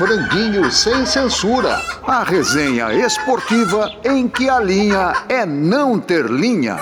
Franguinho 0.00 0.72
sem 0.72 1.04
censura. 1.04 1.76
A 2.06 2.24
resenha 2.24 2.90
esportiva 2.90 3.92
em 4.02 4.26
que 4.26 4.48
a 4.48 4.58
linha 4.58 5.12
é 5.28 5.44
não 5.44 6.00
ter 6.00 6.24
linha. 6.24 6.78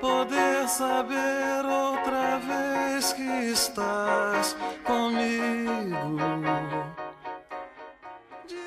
poder 0.00 0.66
saber 0.66 1.66
outra 1.66 2.38
vez 2.38 3.12
que 3.12 3.50
estás 3.52 4.56
comigo. 4.84 6.18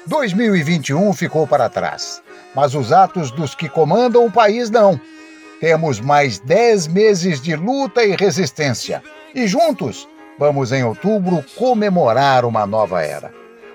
2021 0.05 1.13
ficou 1.13 1.47
para 1.47 1.67
trás, 1.67 2.21
mas 2.53 2.75
os 2.75 2.91
atos 2.91 3.31
dos 3.31 3.55
que 3.55 3.67
comandam 3.67 4.23
o 4.23 4.31
país 4.31 4.69
não. 4.69 5.01
Temos 5.59 5.99
mais 5.99 6.39
10 6.39 6.87
meses 6.87 7.41
de 7.41 7.55
luta 7.55 8.03
e 8.03 8.15
resistência. 8.15 9.03
E 9.35 9.45
juntos, 9.45 10.07
vamos 10.37 10.71
em 10.71 10.83
outubro 10.83 11.43
comemorar 11.57 12.45
uma 12.45 12.65
nova 12.65 13.01
era. 13.01 13.31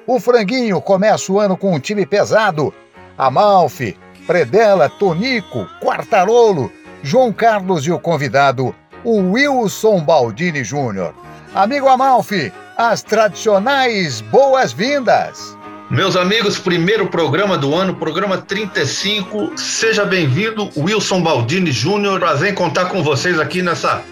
O 0.07 0.19
Franguinho 0.19 0.81
começa 0.81 1.31
o 1.31 1.39
ano 1.39 1.57
com 1.57 1.75
um 1.75 1.79
time 1.79 2.07
pesado. 2.07 2.73
Amalfi, 3.19 3.97
Predella, 4.27 4.89
Tonico, 4.89 5.67
Quartarolo, 5.81 6.73
João 7.03 7.33
Carlos 7.33 7.87
e 7.87 7.93
o 7.93 7.99
convidado, 7.99 8.75
o 9.05 9.33
Wilson 9.33 10.01
Baldini 10.01 10.65
Júnior. 10.65 11.15
Amigo 11.55 11.89
Amalfi, 11.89 12.51
as 12.77 13.03
tradicionais 13.03 14.23
boas-vindas. 14.23 15.57
Meus 15.95 16.17
amigos, 16.17 16.59
primeiro 16.59 17.07
programa 17.09 17.57
do 17.57 17.73
ano, 17.75 17.95
programa 17.95 18.37
35. 18.39 19.57
Seja 19.57 20.05
bem-vindo, 20.05 20.69
Wilson 20.77 21.23
Baldini 21.23 21.71
Júnior. 21.71 22.19
Prazer 22.19 22.51
em 22.51 22.55
contar 22.55 22.87
com 22.87 23.03
vocês 23.03 23.39
aqui 23.39 23.63
nessa 23.63 24.03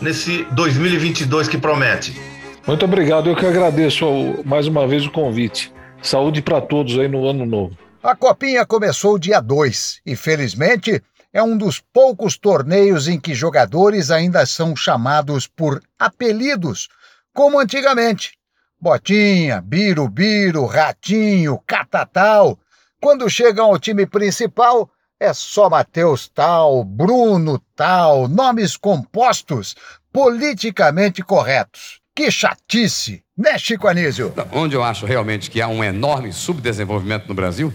nesse 0.00 0.44
2022 0.52 1.46
que 1.46 1.56
promete. 1.58 2.20
Muito 2.66 2.84
obrigado, 2.84 3.28
eu 3.30 3.36
que 3.36 3.46
agradeço 3.46 4.04
ao- 4.04 4.44
mais 4.44 4.66
uma 4.66 4.88
vez 4.88 5.06
o 5.06 5.10
convite. 5.10 5.72
Saúde 6.02 6.42
para 6.42 6.60
todos 6.60 6.98
aí 6.98 7.06
no 7.06 7.28
ano 7.28 7.46
novo. 7.46 7.76
A 8.02 8.16
Copinha 8.16 8.64
começou 8.66 9.18
dia 9.18 9.40
2 9.40 10.00
e, 10.04 10.16
felizmente, 10.16 11.00
é 11.32 11.42
um 11.42 11.56
dos 11.56 11.80
poucos 11.92 12.36
torneios 12.38 13.06
em 13.06 13.20
que 13.20 13.34
jogadores 13.34 14.10
ainda 14.10 14.44
são 14.46 14.74
chamados 14.74 15.46
por 15.46 15.80
apelidos, 15.98 16.88
como 17.32 17.60
antigamente. 17.60 18.32
Botinha, 18.80 19.60
Birubiru, 19.60 20.64
Ratinho, 20.64 21.60
Catatal. 21.66 22.58
Quando 23.00 23.28
chegam 23.28 23.66
ao 23.66 23.78
time 23.78 24.06
principal, 24.06 24.90
é 25.18 25.34
só 25.34 25.68
Matheus 25.68 26.28
Tal, 26.28 26.82
Bruno 26.82 27.60
Tal, 27.76 28.26
nomes 28.26 28.76
compostos, 28.76 29.74
politicamente 30.12 31.22
corretos. 31.22 32.00
Que 32.14 32.30
chatice, 32.30 33.22
né, 33.36 33.58
Chico 33.58 33.86
Anísio? 33.86 34.32
Onde 34.52 34.74
eu 34.74 34.82
acho 34.82 35.06
realmente 35.06 35.50
que 35.50 35.60
há 35.60 35.68
um 35.68 35.84
enorme 35.84 36.32
subdesenvolvimento 36.32 37.28
no 37.28 37.34
Brasil 37.34 37.72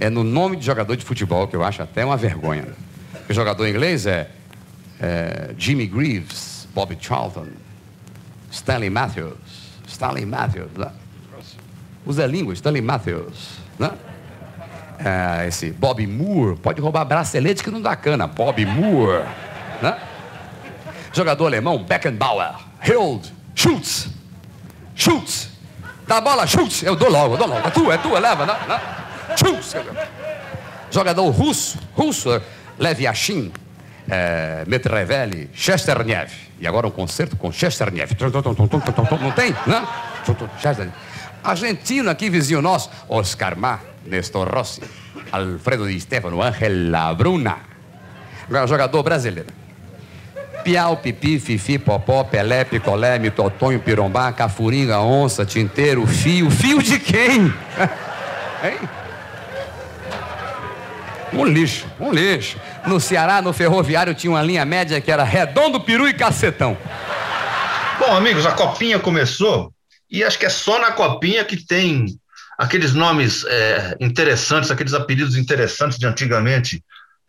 é 0.00 0.10
no 0.10 0.24
nome 0.24 0.56
de 0.56 0.64
jogador 0.64 0.96
de 0.96 1.04
futebol, 1.04 1.46
que 1.46 1.56
eu 1.56 1.62
acho 1.62 1.82
até 1.82 2.04
uma 2.04 2.16
vergonha. 2.16 2.66
O 3.28 3.32
jogador 3.32 3.66
inglês 3.66 4.06
é, 4.06 4.30
é 5.00 5.54
Jimmy 5.56 5.86
Greaves, 5.86 6.66
Bobby 6.74 6.96
Charlton, 7.00 7.46
Stanley 8.50 8.90
Matthews, 8.90 9.36
Stanley 9.96 10.26
Matthews, 10.26 10.72
né? 10.76 10.92
Zé 12.12 12.26
Língua, 12.26 12.52
Stanley 12.52 12.82
Matthews, 12.82 13.58
né? 13.78 13.90
É, 14.98 15.48
esse 15.48 15.70
Bobby 15.72 16.06
Moore, 16.06 16.56
pode 16.58 16.80
roubar 16.80 17.04
bracelete 17.04 17.64
que 17.64 17.70
não 17.70 17.80
dá 17.80 17.96
cana, 17.96 18.26
Bobby 18.26 18.66
Moore, 18.66 19.24
né? 19.80 19.98
Jogador 21.12 21.46
alemão, 21.46 21.82
Beckenbauer, 21.82 22.54
Hild, 22.86 23.32
Schultz, 23.54 24.08
Schultz, 24.94 25.48
dá 26.06 26.18
a 26.18 26.20
bola, 26.20 26.46
Schultz, 26.46 26.82
eu 26.82 26.94
dou 26.94 27.10
logo, 27.10 27.34
eu 27.34 27.38
dou 27.38 27.48
logo, 27.48 27.66
é 27.66 27.70
tua, 27.70 27.94
é 27.94 27.98
tua, 27.98 28.18
leva, 28.18 28.44
né? 28.44 28.54
né? 28.68 28.80
Schultz, 29.36 29.74
jogador 30.90 31.28
russo, 31.30 31.78
russo, 31.94 32.40
Lev 32.78 33.00
Yashin, 33.00 33.50
é, 34.08 34.64
Metreveli, 34.66 35.50
Chesterniev. 35.52 36.30
E 36.60 36.66
agora 36.66 36.86
um 36.86 36.90
concerto 36.90 37.36
com 37.36 37.52
Chesterniev. 37.52 38.10
Não 39.20 39.32
tem? 39.32 39.54
Chesterniev. 40.60 40.94
Argentino 41.42 42.10
aqui, 42.10 42.28
vizinho 42.28 42.60
nosso, 42.60 42.90
Oscar 43.08 43.56
Mar, 43.56 43.80
Nestor 44.04 44.48
Rossi, 44.52 44.82
Alfredo 45.30 45.86
Di 45.86 46.00
Stefano, 46.00 46.42
Ángel 46.42 46.90
Labruna. 46.90 47.58
Agora, 48.48 48.66
jogador 48.66 49.02
brasileiro. 49.02 49.48
Piau, 50.64 50.96
Pipi, 50.96 51.38
Fifi, 51.38 51.78
Popó, 51.78 52.24
Pelé, 52.24 52.64
Picolé, 52.64 53.20
Mitotonho, 53.20 53.78
Pirombá, 53.78 54.32
Cafuringa, 54.32 54.98
Onça, 54.98 55.44
Tinteiro, 55.44 56.04
Fio. 56.06 56.50
Fio 56.50 56.82
de 56.82 56.98
quem? 56.98 57.54
Hein? 58.64 59.05
Um 61.32 61.44
lixo, 61.44 61.86
um 62.00 62.12
lixo. 62.12 62.56
No 62.86 63.00
Ceará, 63.00 63.42
no 63.42 63.52
ferroviário, 63.52 64.14
tinha 64.14 64.30
uma 64.30 64.42
linha 64.42 64.64
média 64.64 65.00
que 65.00 65.10
era 65.10 65.24
redondo, 65.24 65.80
peru 65.80 66.08
e 66.08 66.14
cacetão. 66.14 66.76
Bom, 67.98 68.14
amigos, 68.16 68.46
a 68.46 68.52
copinha 68.52 68.98
começou 68.98 69.72
e 70.10 70.22
acho 70.22 70.38
que 70.38 70.46
é 70.46 70.50
só 70.50 70.78
na 70.80 70.92
copinha 70.92 71.44
que 71.44 71.56
tem 71.56 72.06
aqueles 72.58 72.94
nomes 72.94 73.44
é, 73.46 73.96
interessantes, 74.00 74.70
aqueles 74.70 74.94
apelidos 74.94 75.36
interessantes 75.36 75.98
de 75.98 76.06
antigamente. 76.06 76.82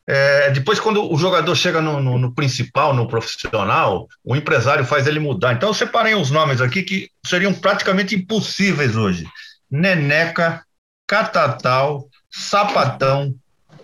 É, 0.09 0.52
depois, 0.52 0.80
quando 0.80 1.12
o 1.12 1.18
jogador 1.18 1.53
chega 1.56 1.81
no, 1.81 2.00
no- 2.02 2.18
no 2.18 2.34
principal, 2.34 2.94
no 2.94 3.07
profissional, 3.07 4.07
o 4.24 4.36
empresário 4.38 4.86
faz 4.86 5.06
ele 5.06 5.19
mudar. 5.19 5.53
Então, 5.53 5.69
eu 5.69 5.74
separei 5.74 6.16
uns 6.16 6.31
nomes 6.31 6.62
aqui 6.62 6.81
que 6.84 7.09
seriam 7.25 7.53
praticamente 7.53 8.16
impossíveis 8.16 8.96
hoje: 8.96 9.25
Neneca, 9.69 10.63
Catatal, 11.06 12.07
Sapatão, 12.31 13.36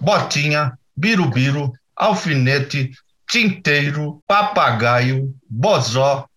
Botinha, 0.04 0.78
Birubiru, 0.96 1.72
Alfinete, 1.96 2.92
Tinteiro, 3.30 4.22
Papagaio, 4.28 5.34
Bozó, 5.50 6.28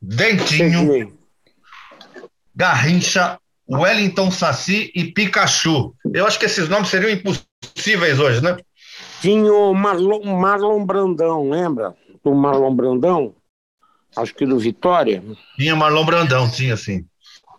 Dentinho, 0.00 1.16
Garrincha, 2.54 3.38
Wellington 3.68 4.30
Saci 4.30 4.92
e 4.94 5.04
Pikachu. 5.04 5.94
Eu 6.12 6.26
acho 6.26 6.38
que 6.38 6.44
esses 6.44 6.68
nomes 6.68 6.88
seriam 6.88 7.10
impossíveis 7.10 8.20
hoje, 8.20 8.42
né? 8.42 8.58
Tinha 9.22 9.52
o 9.52 9.72
Marlon, 9.72 10.22
Marlon 10.38 10.84
Brandão, 10.84 11.48
lembra? 11.48 11.94
Do 12.22 12.34
Marlon 12.34 12.74
Brandão? 12.74 13.34
Acho 14.14 14.34
que 14.34 14.46
do 14.46 14.58
Vitória. 14.58 15.22
Tinha 15.56 15.74
Marlon 15.74 16.04
Brandão, 16.04 16.50
tinha 16.50 16.76
sim. 16.76 17.06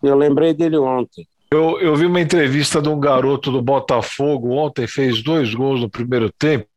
Eu 0.03 0.15
lembrei 0.15 0.53
dele 0.53 0.77
ontem. 0.77 1.27
Eu, 1.55 1.79
eu 1.81 1.95
vi 1.95 2.05
uma 2.05 2.21
entrevista 2.21 2.81
de 2.81 2.89
um 2.89 2.99
garoto 2.99 3.51
do 3.51 3.61
Botafogo 3.61 4.51
ontem, 4.51 4.87
fez 4.87 5.23
dois 5.23 5.53
gols 5.53 5.81
no 5.81 5.89
primeiro 5.89 6.31
tempo. 6.31 6.67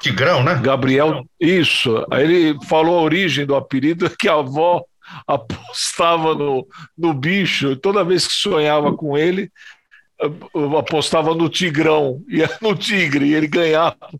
Tigrão, 0.00 0.42
né? 0.42 0.60
Gabriel, 0.62 1.24
isso. 1.40 2.04
Aí 2.10 2.24
ele 2.24 2.66
falou 2.66 2.98
a 2.98 3.02
origem 3.02 3.46
do 3.46 3.54
apelido, 3.54 4.08
que 4.18 4.28
a 4.28 4.34
avó 4.34 4.84
apostava 5.26 6.34
no, 6.34 6.66
no 6.96 7.12
bicho, 7.12 7.76
toda 7.76 8.04
vez 8.04 8.26
que 8.26 8.32
sonhava 8.32 8.96
com 8.96 9.16
ele, 9.16 9.50
eh, 10.20 10.78
apostava 10.78 11.34
no 11.34 11.48
Tigrão, 11.48 12.22
ia 12.28 12.48
no 12.60 12.74
Tigre, 12.74 13.26
e 13.26 13.34
ele 13.34 13.46
ganhava. 13.46 14.10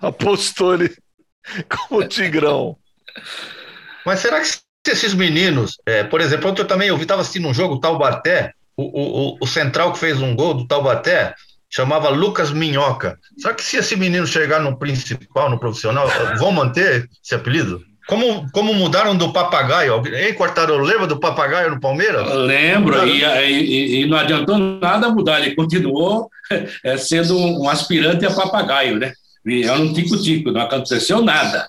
Apostou 0.00 0.74
ele 0.74 0.94
como 1.68 2.06
Tigrão. 2.06 2.76
Mas 4.06 4.20
será 4.20 4.40
que 4.40 4.46
se 4.46 4.60
esses 4.88 5.12
meninos, 5.12 5.76
é, 5.86 6.04
por 6.04 6.20
exemplo, 6.20 6.50
ontem 6.50 6.62
eu 6.62 6.66
também 6.66 6.88
eu 6.88 6.96
estava 6.96 7.20
assistindo 7.20 7.48
um 7.48 7.54
jogo, 7.54 7.74
o 7.74 7.80
Taubaté, 7.80 8.54
o, 8.80 9.32
o, 9.32 9.36
o- 9.40 9.46
central 9.46 9.92
que 9.92 9.98
fez 9.98 10.20
um 10.20 10.34
gol 10.34 10.54
do 10.54 10.66
Taubaté 10.66 11.34
chamava 11.68 12.08
Lucas 12.08 12.50
Minhoca. 12.50 13.18
Será 13.38 13.54
que 13.54 13.62
se 13.62 13.76
esse 13.76 13.96
menino 13.96 14.26
chegar 14.26 14.60
no 14.60 14.78
principal, 14.78 15.48
no 15.50 15.58
profissional, 15.58 16.08
vão 16.38 16.50
manter 16.52 17.08
esse 17.24 17.34
apelido? 17.34 17.80
Como, 18.08 18.50
como 18.50 18.74
mudaram 18.74 19.16
do 19.16 19.32
papagaio? 19.32 20.02
Ei, 20.08 20.32
Quartarolo, 20.34 20.82
lembra 20.84 21.06
do 21.06 21.20
papagaio 21.20 21.70
no 21.70 21.78
Palmeiras? 21.80 22.26
Lembro, 22.34 23.06
e, 23.06 23.22
e- 23.24 24.00
e 24.02 24.06
não 24.06 24.18
adiantou 24.18 24.58
nada 24.58 25.08
mudar, 25.10 25.40
ele 25.40 25.54
continuou 25.54 26.28
eh, 26.82 26.96
sendo 26.98 27.38
um 27.38 27.68
aspirante 27.68 28.26
a 28.26 28.30
papagaio, 28.32 28.98
né? 28.98 29.12
E 29.46 29.62
Era 29.62 29.78
um 29.78 29.92
tico-tico, 29.92 30.50
não 30.50 30.62
aconteceu 30.62 31.22
nada. 31.22 31.68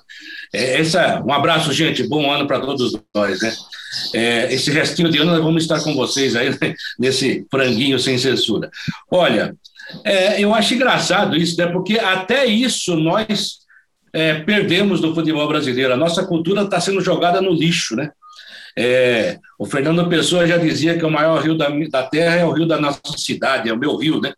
Eh, 0.51 0.81
Essa, 0.81 1.21
um 1.24 1.31
abraço, 1.31 1.71
gente, 1.71 2.07
bom 2.07 2.31
ano 2.31 2.47
para 2.47 2.59
todos 2.59 2.97
nós, 3.15 3.39
né? 3.41 3.53
Eh, 4.13 4.53
Esse 4.53 4.71
restinho 4.71 5.09
de 5.09 5.17
ano 5.19 5.31
nós 5.31 5.43
vamos 5.43 5.63
estar 5.63 5.81
com 5.83 5.93
vocês 5.95 6.35
aí 6.35 6.49
né? 6.49 6.73
nesse 6.99 7.45
franguinho 7.49 7.99
sem 7.99 8.17
censura. 8.17 8.69
Olha, 9.09 9.55
eh, 10.05 10.41
eu 10.41 10.53
acho 10.53 10.73
engraçado 10.73 11.35
isso, 11.35 11.57
né? 11.57 11.67
Porque 11.67 11.99
até 11.99 12.45
isso 12.45 12.95
nós 12.95 13.57
eh, 14.13 14.35
perdemos 14.35 15.01
do 15.01 15.13
futebol 15.13 15.47
brasileiro. 15.47 15.93
A 15.93 15.97
nossa 15.97 16.25
cultura 16.25 16.61
está 16.63 16.79
sendo 16.79 17.01
jogada 17.01 17.41
no 17.41 17.51
lixo, 17.53 17.95
né? 17.95 18.09
É, 18.77 19.38
o 19.59 19.65
Fernando 19.65 20.07
Pessoa 20.07 20.47
já 20.47 20.55
dizia 20.55 20.97
que 20.97 21.03
o 21.03 21.11
maior 21.11 21.41
rio 21.43 21.57
da, 21.57 21.67
da 21.89 22.03
terra 22.03 22.35
é 22.38 22.45
o 22.45 22.53
rio 22.53 22.65
da 22.65 22.79
nossa 22.79 23.01
cidade, 23.17 23.67
é 23.69 23.73
o 23.73 23.77
meu 23.77 23.97
rio, 23.97 24.21
né? 24.21 24.31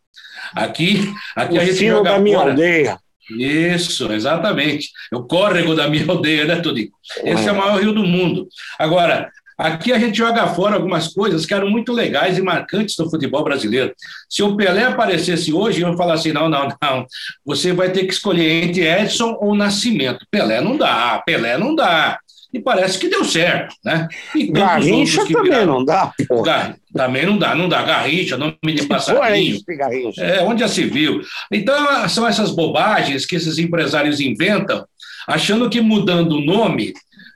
Aqui, 0.55 1.13
aqui 1.35 1.57
O 1.57 1.61
a 1.61 1.65
gente 1.65 1.85
joga 1.87 2.11
da 2.13 2.19
minha 2.19 2.37
fora. 2.39 2.49
aldeia. 2.49 2.97
Isso, 3.29 4.11
exatamente. 4.11 4.89
É 5.11 5.15
o 5.15 5.23
córrego 5.23 5.75
da 5.75 5.87
minha 5.87 6.05
aldeia, 6.09 6.45
né, 6.45 6.55
Tonico? 6.57 6.97
Esse 7.23 7.47
é 7.47 7.51
o 7.51 7.55
maior 7.57 7.79
rio 7.79 7.93
do 7.93 8.03
mundo. 8.03 8.47
Agora, 8.79 9.29
aqui 9.57 9.91
a 9.93 9.99
gente 9.99 10.17
joga 10.17 10.47
fora 10.47 10.75
algumas 10.75 11.07
coisas 11.13 11.45
que 11.45 11.53
eram 11.53 11.69
muito 11.69 11.91
legais 11.93 12.37
e 12.37 12.41
marcantes 12.41 12.95
do 12.95 13.09
futebol 13.09 13.43
brasileiro. 13.43 13.93
Se 14.29 14.41
o 14.43 14.55
Pelé 14.55 14.83
aparecesse 14.85 15.53
hoje, 15.53 15.81
iam 15.81 15.95
falar 15.97 16.15
assim: 16.15 16.31
não, 16.31 16.49
não, 16.49 16.67
não, 16.81 17.05
você 17.45 17.73
vai 17.73 17.91
ter 17.91 18.05
que 18.05 18.13
escolher 18.13 18.63
entre 18.65 18.87
Edson 18.87 19.37
ou 19.41 19.55
Nascimento. 19.55 20.25
Pelé 20.31 20.61
não 20.61 20.77
dá, 20.77 21.21
Pelé 21.25 21.57
não 21.57 21.75
dá. 21.75 22.19
E 22.53 22.59
parece 22.59 22.99
que 22.99 23.07
deu 23.09 23.25
certo, 23.25 23.73
né? 23.83 24.07
E 24.35 24.45
Garrincha 24.45 25.25
também 25.25 25.41
viraram- 25.41 25.65
não 25.79 25.83
dá, 25.85 26.13
pô. 26.27 26.43
Gar- 26.43 26.75
Também 26.93 27.25
não 27.25 27.35
dá, 27.35 27.55
não 27.55 27.67
dá. 27.67 27.81
Garrincha, 27.81 28.37
nome 28.37 28.55
de 28.63 28.83
é 28.83 28.85
passarinho. 28.85 29.59
Garrincha. 29.67 30.21
É, 30.23 30.43
onde 30.43 30.59
já 30.61 30.67
se 30.67 30.83
viu. 30.83 31.19
Então, 31.51 32.07
são 32.07 32.27
essas 32.27 32.51
bobagens 32.51 33.25
que 33.25 33.35
esses 33.35 33.57
empresários 33.57 34.19
inventam, 34.19 34.85
achando 35.27 35.67
que 35.67 35.81
mudando 35.81 36.33
o 36.33 36.41
nome 36.45 36.93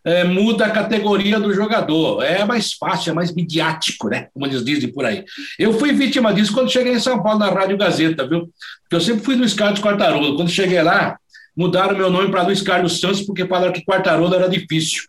é, 0.08 0.24
muda 0.24 0.66
a 0.66 0.70
categoria 0.70 1.38
do 1.38 1.54
jogador. 1.54 2.24
É 2.24 2.46
mais 2.46 2.72
fácil, 2.72 3.12
é 3.12 3.14
mais 3.14 3.36
midiático, 3.36 4.08
né? 4.08 4.30
Como 4.34 4.46
eles 4.46 4.64
dizem 4.64 4.90
por 4.90 5.04
aí. 5.04 5.26
Eu 5.60 5.74
fui 5.74 5.92
vítima 5.92 6.34
disso 6.34 6.54
quando 6.54 6.72
cheguei 6.72 6.94
em 6.94 7.00
São 7.00 7.22
Paulo, 7.22 7.40
na 7.40 7.50
Rádio 7.50 7.78
Gazeta, 7.78 8.26
viu? 8.26 8.50
Porque 8.84 8.96
eu 8.96 9.02
sempre 9.02 9.26
fui 9.26 9.36
Luiz 9.36 9.54
Carlos 9.54 9.82
Quartarolo. 9.82 10.38
Quando 10.38 10.50
cheguei 10.50 10.82
lá, 10.82 11.18
mudaram 11.54 11.98
meu 11.98 12.10
nome 12.10 12.32
para 12.32 12.44
Luiz 12.44 12.62
Carlos 12.62 13.02
Santos, 13.02 13.22
porque 13.24 13.46
falaram 13.46 13.74
que 13.74 13.84
Quartarolo 13.84 14.34
era 14.34 14.48
difícil. 14.48 15.04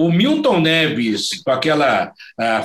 O 0.00 0.10
Milton 0.10 0.60
Neves, 0.60 1.42
com 1.44 1.50
aquela 1.52 2.12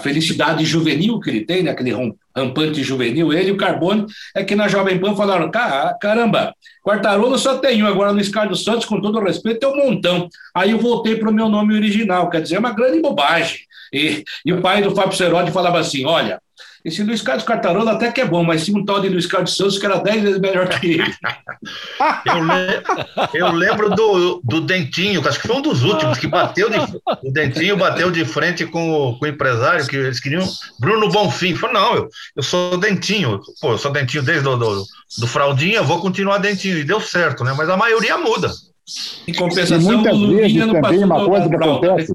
felicidade 0.02 0.64
juvenil 0.64 1.20
que 1.20 1.30
ele 1.30 1.46
tem, 1.46 1.64
né? 1.64 1.72
aquele 1.72 1.92
ram- 1.92 2.16
rampante 2.36 2.82
juvenil, 2.82 3.34
ele 3.34 3.50
e 3.50 3.52
o 3.52 3.58
Carbone, 3.58 4.06
é 4.34 4.42
que 4.44 4.56
na 4.56 4.68
Jovem 4.70 5.00
Pan 5.00 5.16
falaram: 5.16 5.52
"Ca- 5.52 5.98
caramba, 6.00 6.54
Quartarolo 6.82 7.38
só 7.38 7.58
tem 7.58 7.84
um, 7.84 7.88
agora 7.88 8.12
Luiz 8.12 8.30
Carlos 8.30 8.64
Santos, 8.64 8.86
com 8.86 9.02
todo 9.02 9.18
o 9.20 9.24
respeito, 9.24 9.60
tem 9.60 9.70
um 9.70 9.76
montão. 9.76 10.30
Aí 10.56 10.72
eu 10.72 10.80
voltei 10.80 11.16
para 11.18 11.30
o 11.30 11.34
meu 11.34 11.50
nome 11.50 11.74
original, 11.76 12.30
quer 12.30 12.42
dizer, 12.42 12.56
é 12.56 12.60
uma 12.60 12.72
grande 12.72 13.02
bobagem. 13.02 13.60
E, 13.92 14.24
e 14.46 14.54
o 14.54 14.62
pai 14.62 14.82
do 14.82 14.96
Fábio 14.96 15.18
Serodi 15.18 15.52
falava 15.52 15.80
assim: 15.80 16.06
olha. 16.06 16.40
Esse 16.86 17.02
Luiz 17.04 17.22
Carlos 17.24 17.44
Quartarolo 17.44 17.90
até 17.90 18.12
que 18.12 18.22
é 18.22 18.26
bom, 18.26 18.44
mas 18.44 18.64
tinha 18.64 18.78
um 18.78 18.86
tal 18.86 19.02
de 19.02 19.10
Luiz 19.10 19.26
Carlos 19.26 19.58
Santos 19.58 19.80
que 19.80 19.86
era 19.88 19.98
dez 19.98 20.22
vezes 20.22 20.40
melhor 20.40 20.70
que 20.70 20.92
ele. 20.92 21.14
Eu, 22.26 22.44
le- 22.44 22.84
eu 23.34 23.52
lembro 23.52 23.90
do, 23.96 24.42
do 24.44 24.62
Dentinho, 24.62 25.22
que 25.22 25.28
acho 25.28 25.40
que 25.40 25.48
foi 25.48 25.56
um 25.56 25.62
dos 25.62 25.84
últimos, 25.84 26.18
que 26.18 26.28
bateu 26.28 26.70
de. 26.70 26.78
O 27.24 27.32
Dentinho 27.32 27.76
bateu 27.78 28.12
de 28.12 28.24
frente 28.26 28.66
com 28.66 28.92
o, 28.92 29.18
com 29.18 29.26
o 29.26 29.28
empresário, 29.28 29.86
que 29.88 29.96
eles 29.96 30.20
queriam. 30.20 30.44
Bruno 30.80 31.10
Bonfim. 31.10 31.56
Falou: 31.56 31.74
não, 31.74 31.96
eu, 31.96 32.10
eu 32.36 32.44
sou 32.44 32.78
Dentinho. 32.78 33.40
Pô, 33.62 33.72
eu 33.72 33.78
sou 33.78 33.92
Dentinho 33.92 34.22
desde 34.24 34.44
do, 34.44 34.56
do, 34.58 34.84
do 35.20 35.28
Fraldinha, 35.28 35.82
vou 35.82 36.00
continuar 36.00 36.38
Dentinho. 36.38 36.78
E 36.78 36.84
deu 36.84 37.00
certo, 37.00 37.44
né? 37.44 37.54
Mas 37.58 37.70
a 37.70 37.78
maioria 37.78 38.18
muda. 38.18 38.52
Em 39.28 39.32
E 39.32 39.34
compensação, 39.34 39.80
muitas 39.82 40.14
o 40.14 40.18
Lulinha 40.18 40.42
vezes 40.68 40.72
também 40.82 41.04
uma 41.04 41.26
coisa 41.26 41.50
que 41.50 41.56
fralda, 41.58 41.88
né? 41.88 41.94
acontece. 41.94 42.14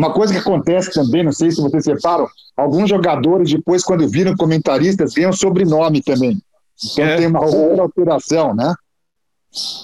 Uma 0.00 0.14
coisa 0.14 0.32
que 0.32 0.38
acontece 0.38 0.90
também, 0.94 1.22
não 1.22 1.30
sei 1.30 1.50
se 1.50 1.60
vocês 1.60 1.84
separam, 1.84 2.26
alguns 2.56 2.88
jogadores, 2.88 3.50
depois, 3.50 3.84
quando 3.84 4.08
viram 4.08 4.34
comentaristas, 4.34 5.12
ganham 5.12 5.30
sobrenome 5.30 6.00
também. 6.00 6.40
Então 6.90 7.04
É. 7.04 7.16
tem 7.18 7.26
uma 7.26 7.44
outra 7.44 7.82
alteração, 7.82 8.54
né? 8.54 8.74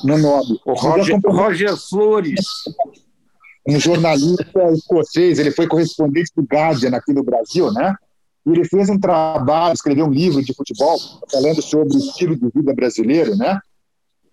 No 0.03 0.17
nome. 0.17 0.59
O 0.65 0.71
eu 0.71 0.75
Roger, 0.75 1.21
Roger 1.27 1.77
Flores. 1.77 2.41
um 3.69 3.79
jornalista 3.79 4.73
escocês, 4.73 5.39
ele 5.39 5.51
foi 5.51 5.67
correspondente 5.67 6.31
do 6.35 6.45
Guardian 6.45 6.97
aqui 6.97 7.13
no 7.13 7.23
Brasil, 7.23 7.71
né? 7.73 7.95
E 8.47 8.51
ele 8.53 8.65
fez 8.65 8.89
um 8.89 8.99
trabalho, 8.99 9.75
escreveu 9.75 10.07
um 10.07 10.11
livro 10.11 10.43
de 10.43 10.55
futebol 10.55 10.97
falando 11.31 11.61
sobre 11.61 11.95
o 11.95 11.99
estilo 11.99 12.37
de 12.37 12.49
vida 12.55 12.73
brasileiro, 12.73 13.37
né? 13.37 13.61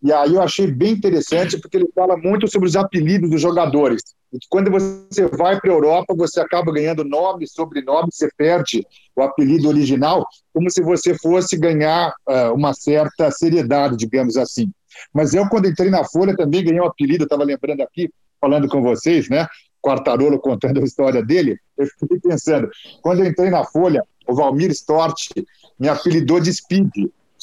E 0.04 0.12
aí 0.12 0.36
eu 0.36 0.42
achei 0.42 0.68
bem 0.68 0.92
interessante 0.92 1.58
porque 1.58 1.78
ele 1.78 1.88
fala 1.96 2.18
muito 2.18 2.46
sobre 2.50 2.68
os 2.68 2.76
apelidos 2.76 3.30
dos 3.30 3.42
jogadores. 3.42 4.04
E 4.34 4.40
que 4.40 4.48
quando 4.50 4.70
você 4.70 5.28
vai 5.28 5.60
para 5.62 5.72
a 5.72 5.74
Europa, 5.74 6.14
você 6.14 6.42
acaba 6.42 6.74
ganhando 6.74 7.06
nome, 7.06 7.48
sobrenome, 7.48 8.10
você 8.12 8.28
perde 8.36 8.86
o 9.16 9.22
apelido 9.22 9.70
original, 9.70 10.28
como 10.52 10.70
se 10.70 10.82
você 10.82 11.18
fosse 11.18 11.56
ganhar 11.56 12.14
ah, 12.28 12.52
uma 12.52 12.74
certa 12.74 13.32
seriedade, 13.32 13.96
digamos 13.96 14.36
assim. 14.36 14.70
Mas 15.14 15.34
eu, 15.34 15.48
quando 15.48 15.70
entrei 15.70 15.90
na 15.90 16.04
Folha, 16.04 16.36
também 16.36 16.66
ganhei 16.66 16.82
um 16.82 16.86
apelido, 16.86 17.24
estava 17.24 17.44
lembrando 17.44 17.82
aqui, 17.82 18.10
falando 18.42 18.68
com 18.68 18.82
vocês, 18.82 19.30
né? 19.30 19.48
Quartarolo 19.82 20.40
contando 20.40 20.82
a 20.82 20.84
história 20.84 21.24
dele, 21.24 21.58
eu 21.78 21.88
fiquei 22.00 22.20
pensando, 22.20 22.70
quando 23.02 23.20
eu 23.20 23.26
entrei 23.26 23.50
na 23.50 23.64
Folha, 23.64 24.04
o 24.28 24.36
Valmir 24.36 24.72
Stort 24.72 25.30
me 25.80 25.88
apelidou 25.88 26.40
de 26.40 26.54
Speed, 26.54 26.90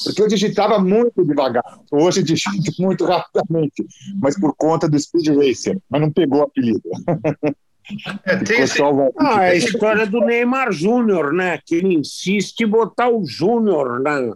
porque 0.03 0.21
eu 0.21 0.27
digitava 0.27 0.79
muito 0.79 1.23
devagar. 1.23 1.63
Hoje 1.91 2.21
eu 2.21 2.23
digito 2.23 2.71
muito 2.81 3.05
rapidamente, 3.05 3.85
mas 4.21 4.39
por 4.39 4.55
conta 4.55 4.89
do 4.89 4.99
Speed 4.99 5.27
Racer, 5.29 5.77
mas 5.89 6.01
não 6.01 6.11
pegou 6.11 6.39
o 6.39 6.43
apelido. 6.43 6.81
É, 8.23 8.37
tem 8.37 8.61
esse. 8.61 8.81
Ah, 9.17 9.39
a 9.39 9.55
história 9.55 10.05
do 10.05 10.21
Neymar 10.21 10.71
Júnior, 10.71 11.33
né? 11.33 11.59
Que 11.65 11.75
ele 11.75 11.95
insiste 11.95 12.61
em 12.61 12.67
botar 12.67 13.09
o 13.09 13.25
Júnior 13.25 13.99
na, 13.99 14.33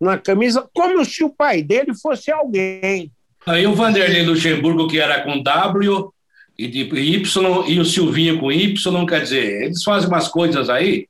na 0.00 0.18
camisa, 0.18 0.68
como 0.72 1.04
se 1.04 1.24
o 1.24 1.30
pai 1.30 1.62
dele 1.62 1.94
fosse 1.94 2.30
alguém. 2.30 3.10
Aí 3.46 3.66
o 3.66 3.74
Vanderlei 3.74 4.24
Luxemburgo, 4.24 4.86
que 4.86 5.00
era 5.00 5.22
com 5.22 5.42
W 5.42 6.12
e 6.58 6.68
de 6.68 6.80
Y, 6.80 7.64
e 7.68 7.80
o 7.80 7.84
Silvinho 7.84 8.38
com 8.38 8.52
Y, 8.52 9.06
quer 9.06 9.22
dizer, 9.22 9.64
eles 9.64 9.82
fazem 9.82 10.08
umas 10.08 10.28
coisas 10.28 10.68
aí, 10.68 11.08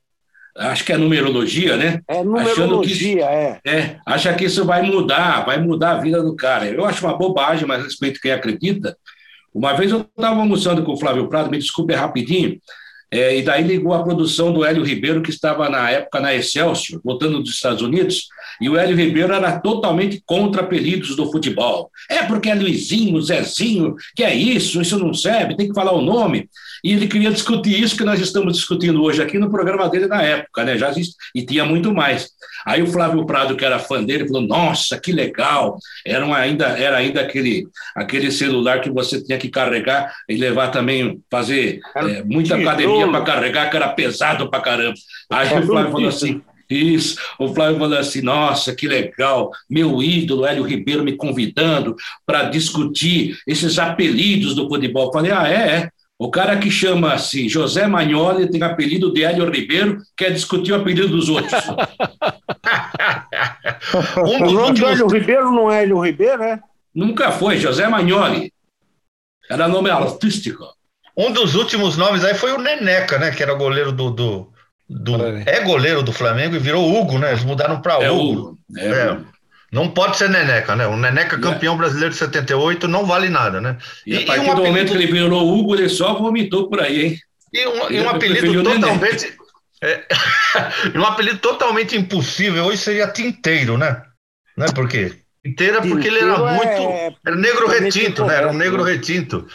acho 0.57 0.85
que 0.85 0.93
é 0.93 0.97
numerologia, 0.97 1.77
né? 1.77 2.01
É 2.09 2.23
numerologia, 2.23 3.25
é. 3.25 3.61
É, 3.67 3.97
acha 4.07 4.33
que 4.35 4.45
isso 4.45 4.65
vai 4.65 4.83
mudar, 4.83 5.45
vai 5.45 5.59
mudar 5.59 5.93
a 5.93 6.01
vida 6.01 6.23
do 6.23 6.35
cara. 6.37 6.67
Eu 6.67 6.85
acho 6.85 7.05
uma 7.05 7.17
bobagem, 7.17 7.67
mas 7.67 7.83
respeito 7.83 8.21
quem 8.21 8.33
acredita. 8.33 8.97
Uma 9.55 9.75
vez 9.75 9.91
eu 9.91 10.01
estava 10.01 10.41
almoçando 10.41 10.83
com 10.83 10.93
o 10.93 10.97
Flávio 10.99 11.29
Prado, 11.29 11.51
me 11.51 11.59
desculpe 11.59 11.93
é 11.93 11.97
rapidinho, 11.97 12.59
é, 13.13 13.37
e 13.37 13.43
daí 13.43 13.63
ligou 13.63 13.93
a 13.93 14.03
produção 14.03 14.55
do 14.55 14.65
Hélio 14.65 14.83
Ribeiro, 14.83 15.21
que 15.21 15.29
estava 15.29 15.69
na 15.69 15.91
época 15.91 16.19
na 16.19 16.35
Excelsior, 16.35 16.99
voltando 17.05 17.43
dos 17.43 17.53
Estados 17.53 17.83
Unidos, 17.83 18.27
e 18.59 18.71
o 18.71 18.77
Hélio 18.77 18.97
Ribeiro 18.97 19.35
era 19.35 19.61
totalmente 19.61 20.23
contra 20.25 20.63
apelidos 20.63 21.15
do 21.15 21.31
futebol. 21.31 21.91
É 22.09 22.23
porque 22.23 22.49
é 22.49 22.55
Luizinho, 22.55 23.21
Zezinho, 23.21 23.95
que 24.17 24.25
é 24.25 24.35
isso, 24.35 24.81
isso 24.81 24.99
não 24.99 25.13
serve, 25.13 25.55
tem 25.55 25.69
que 25.69 25.75
falar 25.75 25.93
o 25.93 26.01
nome. 26.01 26.49
E 26.83 26.93
ele 26.93 27.07
queria 27.07 27.31
discutir 27.31 27.81
isso 27.81 27.97
que 27.97 28.05
nós 28.05 28.21
estamos 28.21 28.55
discutindo 28.55 29.03
hoje 29.03 29.23
aqui 29.23 29.39
no 29.39 29.51
programa 29.51 29.89
dele 29.89 30.07
na 30.07 30.21
época, 30.21 30.65
né? 30.65 30.77
Já 30.77 30.91
existe, 30.91 31.15
e 31.35 31.45
tinha 31.45 31.65
muito 31.65 31.95
mais. 31.95 32.29
Aí 32.67 32.83
o 32.83 32.87
Flávio 32.87 33.25
Prado, 33.25 33.57
que 33.57 33.65
era 33.65 33.79
fã 33.79 34.03
dele, 34.03 34.27
falou: 34.27 34.43
Nossa, 34.43 34.99
que 34.99 35.13
legal! 35.13 35.79
Era, 36.05 36.25
uma, 36.25 36.39
ainda, 36.39 36.67
era 36.67 36.97
ainda 36.97 37.21
aquele, 37.21 37.69
aquele 37.95 38.33
celular 38.33 38.81
que 38.81 38.91
você 38.91 39.23
tinha 39.23 39.39
que 39.39 39.49
carregar 39.49 40.13
e 40.29 40.37
levar 40.37 40.69
também, 40.69 41.21
fazer 41.31 41.81
é, 41.95 42.23
muita 42.25 42.57
academia 42.57 43.07
para 43.09 43.25
carregar, 43.25 43.71
que 43.71 43.77
era 43.77 43.89
pesado 43.89 44.51
para 44.51 44.63
caramba. 44.63 44.95
Aí 45.31 45.47
o 45.59 45.67
Flávio 45.67 45.93
falou 45.93 46.09
assim. 46.09 46.43
Isso, 46.71 47.19
o 47.39 47.53
Flávio 47.53 47.79
falou 47.79 47.99
assim: 47.99 48.23
nossa, 48.23 48.75
que 48.75 48.89
legal, 48.89 49.51
meu 49.69 50.03
ídolo 50.03 50.47
Hélio 50.47 50.63
Ribeiro 50.63 51.05
me 51.05 51.17
convidando 51.17 51.95
para 52.25 52.45
discutir 52.45 53.39
esses 53.47 53.79
apelidos 53.79 54.55
do 54.55 54.69
futebol. 54.69 55.07
Eu 55.07 55.13
falei: 55.13 55.33
ah, 55.33 55.47
é, 55.47 55.77
é. 55.77 55.91
O 56.25 56.31
cara 56.31 56.57
que 56.57 56.71
chama-se 56.71 57.49
José 57.49 57.89
Magnoli 57.89 58.49
tem 58.49 58.63
apelido 58.63 59.13
de 59.13 59.25
Hélio 59.25 59.51
Ribeiro, 59.51 59.99
quer 60.17 60.31
discutir 60.31 60.71
o 60.71 60.77
apelido 60.77 61.09
dos 61.09 61.29
outros. 61.29 61.51
um 64.19 64.37
O 64.37 64.39
dos 64.45 64.53
nome 64.53 64.79
do 64.79 64.87
Hélio 64.87 65.09
Ribeiro 65.09 65.51
não 65.51 65.69
é 65.71 65.83
Hélio 65.83 65.99
Ribeiro, 65.99 66.43
é? 66.45 66.61
Nunca 66.95 67.33
foi, 67.33 67.57
José 67.57 67.89
Magnoli. 67.89 68.53
Era 69.51 69.67
nome 69.67 69.91
artístico. 69.91 70.65
Um 71.17 71.33
dos 71.33 71.57
últimos 71.57 71.97
nomes 71.97 72.23
aí 72.25 72.35
foi 72.35 72.53
o 72.53 72.59
Neneca, 72.59 73.19
né? 73.19 73.33
Que 73.33 73.43
era 73.43 73.55
goleiro 73.55 73.91
do. 73.91 74.11
do, 74.11 74.53
do- 74.89 75.17
é 75.45 75.61
goleiro 75.65 76.03
do 76.05 76.13
Flamengo 76.13 76.55
e 76.55 76.61
virou 76.61 76.89
Hugo, 76.89 77.19
né? 77.19 77.31
Eles 77.33 77.43
mudaram 77.45 77.81
para 77.81 77.95
É 78.03 78.11
Hugo. 78.11 78.23
Hugo. 78.33 78.59
É, 78.79 78.87
É. 78.87 79.11
Hugo. 79.13 79.27
Não 79.73 79.89
pode 79.89 80.19
ser 80.19 80.29
Neneca, 80.29 80.77
né? 80.77 80.87
O 80.87 80.97
Neneca 80.99 81.39
campeão 81.41 81.77
brasileiro 81.79 82.11
de 82.13 82.19
78 82.19 82.87
não 82.87 83.07
vale 83.07 83.31
nada, 83.31 83.59
né? 83.61 83.79
E 84.07 84.15
E- 84.15 84.19
e 84.23 84.27
partir 84.27 84.41
um 84.43 84.45
do 84.45 84.51
apelido- 84.53 84.69
momento 84.69 84.89
que 84.91 84.97
ele 84.99 85.07
virou 85.11 85.49
Hugo, 85.59 85.75
ele 85.75 85.89
só 85.89 86.13
vomitou 86.15 86.69
por 86.69 86.81
aí, 86.81 87.05
hein? 87.07 87.19
E 87.55 87.67
um, 87.67 87.91
e 87.91 88.01
um 88.01 88.09
apelido 88.11 88.63
totalmente. 88.63 89.35
é, 89.83 90.05
um 90.95 91.05
apelido 91.05 91.39
totalmente 91.39 91.97
impossível 91.97 92.67
hoje 92.67 92.79
seria 92.79 93.09
Tinteiro, 93.09 93.79
né? 93.79 94.03
Né? 94.57 94.67
Por 94.75 94.87
quê? 94.89 95.15
Tinteiro 95.45 95.79
é 95.79 95.81
porque 95.81 96.07
ele 96.09 96.19
era 96.19 96.35
Tinteiro 96.35 96.55
muito. 96.55 96.93
é- 96.93 97.15
Era 97.27 97.37
negro 97.37 97.67
retinto, 97.67 98.25
né? 98.27 98.35
Era 98.37 98.51
um 98.51 98.55
negro 98.55 98.85
né? 98.85 98.93
retinto. 98.93 99.47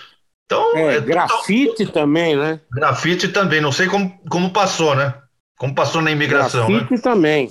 Então, 0.46 0.78
É, 0.78 0.82
é 0.82 1.02
total- 1.02 1.02
grafite 1.08 1.86
também, 1.88 2.36
né? 2.36 2.60
grafite 2.74 3.28
também. 3.28 3.62
Não 3.62 3.72
sei 3.72 3.86
como, 3.88 4.20
como 4.30 4.50
passou, 4.52 4.96
né? 4.96 5.14
Como 5.58 5.76
passou 5.76 6.02
na 6.02 6.10
imigração, 6.12 6.68
né? 6.70 6.80
grafite 6.80 7.02
também. 7.02 7.50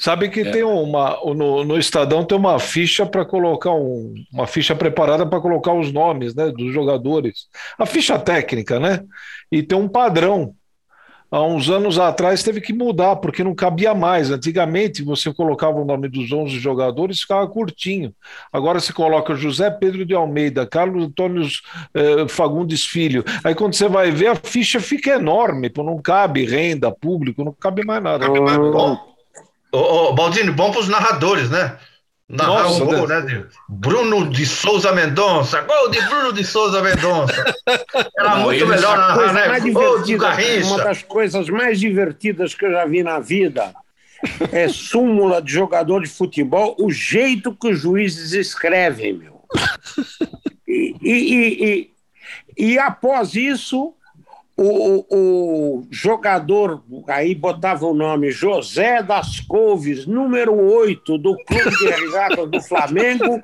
Sabe 0.00 0.30
que 0.30 0.50
tem 0.50 0.62
uma. 0.62 1.18
No, 1.34 1.62
no 1.62 1.78
Estadão 1.78 2.24
tem 2.24 2.36
uma 2.36 2.58
ficha 2.58 3.04
para 3.04 3.22
colocar 3.22 3.72
um, 3.74 4.14
uma 4.32 4.46
ficha 4.46 4.74
preparada 4.74 5.26
para 5.26 5.42
colocar 5.42 5.74
os 5.74 5.92
nomes 5.92 6.34
né, 6.34 6.50
dos 6.50 6.72
jogadores. 6.72 7.48
A 7.78 7.84
ficha 7.84 8.18
técnica, 8.18 8.80
né? 8.80 9.04
E 9.52 9.62
tem 9.62 9.76
um 9.76 9.86
padrão. 9.86 10.54
há 11.30 11.42
uns 11.42 11.68
anos 11.68 11.98
atrás 11.98 12.42
teve 12.42 12.62
que 12.62 12.72
mudar, 12.72 13.16
porque 13.16 13.44
não 13.44 13.54
cabia 13.54 13.92
mais. 13.94 14.30
Antigamente, 14.30 15.04
você 15.04 15.34
colocava 15.34 15.78
o 15.78 15.84
nome 15.84 16.08
dos 16.08 16.32
11 16.32 16.58
jogadores, 16.58 17.20
ficava 17.20 17.46
curtinho. 17.46 18.14
Agora 18.50 18.80
você 18.80 18.94
coloca 18.94 19.34
José 19.34 19.70
Pedro 19.70 20.06
de 20.06 20.14
Almeida, 20.14 20.66
Carlos 20.66 21.04
Antônio 21.04 21.46
eh, 21.92 22.26
Fagundes 22.26 22.86
Filho. 22.86 23.22
Aí 23.44 23.54
quando 23.54 23.74
você 23.74 23.86
vai 23.86 24.10
ver, 24.10 24.28
a 24.28 24.34
ficha 24.34 24.80
fica 24.80 25.10
enorme, 25.10 25.68
pô, 25.68 25.82
não 25.82 26.00
cabe 26.00 26.46
renda, 26.46 26.90
público, 26.90 27.44
não 27.44 27.52
cabe 27.52 27.84
mais 27.84 28.02
nada. 28.02 28.26
Bom, 28.26 29.09
ô, 29.72 29.78
ô, 29.78 30.12
Baldini, 30.14 30.50
bom 30.50 30.70
para 30.70 30.80
os 30.80 30.88
narradores, 30.88 31.50
né? 31.50 31.76
Narrar 32.28 32.62
Nossa, 32.62 32.84
um 32.84 32.86
gol, 32.86 33.08
né? 33.08 33.20
né? 33.20 33.26
de 33.26 33.46
Bruno 33.68 34.30
de 34.30 34.46
Souza 34.46 34.92
Mendonça, 34.92 35.62
gol 35.62 35.90
de 35.90 36.00
Bruno 36.02 36.32
de 36.32 36.44
Souza 36.44 36.80
Mendonça. 36.80 37.44
Era 38.16 38.36
Não, 38.36 38.42
muito 38.42 38.64
melhor 38.66 38.96
narrar, 38.96 39.32
né? 39.32 39.60
Gol 39.72 39.98
do 39.98 40.04
divertida, 40.04 40.28
Garrincha. 40.28 40.66
uma 40.66 40.84
das 40.84 41.02
coisas 41.02 41.48
mais 41.48 41.80
divertidas 41.80 42.54
que 42.54 42.64
eu 42.66 42.70
já 42.70 42.84
vi 42.84 43.02
na 43.02 43.18
vida 43.18 43.74
é 44.52 44.68
súmula 44.68 45.42
de 45.42 45.50
jogador 45.52 46.02
de 46.02 46.08
futebol, 46.08 46.76
o 46.78 46.90
jeito 46.92 47.52
que 47.52 47.68
os 47.72 47.80
juízes 47.80 48.32
escrevem, 48.32 49.14
meu. 49.14 49.40
E, 50.68 50.94
e, 51.02 51.34
e, 51.34 51.64
e- 51.64 51.90
e 52.56 52.78
após 52.78 53.34
isso, 53.34 53.94
o, 54.62 55.06
o 55.10 55.86
jogador, 55.90 56.84
aí 57.08 57.34
botava 57.34 57.86
o 57.86 57.94
nome 57.94 58.30
José 58.30 59.02
das 59.02 59.40
Couves, 59.40 60.04
número 60.04 60.54
8 60.54 61.16
do 61.16 61.34
Clube 61.46 61.70
de 61.78 61.88
Regatas 61.88 62.50
do 62.50 62.60
Flamengo, 62.60 63.42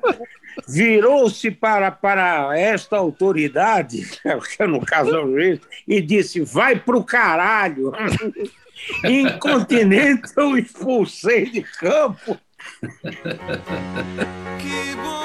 virou-se 0.67 1.49
para, 1.49 1.89
para 1.89 2.55
esta 2.59 2.97
autoridade, 2.97 4.07
que 4.55 4.67
no 4.67 4.79
caso 4.85 5.15
é 5.15 5.19
o 5.19 5.31
juiz, 5.31 5.59
e 5.87 5.99
disse: 6.01 6.41
vai 6.41 6.75
pro 6.75 7.03
caralho. 7.03 7.91
Incontinente, 9.03 10.31
eu 10.37 10.55
expulsei 10.55 11.49
de 11.49 11.63
campo. 11.63 12.37
Que 14.59 14.95
bom 14.95 15.16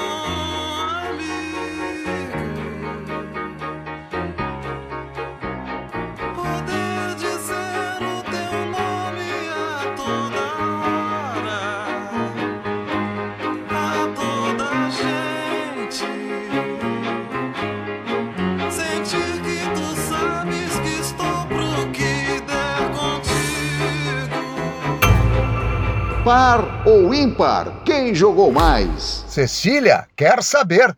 Par 26.23 26.87
ou 26.87 27.13
ímpar? 27.13 27.83
Quem 27.83 28.13
jogou 28.15 28.51
mais? 28.51 29.25
Cecília 29.27 30.07
quer 30.15 30.41
saber: 30.41 30.95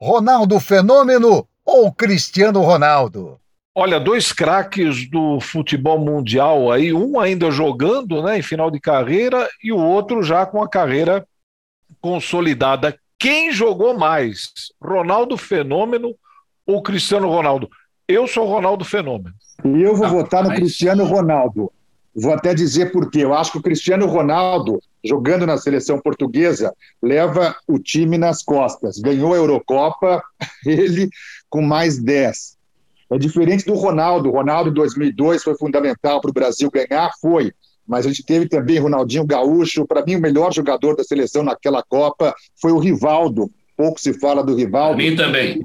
Ronaldo 0.00 0.60
Fenômeno 0.60 1.46
ou 1.64 1.92
Cristiano 1.92 2.60
Ronaldo? 2.60 3.38
Olha, 3.74 3.98
dois 4.00 4.32
craques 4.32 5.08
do 5.08 5.38
futebol 5.40 5.98
mundial 5.98 6.70
aí, 6.72 6.92
um 6.92 7.18
ainda 7.20 7.50
jogando, 7.50 8.22
né, 8.22 8.38
em 8.38 8.42
final 8.42 8.70
de 8.70 8.80
carreira, 8.80 9.48
e 9.62 9.70
o 9.72 9.78
outro 9.78 10.22
já 10.22 10.44
com 10.44 10.60
a 10.62 10.68
carreira 10.68 11.24
consolidada. 12.00 12.98
Quem 13.18 13.52
jogou 13.52 13.96
mais? 13.96 14.50
Ronaldo 14.82 15.36
Fenômeno 15.36 16.14
ou 16.66 16.82
Cristiano 16.82 17.28
Ronaldo? 17.28 17.68
Eu 18.06 18.26
sou 18.26 18.46
Ronaldo 18.46 18.84
Fenômeno. 18.84 19.34
E 19.64 19.82
eu 19.82 19.94
vou 19.94 20.06
Ah, 20.06 20.10
votar 20.10 20.42
no 20.42 20.48
mas- 20.50 20.58
Cristiano 20.58 21.04
Ronaldo. 21.04 21.70
Vou 22.20 22.32
até 22.32 22.52
dizer 22.52 22.90
por 22.90 23.08
quê. 23.10 23.20
Eu 23.22 23.32
acho 23.32 23.52
que 23.52 23.58
o 23.58 23.62
Cristiano 23.62 24.04
Ronaldo, 24.06 24.82
jogando 25.04 25.46
na 25.46 25.56
seleção 25.56 26.00
portuguesa, 26.00 26.74
leva 27.00 27.54
o 27.66 27.78
time 27.78 28.18
nas 28.18 28.42
costas. 28.42 28.98
Ganhou 28.98 29.32
a 29.32 29.36
Eurocopa, 29.36 30.20
ele 30.66 31.08
com 31.48 31.62
mais 31.62 31.96
10. 31.96 32.56
É 33.12 33.18
diferente 33.18 33.64
do 33.64 33.74
Ronaldo. 33.74 34.28
O 34.28 34.32
Ronaldo, 34.32 34.70
em 34.70 34.74
2002, 34.74 35.44
foi 35.44 35.56
fundamental 35.56 36.20
para 36.20 36.30
o 36.30 36.34
Brasil 36.34 36.68
ganhar, 36.70 37.08
foi. 37.20 37.52
Mas 37.86 38.04
a 38.04 38.08
gente 38.08 38.24
teve 38.24 38.48
também 38.48 38.78
Ronaldinho 38.78 39.24
Gaúcho. 39.24 39.86
Para 39.86 40.04
mim, 40.04 40.16
o 40.16 40.20
melhor 40.20 40.52
jogador 40.52 40.96
da 40.96 41.04
seleção 41.04 41.44
naquela 41.44 41.84
Copa 41.84 42.34
foi 42.60 42.72
o 42.72 42.78
Rivaldo. 42.78 43.48
Pouco 43.76 44.00
se 44.00 44.12
fala 44.18 44.42
do 44.42 44.56
Rivaldo 44.56 44.98
mim 44.98 45.14
também. 45.14 45.62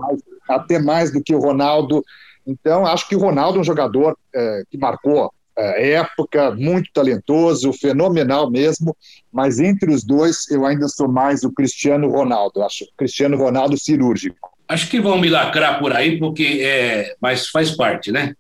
até 0.48 0.78
mais 0.78 1.12
do 1.12 1.22
que 1.22 1.34
o 1.34 1.40
Ronaldo. 1.40 2.04
Então, 2.46 2.86
acho 2.86 3.10
que 3.10 3.16
o 3.16 3.20
Ronaldo 3.20 3.58
é 3.58 3.62
um 3.62 3.64
jogador 3.64 4.16
eh, 4.34 4.64
que 4.70 4.78
marcou 4.78 5.34
época, 5.58 6.52
muito 6.52 6.90
talentoso, 6.94 7.74
fenomenal 7.74 8.50
mesmo, 8.50 8.96
mas 9.32 9.60
entre 9.60 9.94
os 9.94 10.04
dois 10.04 10.50
eu 10.50 10.66
ainda 10.66 10.88
sou 10.88 11.08
mais 11.08 11.44
o 11.44 11.52
Cristiano 11.52 12.10
Ronaldo, 12.10 12.64
acho 12.64 12.86
Cristiano 12.98 13.38
Ronaldo 13.38 13.78
cirúrgico. 13.78 14.52
Acho 14.68 14.90
que 14.90 15.00
vão 15.00 15.20
me 15.20 15.30
lacrar 15.30 15.80
por 15.80 15.94
aí, 15.94 16.18
porque 16.18 16.62
é, 16.64 17.16
mas 17.22 17.48
faz 17.50 17.72
parte, 17.72 18.12
né? 18.12 18.34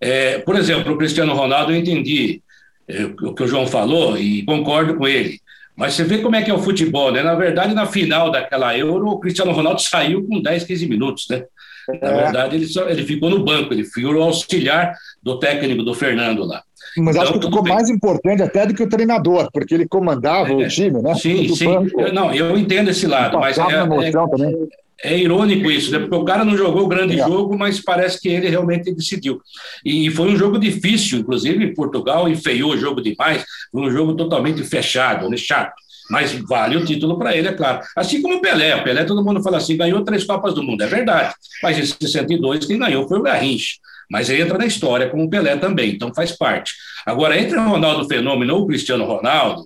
É, 0.00 0.38
por 0.38 0.56
exemplo, 0.56 0.92
o 0.92 0.98
Cristiano 0.98 1.32
Ronaldo, 1.34 1.72
eu 1.72 1.76
entendi 1.76 2.42
é, 2.88 3.04
o 3.04 3.34
que 3.34 3.42
o 3.42 3.48
João 3.48 3.66
falou 3.66 4.18
e 4.18 4.44
concordo 4.44 4.96
com 4.96 5.06
ele. 5.06 5.40
Mas 5.76 5.94
você 5.94 6.04
vê 6.04 6.18
como 6.18 6.36
é 6.36 6.42
que 6.42 6.50
é 6.50 6.54
o 6.54 6.62
futebol, 6.62 7.12
né? 7.12 7.22
Na 7.22 7.34
verdade, 7.34 7.74
na 7.74 7.86
final 7.86 8.30
daquela 8.30 8.76
Euro, 8.76 9.08
o 9.08 9.20
Cristiano 9.20 9.52
Ronaldo 9.52 9.80
saiu 9.82 10.26
com 10.26 10.40
10, 10.40 10.64
15 10.64 10.88
minutos, 10.88 11.28
né? 11.28 11.44
Na 11.88 12.08
É. 12.08 12.22
verdade, 12.24 12.56
ele, 12.56 12.66
só, 12.66 12.88
ele 12.88 13.02
ficou 13.04 13.30
no 13.30 13.44
banco, 13.44 13.72
ele 13.72 13.84
foi 13.84 14.04
o 14.04 14.22
auxiliar 14.22 14.94
do 15.22 15.38
técnico 15.38 15.82
do 15.82 15.94
Fernando 15.94 16.44
lá. 16.44 16.62
Mas 16.96 17.16
Então, 17.16 17.22
acho 17.22 17.32
que 17.32 17.38
tudo 17.40 17.50
ficou 17.50 17.62
bem. 17.62 17.74
mais 17.74 17.88
importante 17.88 18.42
até 18.42 18.66
do 18.66 18.74
que 18.74 18.82
o 18.82 18.88
treinador, 18.88 19.48
porque 19.52 19.74
ele 19.74 19.88
comandava 19.88 20.50
É. 20.50 20.54
o 20.54 20.68
time, 20.68 21.00
né? 21.00 21.14
Sim, 21.14 21.46
Do 21.46 21.56
sim. 21.56 21.64
banco. 21.66 22.00
Eu, 22.00 22.12
não, 22.12 22.34
eu 22.34 22.56
entendo 22.58 22.90
esse 22.90 23.06
lado, 23.06 23.38
mas 23.38 23.56
é, 23.56 23.62
é. 23.62 24.82
É 25.04 25.18
irônico 25.18 25.68
isso, 25.68 25.90
né? 25.90 25.98
Porque 25.98 26.14
o 26.14 26.24
cara 26.24 26.44
não 26.44 26.56
jogou 26.56 26.84
o 26.84 26.88
grande 26.88 27.18
É. 27.18 27.24
jogo, 27.26 27.58
mas 27.58 27.80
parece 27.80 28.20
que 28.20 28.28
ele 28.28 28.48
realmente 28.48 28.92
decidiu. 28.94 29.40
E 29.84 30.08
foi 30.10 30.28
um 30.30 30.36
jogo 30.36 30.58
difícil, 30.60 31.18
inclusive 31.18 31.74
Portugal 31.74 32.28
enfeiou 32.28 32.70
o 32.72 32.76
jogo 32.78 33.00
demais, 33.02 33.44
foi 33.72 33.82
um 33.82 33.90
jogo 33.90 34.14
totalmente 34.14 34.62
fechado, 34.62 35.28
né? 35.28 35.36
chato. 35.36 35.72
Mas 36.12 36.30
vale 36.46 36.76
o 36.76 36.84
título 36.84 37.18
para 37.18 37.34
ele, 37.34 37.48
é 37.48 37.52
claro. 37.54 37.80
Assim 37.96 38.20
como 38.20 38.34
o 38.34 38.40
Pelé. 38.42 38.76
O 38.76 38.84
Pelé, 38.84 39.02
todo 39.04 39.24
mundo 39.24 39.42
fala 39.42 39.56
assim, 39.56 39.78
ganhou 39.78 40.04
três 40.04 40.24
Copas 40.24 40.52
do 40.52 40.62
Mundo, 40.62 40.82
é 40.82 40.86
verdade. 40.86 41.34
Mas 41.62 41.78
em 41.78 41.86
62, 41.86 42.66
quem 42.66 42.78
ganhou 42.78 43.08
foi 43.08 43.18
o 43.18 43.22
Garrincha. 43.22 43.76
Mas 44.10 44.28
ele 44.28 44.42
entra 44.42 44.58
na 44.58 44.66
história 44.66 45.08
como 45.08 45.24
o 45.24 45.30
Pelé 45.30 45.56
também, 45.56 45.92
então 45.92 46.12
faz 46.14 46.32
parte. 46.32 46.74
Agora, 47.06 47.40
entre 47.40 47.56
o 47.56 47.66
Ronaldo 47.66 48.06
Fenômeno 48.06 48.56
ou 48.56 48.62
o 48.64 48.66
Cristiano 48.66 49.06
Ronaldo, 49.06 49.64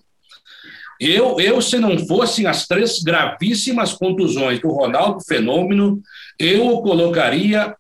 eu, 1.01 1.41
eu, 1.41 1.61
se 1.61 1.81
não 1.81 1.99
fossem 2.07 2.47
as 2.47 2.65
três 2.65 3.03
gravíssimas 3.03 3.93
contusões 3.93 4.61
do 4.61 4.69
Ronaldo 4.69 5.25
Fenômeno, 5.25 6.01
eu 6.39 6.69
o 6.69 6.81
colocaria 6.81 7.75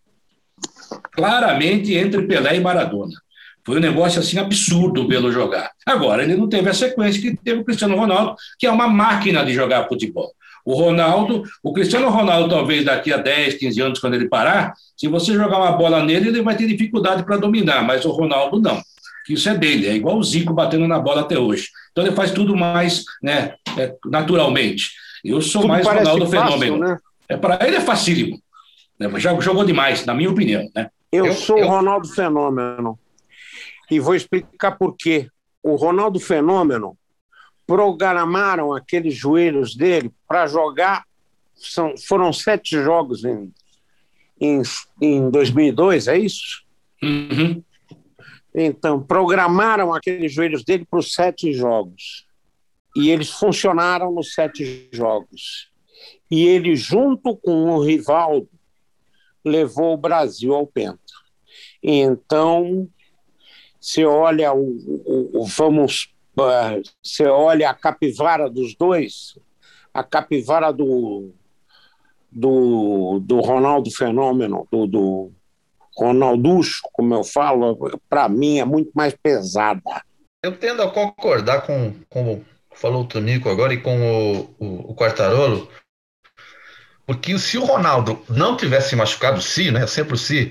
claramente 1.12 1.94
entre 1.94 2.26
Pelé 2.26 2.56
e 2.56 2.60
Maradona. 2.60 3.14
Foi 3.66 3.78
um 3.78 3.80
negócio 3.80 4.20
assim 4.20 4.38
absurdo 4.38 5.08
pelo 5.08 5.32
jogar. 5.32 5.72
Agora, 5.84 6.22
ele 6.22 6.36
não 6.36 6.48
teve 6.48 6.70
a 6.70 6.72
sequência 6.72 7.20
que 7.20 7.36
teve 7.36 7.60
o 7.62 7.64
Cristiano 7.64 7.96
Ronaldo, 7.96 8.36
que 8.60 8.64
é 8.64 8.70
uma 8.70 8.86
máquina 8.86 9.44
de 9.44 9.52
jogar 9.52 9.88
futebol. 9.88 10.30
O 10.64 10.74
Ronaldo, 10.74 11.42
o 11.64 11.72
Cristiano 11.72 12.08
Ronaldo, 12.08 12.48
talvez 12.48 12.84
daqui 12.84 13.12
a 13.12 13.16
10, 13.16 13.54
15 13.54 13.80
anos, 13.82 13.98
quando 13.98 14.14
ele 14.14 14.28
parar, 14.28 14.72
se 14.96 15.08
você 15.08 15.34
jogar 15.34 15.58
uma 15.58 15.72
bola 15.72 16.00
nele, 16.04 16.28
ele 16.28 16.42
vai 16.42 16.56
ter 16.56 16.68
dificuldade 16.68 17.24
para 17.24 17.36
dominar, 17.36 17.82
mas 17.84 18.04
o 18.04 18.10
Ronaldo 18.12 18.60
não. 18.60 18.80
Isso 19.28 19.48
é 19.48 19.54
dele, 19.56 19.88
é 19.88 19.94
igual 19.96 20.16
o 20.16 20.22
Zico 20.22 20.54
batendo 20.54 20.86
na 20.86 21.00
bola 21.00 21.22
até 21.22 21.36
hoje. 21.36 21.68
Então 21.90 22.06
ele 22.06 22.14
faz 22.14 22.30
tudo 22.30 22.56
mais 22.56 23.02
né, 23.20 23.54
é, 23.76 23.92
naturalmente. 24.06 24.92
Eu 25.24 25.42
sou 25.42 25.62
Tudo 25.62 25.70
mais 25.72 25.84
Ronaldo 25.84 26.26
fácil, 26.26 26.58
Fenômeno. 26.58 26.78
né? 26.78 26.98
É, 27.28 27.36
para 27.36 27.66
ele 27.66 27.76
é 27.76 27.80
facílimo. 27.80 28.38
Né? 28.98 29.10
Já 29.18 29.38
jogou 29.40 29.64
demais, 29.64 30.06
na 30.06 30.14
minha 30.14 30.30
opinião. 30.30 30.68
Né? 30.74 30.88
Eu, 31.10 31.26
Eu- 31.26 31.32
sou 31.32 31.58
eu- 31.58 31.66
o 31.66 31.68
Ronaldo 31.68 32.06
Fenômeno. 32.08 32.96
E 33.90 34.00
vou 34.00 34.14
explicar 34.14 34.72
por 34.72 34.96
quê. 34.96 35.28
O 35.62 35.76
Ronaldo 35.76 36.20
Fenômeno 36.20 36.96
programaram 37.66 38.72
aqueles 38.72 39.14
joelhos 39.14 39.74
dele 39.74 40.12
para 40.28 40.46
jogar. 40.46 41.04
São, 41.54 41.96
foram 41.96 42.32
sete 42.32 42.82
jogos 42.82 43.24
em, 43.24 43.52
em, 44.40 44.62
em 45.00 45.30
2002, 45.30 46.06
é 46.06 46.18
isso? 46.18 46.64
Uhum. 47.02 47.62
Então, 48.54 49.02
programaram 49.02 49.92
aqueles 49.92 50.32
joelhos 50.32 50.64
dele 50.64 50.86
para 50.88 50.98
os 50.98 51.12
sete 51.12 51.52
jogos. 51.52 52.26
E 52.94 53.10
eles 53.10 53.30
funcionaram 53.30 54.10
nos 54.12 54.32
sete 54.32 54.88
jogos. 54.92 55.70
E 56.30 56.46
ele, 56.46 56.74
junto 56.74 57.36
com 57.36 57.64
o 57.64 57.84
Rivaldo, 57.84 58.48
levou 59.44 59.94
o 59.94 59.98
Brasil 59.98 60.54
ao 60.54 60.66
Penta. 60.66 60.98
Então, 61.82 62.88
você 63.86 64.04
olha 64.04 64.52
o, 64.52 64.62
o- 65.06 65.42
o- 65.42 65.46
vamos, 65.46 66.12
você 67.00 67.24
olha 67.26 67.70
a 67.70 67.74
capivara 67.74 68.50
dos 68.50 68.74
dois, 68.74 69.38
a 69.94 70.02
capivara 70.02 70.72
do, 70.72 71.30
do, 72.32 73.20
do 73.22 73.38
Ronaldo 73.40 73.88
Fenômeno, 73.92 74.66
do, 74.72 74.88
do 74.88 75.32
Ronalducho, 75.96 76.80
como 76.92 77.14
eu 77.14 77.22
falo, 77.22 77.78
para 78.08 78.28
mim 78.28 78.58
é 78.58 78.64
muito 78.64 78.90
mais 78.92 79.14
pesada. 79.14 80.02
Eu 80.44 80.56
tendo 80.58 80.82
a 80.82 80.90
concordar 80.90 81.64
com, 81.64 81.94
com 82.10 82.42
falou 82.74 83.02
o 83.02 83.06
Tonico 83.06 83.48
agora 83.48 83.72
e 83.72 83.80
com 83.80 83.96
o, 84.00 84.54
o, 84.58 84.90
o 84.90 84.94
Quartarolo, 84.96 85.70
porque 87.06 87.38
se 87.38 87.56
o 87.56 87.64
Ronaldo 87.64 88.20
não 88.28 88.56
tivesse 88.56 88.96
machucado, 88.96 89.40
se, 89.40 89.70
né? 89.70 89.86
Sempre 89.86 90.14
o 90.14 90.18
se, 90.18 90.50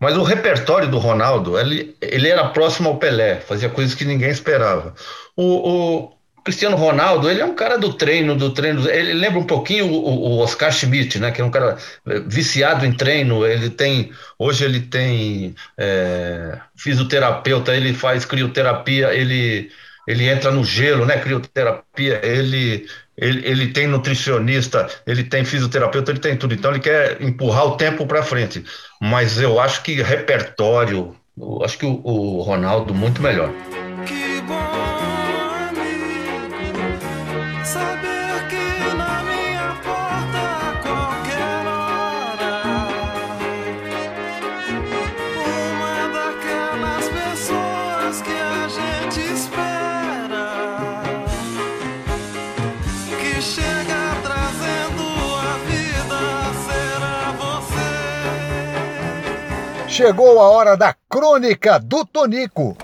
mas 0.00 0.16
o 0.16 0.22
repertório 0.22 0.88
do 0.88 0.98
Ronaldo, 0.98 1.58
ele, 1.58 1.94
ele 2.00 2.28
era 2.28 2.48
próximo 2.48 2.88
ao 2.88 2.96
Pelé, 2.96 3.36
fazia 3.40 3.68
coisas 3.68 3.94
que 3.94 4.04
ninguém 4.04 4.30
esperava. 4.30 4.94
O, 5.36 5.44
o 5.44 6.12
Cristiano 6.42 6.76
Ronaldo, 6.76 7.30
ele 7.30 7.40
é 7.40 7.44
um 7.44 7.54
cara 7.54 7.76
do 7.76 7.92
treino, 7.92 8.34
do 8.34 8.50
treino. 8.50 8.88
Ele 8.88 9.12
lembra 9.12 9.38
um 9.38 9.46
pouquinho 9.46 9.86
o, 9.86 10.08
o 10.08 10.38
Oscar 10.38 10.72
Schmidt, 10.72 11.18
né? 11.18 11.30
Que 11.30 11.42
é 11.42 11.44
um 11.44 11.50
cara 11.50 11.76
eh, 12.08 12.20
viciado 12.26 12.86
em 12.86 12.92
treino. 12.92 13.44
Ele 13.46 13.68
tem, 13.68 14.10
hoje 14.38 14.64
ele 14.64 14.80
tem 14.80 15.54
é, 15.76 16.58
fisioterapeuta, 16.74 17.76
ele 17.76 17.92
faz 17.92 18.24
crioterapia, 18.24 19.12
ele 19.14 19.70
ele 20.06 20.28
entra 20.28 20.50
no 20.50 20.64
gelo, 20.64 21.06
né? 21.06 21.18
Crioterapia, 21.18 22.20
ele, 22.24 22.86
ele, 23.20 23.46
ele 23.46 23.66
tem 23.68 23.86
nutricionista, 23.86 24.88
ele 25.06 25.22
tem 25.22 25.44
fisioterapeuta, 25.44 26.10
ele 26.10 26.18
tem 26.18 26.36
tudo. 26.36 26.54
Então 26.54 26.70
ele 26.70 26.80
quer 26.80 27.20
empurrar 27.20 27.66
o 27.66 27.76
tempo 27.76 28.06
para 28.06 28.22
frente. 28.22 28.64
Mas 29.00 29.38
eu 29.38 29.60
acho 29.60 29.82
que 29.82 30.00
repertório, 30.00 31.14
eu 31.38 31.62
acho 31.62 31.78
que 31.78 31.84
o, 31.84 32.00
o 32.02 32.40
Ronaldo 32.40 32.94
muito 32.94 33.20
melhor. 33.20 33.52
Chegou 60.00 60.40
a 60.40 60.48
hora 60.48 60.78
da 60.78 60.96
crônica 61.10 61.78
do 61.78 62.06
Tonico. 62.06 62.74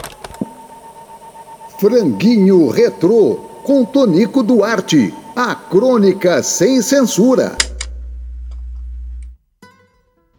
Franguinho 1.81 2.69
Retrô, 2.69 3.37
com 3.65 3.87
Tonico 3.87 4.43
Duarte. 4.43 5.15
A 5.35 5.55
crônica 5.55 6.43
sem 6.43 6.83
censura. 6.83 7.57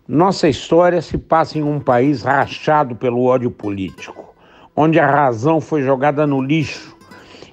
Nossa 0.08 0.48
história 0.48 1.02
se 1.02 1.18
passa 1.18 1.58
em 1.58 1.64
um 1.64 1.80
país 1.80 2.22
rachado 2.22 2.96
pelo 2.96 3.24
ódio 3.24 3.50
político, 3.50 4.36
onde 4.76 5.00
a 5.00 5.10
razão 5.10 5.60
foi 5.60 5.82
jogada 5.82 6.28
no 6.28 6.40
lixo 6.40 6.96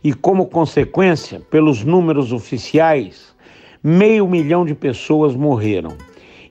e, 0.04 0.12
como 0.12 0.44
consequência, 0.44 1.40
pelos 1.48 1.82
números 1.82 2.30
oficiais, 2.30 3.34
meio 3.82 4.28
milhão 4.28 4.66
de 4.66 4.74
pessoas 4.74 5.34
morreram, 5.34 5.96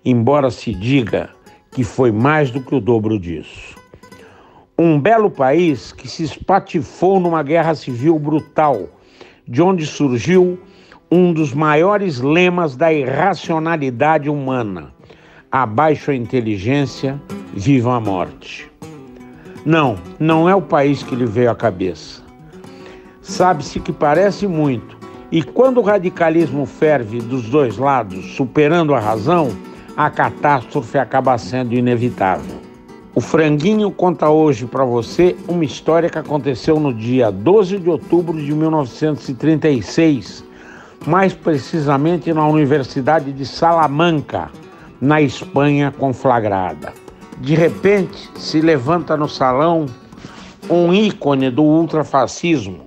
embora 0.03 0.49
se 0.49 0.73
diga 0.73 1.29
que 1.73 1.83
foi 1.83 2.11
mais 2.11 2.51
do 2.51 2.61
que 2.61 2.75
o 2.75 2.79
dobro 2.79 3.19
disso. 3.19 3.75
Um 4.77 4.99
belo 4.99 5.29
país 5.29 5.91
que 5.91 6.07
se 6.07 6.23
espatifou 6.23 7.19
numa 7.19 7.43
guerra 7.43 7.75
civil 7.75 8.17
brutal, 8.17 8.89
de 9.47 9.61
onde 9.61 9.85
surgiu 9.85 10.59
um 11.11 11.31
dos 11.31 11.53
maiores 11.53 12.19
lemas 12.19 12.75
da 12.75 12.91
irracionalidade 12.91 14.29
humana: 14.29 14.93
abaixo 15.51 16.11
a 16.11 16.15
inteligência, 16.15 17.21
viva 17.53 17.95
a 17.95 17.99
morte. 17.99 18.71
Não, 19.65 19.97
não 20.19 20.49
é 20.49 20.55
o 20.55 20.61
país 20.61 21.03
que 21.03 21.15
lhe 21.15 21.25
veio 21.25 21.51
à 21.51 21.55
cabeça. 21.55 22.21
Sabe-se 23.21 23.79
que 23.79 23.93
parece 23.93 24.45
muito, 24.47 24.97
e 25.31 25.41
quando 25.41 25.77
o 25.77 25.83
radicalismo 25.83 26.65
ferve 26.65 27.19
dos 27.19 27.49
dois 27.49 27.77
lados, 27.77 28.35
superando 28.35 28.93
a 28.93 28.99
razão, 28.99 29.51
a 29.95 30.09
catástrofe 30.09 30.97
acaba 30.97 31.37
sendo 31.37 31.73
inevitável. 31.73 32.61
O 33.15 33.21
Franguinho 33.21 33.91
conta 33.91 34.29
hoje 34.29 34.65
para 34.65 34.83
você 34.83 35.35
uma 35.47 35.63
história 35.63 36.09
que 36.09 36.17
aconteceu 36.17 36.79
no 36.79 36.91
dia 36.91 37.31
12 37.31 37.77
de 37.77 37.89
outubro 37.89 38.35
de 38.41 38.51
1936, 38.51 40.43
mais 41.05 41.31
precisamente 41.33 42.33
na 42.33 42.47
Universidade 42.47 43.31
de 43.31 43.45
Salamanca, 43.45 44.49
na 44.99 45.21
Espanha 45.21 45.91
conflagrada. 45.91 46.91
De 47.39 47.53
repente, 47.53 48.31
se 48.35 48.61
levanta 48.61 49.15
no 49.15 49.29
salão 49.29 49.85
um 50.67 50.91
ícone 50.91 51.51
do 51.51 51.61
ultrafascismo, 51.61 52.81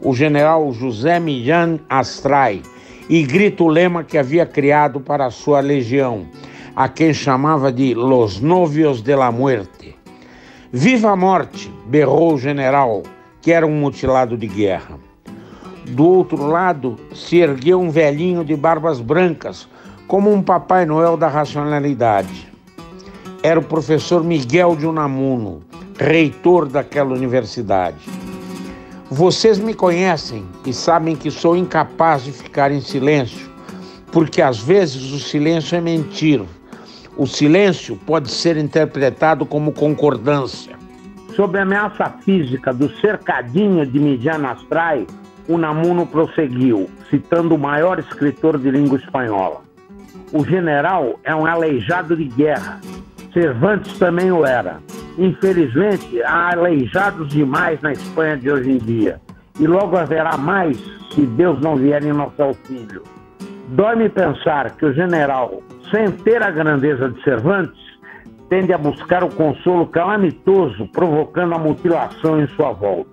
o 0.00 0.14
general 0.14 0.72
José 0.72 1.18
Millán 1.18 1.78
Astray, 1.88 2.62
e 3.08 3.22
grita 3.24 3.64
o 3.64 3.68
lema 3.68 4.04
que 4.04 4.16
havia 4.16 4.46
criado 4.46 5.00
para 5.00 5.26
a 5.26 5.30
sua 5.30 5.60
legião, 5.60 6.26
a 6.74 6.88
quem 6.88 7.12
chamava 7.12 7.70
de 7.70 7.94
Los 7.94 8.40
Novios 8.40 9.02
de 9.02 9.14
la 9.14 9.30
Muerte. 9.30 9.94
Viva 10.72 11.10
a 11.10 11.16
morte! 11.16 11.70
berrou 11.86 12.34
o 12.34 12.38
general, 12.38 13.02
que 13.42 13.52
era 13.52 13.66
um 13.66 13.78
mutilado 13.78 14.36
de 14.38 14.46
guerra. 14.46 14.98
Do 15.88 16.06
outro 16.06 16.46
lado 16.46 16.96
se 17.14 17.38
ergueu 17.38 17.80
um 17.80 17.90
velhinho 17.90 18.44
de 18.44 18.56
barbas 18.56 19.00
brancas, 19.00 19.68
como 20.06 20.32
um 20.32 20.42
Papai 20.42 20.86
Noel 20.86 21.16
da 21.16 21.28
racionalidade. 21.28 22.48
Era 23.42 23.60
o 23.60 23.64
professor 23.64 24.24
Miguel 24.24 24.76
de 24.76 24.86
Unamuno, 24.86 25.60
reitor 25.98 26.66
daquela 26.68 27.12
universidade. 27.12 27.98
Vocês 29.10 29.58
me 29.58 29.74
conhecem 29.74 30.46
e 30.64 30.72
sabem 30.72 31.14
que 31.14 31.30
sou 31.30 31.54
incapaz 31.54 32.24
de 32.24 32.32
ficar 32.32 32.72
em 32.72 32.80
silêncio, 32.80 33.50
porque 34.10 34.40
às 34.40 34.58
vezes 34.58 35.12
o 35.12 35.18
silêncio 35.20 35.76
é 35.76 35.80
mentir. 35.82 36.42
O 37.16 37.26
silêncio 37.26 37.96
pode 38.06 38.30
ser 38.30 38.56
interpretado 38.56 39.44
como 39.44 39.72
concordância. 39.72 40.74
Sobre 41.36 41.58
a 41.58 41.62
ameaça 41.62 42.10
física 42.24 42.72
do 42.72 42.90
cercadinho 43.00 43.86
de 43.86 43.98
Midian 43.98 44.46
Astray, 44.46 45.06
o 45.48 45.58
Namuno 45.58 46.06
prosseguiu, 46.06 46.88
citando 47.10 47.54
o 47.54 47.58
maior 47.58 47.98
escritor 47.98 48.58
de 48.58 48.70
língua 48.70 48.98
espanhola. 48.98 49.60
O 50.32 50.44
general 50.44 51.18
é 51.24 51.34
um 51.34 51.46
aleijado 51.46 52.16
de 52.16 52.24
guerra. 52.24 52.80
Cervantes 53.32 53.98
também 53.98 54.30
o 54.32 54.46
era. 54.46 54.78
Infelizmente, 55.18 56.22
há 56.22 56.52
aleijados 56.52 57.28
demais 57.28 57.80
na 57.82 57.92
Espanha 57.92 58.36
de 58.36 58.50
hoje 58.50 58.70
em 58.70 58.78
dia. 58.78 59.20
E 59.60 59.66
logo 59.66 59.96
haverá 59.96 60.36
mais 60.38 60.78
se 61.14 61.26
Deus 61.26 61.60
não 61.60 61.76
vier 61.76 62.02
em 62.02 62.12
nosso 62.12 62.42
auxílio. 62.42 63.02
Dói-me 63.72 64.10
pensar 64.10 64.76
que 64.76 64.84
o 64.84 64.92
general, 64.92 65.62
sem 65.90 66.10
ter 66.10 66.42
a 66.42 66.50
grandeza 66.50 67.08
de 67.08 67.22
Cervantes, 67.22 67.80
tende 68.50 68.70
a 68.70 68.76
buscar 68.76 69.24
o 69.24 69.34
consolo 69.34 69.86
calamitoso, 69.86 70.86
provocando 70.88 71.54
a 71.54 71.58
mutilação 71.58 72.38
em 72.38 72.46
sua 72.48 72.72
volta. 72.72 73.10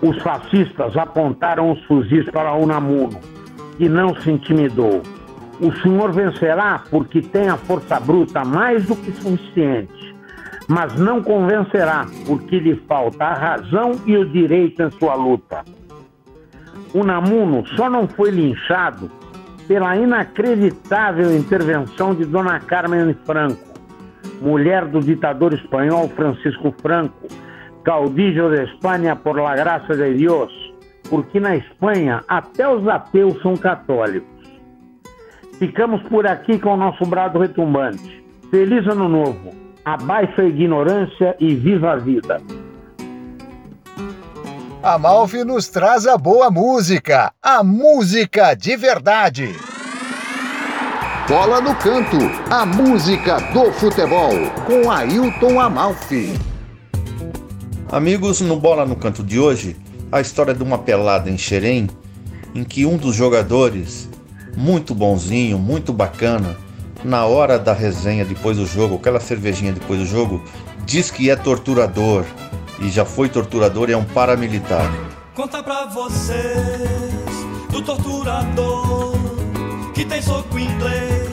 Os 0.00 0.16
fascistas 0.22 0.96
apontaram 0.96 1.72
os 1.72 1.84
fuzis 1.86 2.24
para 2.30 2.54
Unamuno, 2.54 3.18
que 3.76 3.88
não 3.88 4.14
se 4.14 4.30
intimidou. 4.30 5.02
O 5.60 5.72
senhor 5.82 6.12
vencerá 6.12 6.84
porque 6.88 7.20
tem 7.20 7.48
a 7.48 7.56
força 7.56 7.98
bruta 7.98 8.44
mais 8.44 8.86
do 8.86 8.94
que 8.94 9.10
suficiente, 9.10 10.14
mas 10.68 10.94
não 10.94 11.20
convencerá 11.20 12.06
porque 12.28 12.60
lhe 12.60 12.76
falta 12.86 13.24
a 13.24 13.34
razão 13.34 13.90
e 14.06 14.16
o 14.16 14.24
direito 14.24 14.84
em 14.84 14.90
sua 14.92 15.16
luta. 15.16 15.64
Unamuno 16.94 17.66
só 17.76 17.88
não 17.88 18.08
foi 18.08 18.30
linchado 18.30 19.10
pela 19.68 19.96
inacreditável 19.96 21.36
intervenção 21.36 22.14
de 22.14 22.24
Dona 22.24 22.58
Carmen 22.58 23.14
Franco, 23.24 23.70
mulher 24.40 24.86
do 24.86 24.98
ditador 25.00 25.54
espanhol 25.54 26.08
Francisco 26.08 26.74
Franco, 26.82 27.28
caudillo 27.84 28.50
de 28.50 28.64
Espanha 28.64 29.14
por 29.14 29.36
la 29.40 29.54
graça 29.54 29.96
de 29.96 30.14
Deus, 30.14 30.52
porque 31.08 31.38
na 31.38 31.56
Espanha 31.56 32.24
até 32.26 32.68
os 32.68 32.86
ateus 32.88 33.40
são 33.42 33.56
católicos. 33.56 34.28
Ficamos 35.58 36.02
por 36.04 36.26
aqui 36.26 36.58
com 36.58 36.74
o 36.74 36.76
nosso 36.76 37.04
brado 37.06 37.38
retumbante. 37.38 38.24
Feliz 38.50 38.86
Ano 38.88 39.08
Novo! 39.08 39.50
Abaixo 39.84 40.40
a 40.40 40.44
ignorância 40.44 41.36
e 41.38 41.54
viva 41.54 41.92
a 41.92 41.96
vida! 41.96 42.40
A 44.82 44.98
Malfi 44.98 45.44
nos 45.44 45.68
traz 45.68 46.06
a 46.06 46.16
boa 46.16 46.50
música, 46.50 47.34
a 47.42 47.62
música 47.62 48.54
de 48.54 48.78
verdade. 48.78 49.54
Bola 51.28 51.60
no 51.60 51.74
canto, 51.74 52.16
a 52.50 52.64
música 52.64 53.38
do 53.52 53.70
futebol, 53.72 54.32
com 54.66 54.90
Ailton 54.90 55.60
Amalfi. 55.60 56.32
Amigos, 57.92 58.40
no 58.40 58.56
Bola 58.58 58.86
no 58.86 58.96
Canto 58.96 59.22
de 59.22 59.38
hoje, 59.38 59.76
a 60.10 60.18
história 60.18 60.54
de 60.54 60.62
uma 60.62 60.78
pelada 60.78 61.28
em 61.28 61.36
Xerém, 61.36 61.86
em 62.54 62.64
que 62.64 62.86
um 62.86 62.96
dos 62.96 63.14
jogadores, 63.14 64.08
muito 64.56 64.94
bonzinho, 64.94 65.58
muito 65.58 65.92
bacana, 65.92 66.56
na 67.04 67.26
hora 67.26 67.58
da 67.58 67.74
resenha 67.74 68.24
depois 68.24 68.56
do 68.56 68.64
jogo, 68.64 68.94
aquela 68.94 69.20
cervejinha 69.20 69.74
depois 69.74 70.00
do 70.00 70.06
jogo, 70.06 70.42
diz 70.86 71.10
que 71.10 71.28
é 71.28 71.36
torturador 71.36 72.24
e 72.80 72.88
já 72.90 73.04
foi 73.04 73.28
torturador 73.28 73.90
e 73.90 73.92
é 73.92 73.96
um 73.96 74.04
paramilitar. 74.04 74.90
Conta 75.34 75.62
pra 75.62 75.86
vocês 75.86 77.20
do 77.70 77.82
torturador 77.82 79.14
que 79.94 80.04
tem 80.04 80.22
soco 80.22 80.58
inglês. 80.58 81.28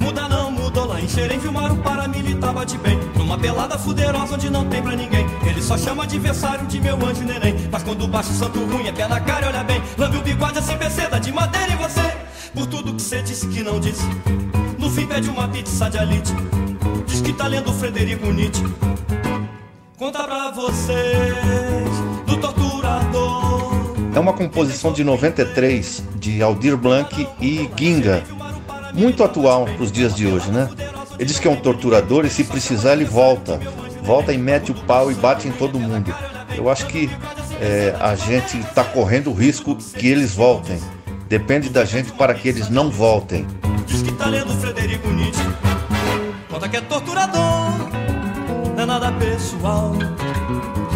Muda 0.00 0.28
não, 0.28 0.50
mudou 0.50 0.86
lá 0.86 1.00
em 1.00 1.08
Xerém, 1.08 1.38
Vilmar, 1.38 1.72
o 1.72 1.76
paramilitar 1.78 2.52
bate 2.52 2.76
bem. 2.78 2.98
Numa 3.16 3.38
pelada 3.38 3.78
fuderosa 3.78 4.34
onde 4.34 4.50
não 4.50 4.66
tem 4.68 4.82
pra 4.82 4.96
ninguém. 4.96 5.26
Ele 5.46 5.62
só 5.62 5.78
chama 5.78 6.04
adversário 6.04 6.66
de 6.66 6.80
meu 6.80 6.96
anjo 6.96 7.22
neném. 7.22 7.68
Mas 7.70 7.82
quando 7.82 8.06
baixa 8.08 8.30
o 8.30 8.34
santo 8.34 8.64
ruim 8.64 8.86
é 8.88 8.92
pé 8.92 9.06
na 9.06 9.20
cara, 9.20 9.48
olha 9.48 9.62
bem. 9.62 9.82
Lambe 9.96 10.16
o 10.16 10.22
bigode 10.22 10.58
assim, 10.58 10.76
beceda 10.76 11.20
de 11.20 11.32
madeira 11.32 11.72
em 11.72 11.76
você. 11.76 12.16
Por 12.54 12.66
tudo 12.66 12.94
que 12.94 13.02
você 13.02 13.22
disse 13.22 13.46
que 13.48 13.62
não 13.62 13.78
disse. 13.78 14.04
No 14.78 14.90
fim 14.90 15.06
pede 15.06 15.28
uma 15.28 15.46
pizza 15.48 15.88
de 15.88 15.98
alite. 15.98 16.32
Diz 17.06 17.20
que 17.20 17.32
tá 17.32 17.46
lendo 17.46 17.72
Frederico 17.72 18.26
Nietzsche. 18.28 18.64
Conta 19.98 20.22
pra 20.22 20.52
vocês 20.52 20.96
do 22.24 22.36
torturador. 22.36 23.72
É 24.14 24.20
uma 24.20 24.32
composição 24.32 24.92
de 24.92 25.02
93 25.02 26.04
de 26.14 26.40
Aldir 26.40 26.76
Blanc 26.76 27.28
e 27.40 27.68
Ginga, 27.76 28.22
muito 28.94 29.24
atual 29.24 29.64
para 29.64 29.82
os 29.82 29.90
dias 29.90 30.14
de 30.14 30.24
hoje, 30.24 30.52
né? 30.52 30.70
Ele 31.18 31.24
diz 31.24 31.40
que 31.40 31.48
é 31.48 31.50
um 31.50 31.56
torturador 31.56 32.24
e 32.24 32.30
se 32.30 32.44
precisar 32.44 32.92
ele 32.92 33.04
volta, 33.04 33.58
volta 34.04 34.32
e 34.32 34.38
mete 34.38 34.70
o 34.70 34.74
pau 34.74 35.10
e 35.10 35.14
bate 35.16 35.48
em 35.48 35.52
todo 35.52 35.80
mundo. 35.80 36.14
Eu 36.56 36.70
acho 36.70 36.86
que 36.86 37.10
é, 37.60 37.92
a 37.98 38.14
gente 38.14 38.56
está 38.56 38.84
correndo 38.84 39.30
o 39.30 39.34
risco 39.34 39.74
que 39.74 40.06
eles 40.06 40.32
voltem. 40.32 40.80
Depende 41.28 41.70
da 41.70 41.84
gente 41.84 42.12
para 42.12 42.34
que 42.34 42.48
eles 42.48 42.70
não 42.70 42.88
voltem. 42.88 43.44
Diz 43.84 44.02
que 44.02 44.12
tá 44.12 44.26
lendo 44.26 44.52
Frederico 44.60 45.08
Nietzsche. 45.08 45.42
Conta 46.48 46.68
que 46.68 46.76
é 46.76 46.80
torturador, 46.82 47.57
pessoal. 49.58 49.92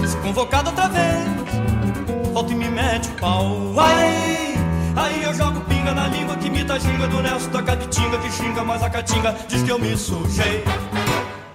Se 0.07 0.17
convocado 0.19 0.71
outra 0.71 0.89
vez, 0.89 2.33
volta 2.33 2.53
e 2.53 2.57
me 2.57 2.69
mete 2.69 3.09
o 3.09 3.21
pau. 3.21 3.75
Ai, 3.77 4.55
aí 4.97 5.23
eu 5.25 5.35
jogo 5.35 5.61
pinga 5.63 5.93
na 5.93 6.09
língua 6.09 6.37
que 6.37 6.47
imita 6.47 6.75
a 6.75 6.79
ginga 6.79 7.07
do 7.09 7.21
Nelson 7.21 7.51
da 7.51 7.63
Capitinga, 7.63 8.19
que 8.19 8.31
xinga 8.31 8.65
mais 8.65 8.83
a 8.83 8.91
catinga, 8.91 9.37
diz 9.49 9.63
que 9.63 9.71
eu 9.71 9.79
me 9.79 9.97
sujei. 9.97 10.65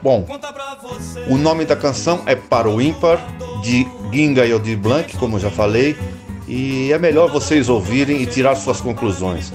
Bom, 0.02 0.26
o 1.30 1.38
nome 1.38 1.66
da 1.66 1.76
canção 1.76 2.22
é 2.26 2.36
Para 2.36 2.70
o 2.70 2.82
Ímpar, 2.82 3.20
de 3.62 3.88
Ginga 4.14 4.46
e 4.46 4.52
Aldir 4.52 4.78
Blanc, 4.78 5.18
como 5.18 5.36
eu 5.36 5.40
já 5.42 5.50
falei, 5.50 5.98
e 6.48 6.94
é 6.94 7.00
melhor 7.00 7.30
vocês 7.30 7.68
ouvirem 7.68 8.22
e 8.22 8.26
tirar 8.26 8.56
suas 8.56 8.80
conclusões. 8.80 9.52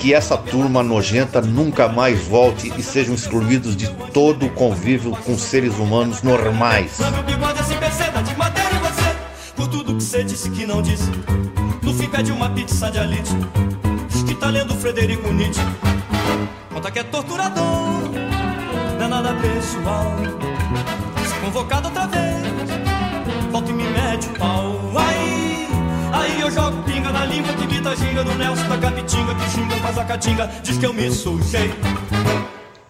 Que 0.00 0.14
essa 0.14 0.36
turma 0.36 0.82
nojenta 0.82 1.42
nunca 1.42 1.86
mais 1.86 2.26
volte 2.26 2.72
e 2.76 2.82
sejam 2.82 3.14
excluídos 3.14 3.76
de 3.76 3.86
todo 4.12 4.46
o 4.46 4.50
convívio 4.50 5.10
com 5.10 5.36
seres 5.36 5.78
humanos 5.78 6.22
normais. 6.22 6.98
Por 9.54 9.68
tudo 9.68 9.94
que 9.96 10.02
você 10.02 10.24
disse 10.24 10.50
que 10.50 10.64
não 10.64 10.80
disse. 10.80 11.10
No 11.82 11.92
fim 11.92 12.08
pede 12.08 12.32
uma 12.32 12.48
pizza 12.48 12.90
de 12.90 12.98
alite. 12.98 13.30
Que 14.26 14.34
tá 14.34 14.48
lendo 14.48 14.74
Frederico 14.74 15.30
Nietzsche. 15.32 15.60
Conta 16.72 16.90
que 16.90 16.98
é 17.00 17.02
torturador, 17.02 18.10
não 18.98 19.04
é 19.04 19.08
nada 19.08 19.34
pessoal. 19.34 20.16
Se 21.28 21.34
convocado 21.44 21.88
outra 21.88 22.06
vez, 22.06 22.46
volta 23.52 23.70
e 23.70 23.74
me 23.74 23.84
mete 23.84 24.28
o 24.28 24.38
pau. 24.38 24.69
Eu 26.40 26.50
jogo 26.50 26.82
pinga 26.84 27.12
na 27.12 27.26
língua 27.26 27.52
que 27.52 27.64
imita 27.64 27.94
ginga 27.94 28.24
do 28.24 28.34
Nelson 28.34 28.66
da 28.66 28.78
Capitinga, 28.78 29.34
que 29.34 29.50
xinga 29.50 29.76
faz 29.76 29.98
a 29.98 30.04
catinga, 30.04 30.50
diz 30.62 30.78
que 30.78 30.86
eu 30.86 30.94
me 30.94 31.10
sujei. 31.10 31.70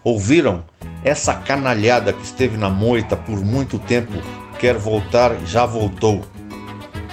Ouviram? 0.05 0.63
Essa 1.03 1.33
canalhada 1.33 2.13
que 2.13 2.23
esteve 2.23 2.55
na 2.55 2.69
moita 2.69 3.17
por 3.17 3.43
muito 3.43 3.77
tempo 3.77 4.13
quer 4.57 4.77
voltar, 4.77 5.35
já 5.45 5.65
voltou. 5.65 6.21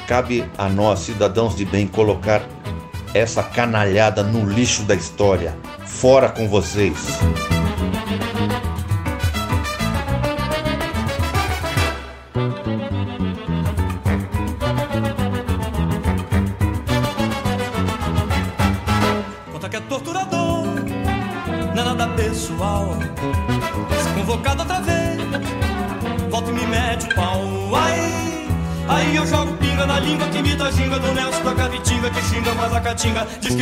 Cabe 0.06 0.48
a 0.56 0.68
nós, 0.68 1.00
cidadãos 1.00 1.56
de 1.56 1.64
bem, 1.64 1.88
colocar 1.88 2.42
essa 3.12 3.42
canalhada 3.42 4.22
no 4.22 4.48
lixo 4.48 4.82
da 4.84 4.94
história. 4.94 5.56
Fora 5.86 6.28
com 6.28 6.48
vocês. 6.48 7.18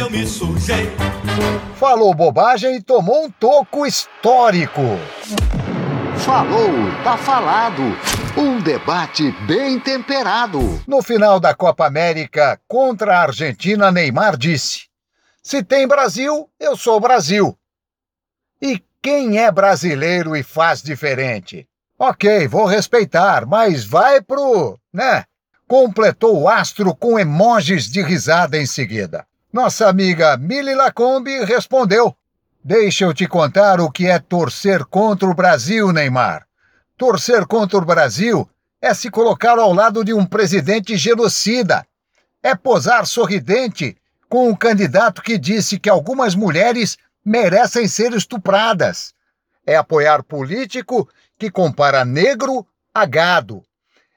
Eu 0.06 0.10
me 0.10 0.26
sujei. 0.26 0.88
Falou 1.74 2.14
bobagem 2.14 2.76
e 2.76 2.82
tomou 2.82 3.24
um 3.24 3.30
toco 3.30 3.84
histórico. 3.84 4.80
Falou, 6.18 6.70
tá 7.02 7.16
falado. 7.16 7.82
Um 8.36 8.60
debate 8.60 9.32
bem 9.46 9.80
temperado. 9.80 10.60
No 10.86 11.02
final 11.02 11.40
da 11.40 11.54
Copa 11.54 11.86
América 11.86 12.60
contra 12.68 13.16
a 13.18 13.22
Argentina, 13.22 13.90
Neymar 13.90 14.36
disse: 14.36 14.86
Se 15.42 15.62
tem 15.62 15.88
Brasil, 15.88 16.48
eu 16.58 16.76
sou 16.76 17.00
Brasil. 17.00 17.56
E 18.62 18.82
quem 19.02 19.38
é 19.38 19.50
brasileiro 19.50 20.36
e 20.36 20.42
faz 20.42 20.82
diferente? 20.82 21.66
Ok, 21.98 22.46
vou 22.46 22.66
respeitar, 22.66 23.46
mas 23.46 23.84
vai 23.84 24.20
pro. 24.20 24.78
né? 24.92 25.24
Completou 25.66 26.42
o 26.42 26.48
astro 26.48 26.94
com 26.94 27.18
emojis 27.18 27.90
de 27.90 28.00
risada 28.02 28.56
em 28.56 28.66
seguida. 28.66 29.26
Nossa 29.56 29.88
amiga 29.88 30.36
Mili 30.36 30.74
Lacombe 30.74 31.42
respondeu: 31.46 32.14
Deixa 32.62 33.06
eu 33.06 33.14
te 33.14 33.26
contar 33.26 33.80
o 33.80 33.90
que 33.90 34.06
é 34.06 34.18
torcer 34.18 34.84
contra 34.84 35.26
o 35.26 35.32
Brasil, 35.32 35.90
Neymar. 35.94 36.46
Torcer 36.94 37.46
contra 37.46 37.78
o 37.78 37.84
Brasil 37.86 38.46
é 38.82 38.92
se 38.92 39.10
colocar 39.10 39.58
ao 39.58 39.72
lado 39.72 40.04
de 40.04 40.12
um 40.12 40.26
presidente 40.26 40.94
genocida. 40.98 41.86
É 42.42 42.54
posar 42.54 43.06
sorridente 43.06 43.96
com 44.28 44.50
um 44.50 44.54
candidato 44.54 45.22
que 45.22 45.38
disse 45.38 45.80
que 45.80 45.88
algumas 45.88 46.34
mulheres 46.34 46.98
merecem 47.24 47.88
ser 47.88 48.12
estupradas. 48.12 49.14
É 49.66 49.74
apoiar 49.74 50.22
político 50.22 51.08
que 51.38 51.50
compara 51.50 52.04
negro 52.04 52.66
a 52.92 53.06
gado. 53.06 53.62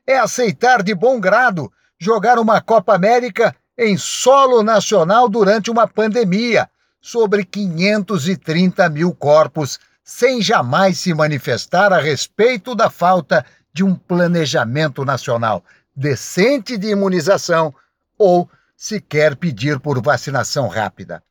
É 0.05 0.19
aceitar 0.19 0.83
de 0.83 0.93
bom 0.93 1.17
grado 1.17 1.71
jogar 1.97 2.37
uma 2.39 2.59
Copa 2.59 2.93
América 2.93 3.55
em 3.81 3.97
solo 3.97 4.61
nacional 4.61 5.29
durante 5.29 5.71
uma 5.71 5.87
pandemia, 5.87 6.69
sobre 7.01 7.45
530 7.45 8.89
mil 8.89 9.15
corpos, 9.15 9.79
sem 10.03 10.41
jamais 10.41 10.97
se 10.97 11.13
manifestar 11.13 11.93
a 11.93 11.97
respeito 11.97 12.75
da 12.75 12.89
falta 12.89 13.45
de 13.73 13.81
um 13.81 13.95
planejamento 13.95 15.05
nacional 15.05 15.63
decente 15.95 16.77
de 16.77 16.89
imunização 16.89 17.73
ou 18.17 18.49
sequer 18.75 19.37
pedir 19.37 19.79
por 19.79 20.01
vacinação 20.01 20.67
rápida. 20.67 21.23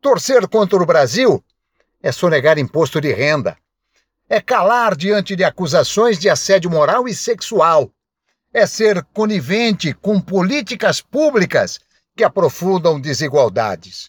Torcer 0.00 0.48
contra 0.48 0.82
o 0.82 0.86
Brasil 0.86 1.44
é 2.02 2.10
sonegar 2.10 2.58
imposto 2.58 2.98
de 2.98 3.12
renda, 3.12 3.58
é 4.26 4.40
calar 4.40 4.96
diante 4.96 5.36
de 5.36 5.44
acusações 5.44 6.18
de 6.18 6.30
assédio 6.30 6.70
moral 6.70 7.06
e 7.06 7.14
sexual, 7.14 7.90
é 8.54 8.66
ser 8.66 9.02
conivente 9.12 9.92
com 9.92 10.20
políticas 10.20 11.02
públicas 11.02 11.80
que 12.16 12.22
aprofundam 12.22 13.00
desigualdades. 13.00 14.08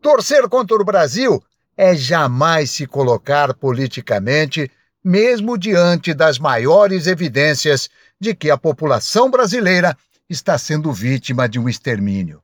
Torcer 0.00 0.48
contra 0.48 0.76
o 0.76 0.84
Brasil 0.84 1.44
é 1.76 1.94
jamais 1.94 2.70
se 2.70 2.86
colocar 2.86 3.52
politicamente, 3.52 4.70
mesmo 5.04 5.58
diante 5.58 6.14
das 6.14 6.38
maiores 6.38 7.06
evidências 7.06 7.90
de 8.18 8.34
que 8.34 8.50
a 8.50 8.56
população 8.56 9.30
brasileira 9.30 9.94
está 10.30 10.56
sendo 10.56 10.90
vítima 10.90 11.46
de 11.46 11.58
um 11.58 11.68
extermínio. 11.68 12.42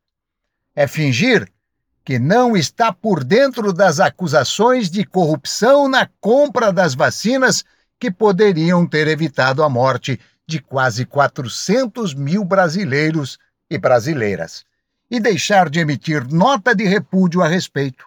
É 0.77 0.87
fingir 0.87 1.51
que 2.05 2.19
não 2.19 2.55
está 2.55 2.93
por 2.93 3.25
dentro 3.25 3.73
das 3.73 3.99
acusações 3.99 4.91
de 4.91 5.07
corrupção 5.07 5.89
na 5.89 6.07
compra 6.21 6.71
das 6.71 6.95
vacinas 6.95 7.65
que 7.99 8.11
poderiam 8.11 8.87
ter 8.87 9.09
evitado 9.09 9.63
a 9.63 9.69
morte 9.69 10.21
de 10.51 10.61
quase 10.61 11.07
400 11.07 12.13
mil 12.13 12.45
brasileiros 12.45 13.39
e 13.71 13.79
brasileiras, 13.79 14.65
e 15.09 15.21
deixar 15.21 15.71
de 15.71 15.79
emitir 15.79 16.27
nota 16.29 16.75
de 16.75 16.85
repúdio 16.85 17.41
a 17.41 17.47
respeito. 17.47 18.05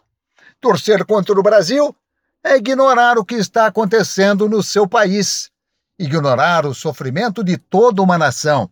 Torcer 0.60 1.06
contra 1.06 1.40
o 1.40 1.42
Brasil 1.42 1.96
é 2.44 2.58
ignorar 2.58 3.18
o 3.18 3.24
que 3.24 3.36
está 3.36 3.68
acontecendo 3.68 4.50
no 4.50 4.62
seu 4.62 4.86
país, 4.86 5.50
ignorar 5.98 6.66
o 6.66 6.74
sofrimento 6.74 7.42
de 7.42 7.58
toda 7.58 8.02
uma 8.02 8.18
nação, 8.18 8.70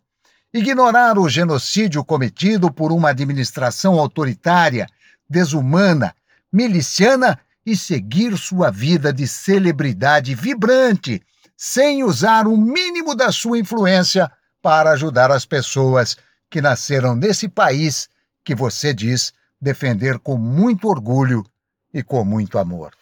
ignorar 0.53 1.17
o 1.17 1.29
genocídio 1.29 2.03
cometido 2.03 2.69
por 2.69 2.91
uma 2.91 3.11
administração 3.11 3.97
autoritária, 3.97 4.85
desumana, 5.29 6.13
miliciana 6.51 7.39
e 7.65 7.77
seguir 7.77 8.37
sua 8.37 8.69
vida 8.69 9.13
de 9.13 9.25
celebridade 9.25 10.35
vibrante, 10.35 11.21
sem 11.63 12.03
usar 12.03 12.47
o 12.47 12.57
mínimo 12.57 13.13
da 13.13 13.31
sua 13.31 13.59
influência 13.59 14.31
para 14.63 14.93
ajudar 14.93 15.29
as 15.29 15.45
pessoas 15.45 16.17
que 16.49 16.59
nasceram 16.59 17.15
nesse 17.15 17.47
país 17.47 18.09
que 18.43 18.55
você 18.55 18.91
diz 18.91 19.31
defender 19.61 20.17
com 20.17 20.37
muito 20.37 20.87
orgulho 20.87 21.45
e 21.93 22.01
com 22.01 22.25
muito 22.25 22.57
amor. 22.57 22.95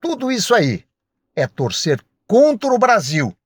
Tudo 0.00 0.32
isso 0.32 0.54
aí 0.54 0.86
é 1.36 1.46
torcer 1.46 2.02
contra 2.26 2.72
o 2.72 2.78
Brasil. 2.78 3.36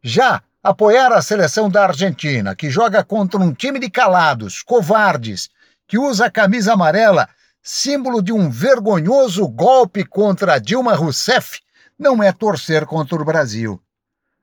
Já 0.00 0.40
apoiar 0.62 1.12
a 1.12 1.20
seleção 1.20 1.68
da 1.68 1.86
Argentina, 1.86 2.54
que 2.54 2.70
joga 2.70 3.02
contra 3.02 3.40
um 3.40 3.52
time 3.52 3.80
de 3.80 3.90
calados, 3.90 4.62
covardes, 4.62 5.50
que 5.88 5.98
usa 5.98 6.26
a 6.26 6.30
camisa 6.30 6.74
amarela, 6.74 7.28
símbolo 7.60 8.22
de 8.22 8.32
um 8.32 8.48
vergonhoso 8.48 9.48
golpe 9.48 10.04
contra 10.04 10.60
Dilma 10.60 10.94
Rousseff, 10.94 11.60
não 12.02 12.20
é 12.22 12.32
torcer 12.32 12.84
contra 12.84 13.22
o 13.22 13.24
Brasil. 13.24 13.80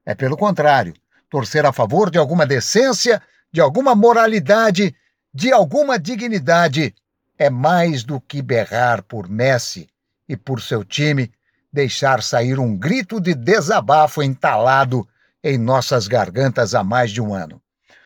É 0.05 0.15
pelo 0.15 0.37
contrário, 0.37 0.93
torcer 1.29 1.65
a 1.65 1.73
favor 1.73 2.09
de 2.09 2.17
alguma 2.17 2.45
decência, 2.45 3.21
de 3.51 3.59
alguma 3.59 3.93
moralidade, 3.93 4.95
de 5.33 5.51
alguma 5.51 5.99
dignidade. 5.99 6.95
É 7.37 7.49
mais 7.49 8.03
do 8.03 8.19
que 8.19 8.41
berrar 8.41 9.03
por 9.03 9.29
Messi 9.29 9.89
e 10.27 10.37
por 10.37 10.61
seu 10.61 10.85
time, 10.85 11.31
deixar 11.71 12.23
sair 12.23 12.57
um 12.57 12.75
grito 12.75 13.19
de 13.19 13.35
desabafo 13.35 14.23
entalado 14.23 15.07
em 15.43 15.57
nossas 15.57 16.07
gargantas 16.07 16.73
há 16.73 16.83
mais 16.83 17.11
de 17.11 17.21
um 17.21 17.33
ano. 17.33 17.61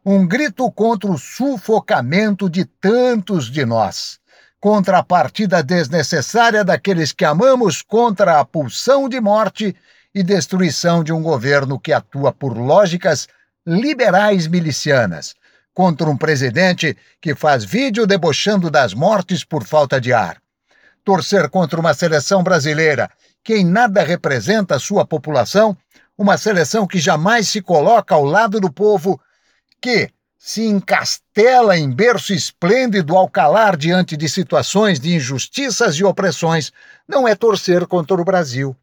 Um 0.06 0.28
grito 0.28 0.70
contra 0.72 1.10
o 1.10 1.18
sufocamento 1.18 2.50
de 2.50 2.66
tantos 2.66 3.50
de 3.50 3.66
nós, 3.66 4.20
contra 4.63 4.99
a 4.99 5.04
partida 5.04 5.62
desnecessária 5.62 6.63
daqueles 6.63 7.12
que 7.12 7.26
amamos, 7.26 7.82
contra 7.82 8.39
a 8.39 8.45
pulsão 8.45 9.10
de 9.10 9.19
morte 9.19 9.76
e 10.15 10.23
destruição 10.23 11.04
de 11.04 11.12
um 11.12 11.21
governo 11.21 11.78
que 11.78 11.91
atua 11.91 12.32
por 12.32 12.58
lógicas 12.58 13.28
liberais 13.67 14.47
milicianas, 14.47 15.36
contra 15.73 16.10
um 16.10 16.15
presidente 16.15 16.95
que 17.19 17.36
faz 17.36 17.65
vídeo 17.65 18.08
debochando 18.08 18.71
das 18.71 18.93
mortes 18.93 19.43
por 19.43 19.65
falta 19.65 19.99
de 19.99 20.13
ar. 20.13 20.38
Torcer 21.04 21.49
contra 21.49 21.78
uma 21.78 21.93
seleção 21.93 22.41
brasileira 22.41 23.12
que 23.43 23.56
em 23.56 23.65
nada 23.65 24.02
representa 24.02 24.80
sua 24.80 25.06
população, 25.06 25.76
uma 26.17 26.38
seleção 26.38 26.88
que 26.88 26.99
jamais 26.99 27.49
se 27.49 27.62
coloca 27.62 28.15
ao 28.15 28.23
lado 28.23 28.62
do 28.62 28.71
povo, 28.71 29.19
que 29.82 30.10
se 30.45 30.65
encastela 30.65 31.77
em 31.77 31.89
berço 31.89 32.34
esplêndido 32.34 33.15
ao 33.15 33.29
calar 33.29 33.77
diante 33.77 34.17
de 34.17 34.27
situações 34.27 34.99
de 34.99 35.15
injustiças 35.15 35.95
e 35.95 36.03
opressões, 36.03 36.69
não 37.08 37.25
é 37.25 37.34
torcer 37.34 37.88
contra 37.88 38.21
o 38.21 38.25
Brasil, 38.25 38.75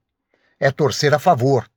é 0.58 0.70
torcer 0.70 1.12
a 1.12 1.18
favor. 1.18 1.68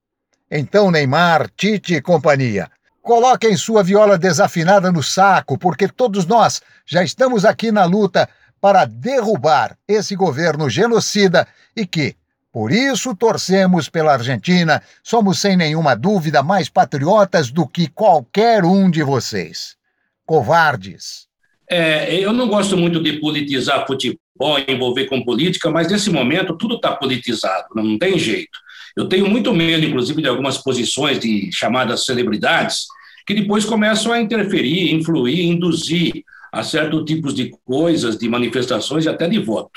Então, 0.50 0.90
Neymar, 0.90 1.52
Tite 1.58 1.96
e 1.96 2.02
companhia, 2.02 2.72
coloquem 3.02 3.58
sua 3.58 3.84
viola 3.84 4.18
desafinada 4.18 4.90
no 4.90 5.04
saco, 5.04 5.58
porque 5.58 5.90
todos 5.90 6.26
nós 6.26 6.62
já 6.86 7.04
estamos 7.04 7.44
aqui 7.44 7.70
na 7.70 7.84
luta 7.84 8.30
para 8.62 8.86
derrubar 8.86 9.78
esse 9.86 10.16
governo 10.16 10.70
genocida 10.70 11.46
e 11.76 11.86
que, 11.86 12.16
por 12.54 12.72
isso, 12.72 13.16
torcemos 13.16 13.90
pela 13.90 14.14
Argentina. 14.14 14.80
Somos, 15.02 15.40
sem 15.40 15.58
nenhuma 15.58 15.96
dúvida, 15.96 16.44
mais 16.44 16.70
patriotas 16.70 17.50
do 17.50 17.68
que 17.68 17.88
qualquer 17.88 18.64
um 18.64 18.92
de 18.92 19.02
vocês. 19.02 19.76
Covardes. 20.24 21.28
É, 21.68 22.16
eu 22.20 22.32
não 22.32 22.48
gosto 22.48 22.78
muito 22.78 23.02
de 23.02 23.14
politizar 23.14 23.88
futebol, 23.88 24.20
envolver 24.68 25.08
com 25.08 25.24
política, 25.24 25.72
mas 25.72 25.92
nesse 25.92 26.12
momento 26.12 26.56
tudo 26.56 26.76
está 26.76 26.92
politizado, 26.92 27.70
não 27.76 27.98
tem 27.98 28.20
jeito. 28.20 28.60
Eu 28.96 29.10
tenho 29.10 29.28
muito 29.28 29.52
medo, 29.52 29.88
inclusive, 29.88 30.22
de 30.22 30.28
algumas 30.28 30.60
posições 30.60 31.20
de 31.20 31.50
chamadas 31.52 32.06
celebridades, 32.06 32.86
que 33.26 33.34
depois 33.34 33.66
começam 33.66 34.14
a 34.14 34.22
interferir, 34.22 34.94
influir, 34.94 35.44
induzir 35.44 36.24
a 36.52 36.62
certos 36.62 37.04
tipos 37.06 37.34
de 37.34 37.50
coisas, 37.66 38.16
de 38.16 38.30
manifestações 38.30 39.06
e 39.06 39.10
até 39.10 39.28
de 39.28 39.40
voto. 39.40 39.72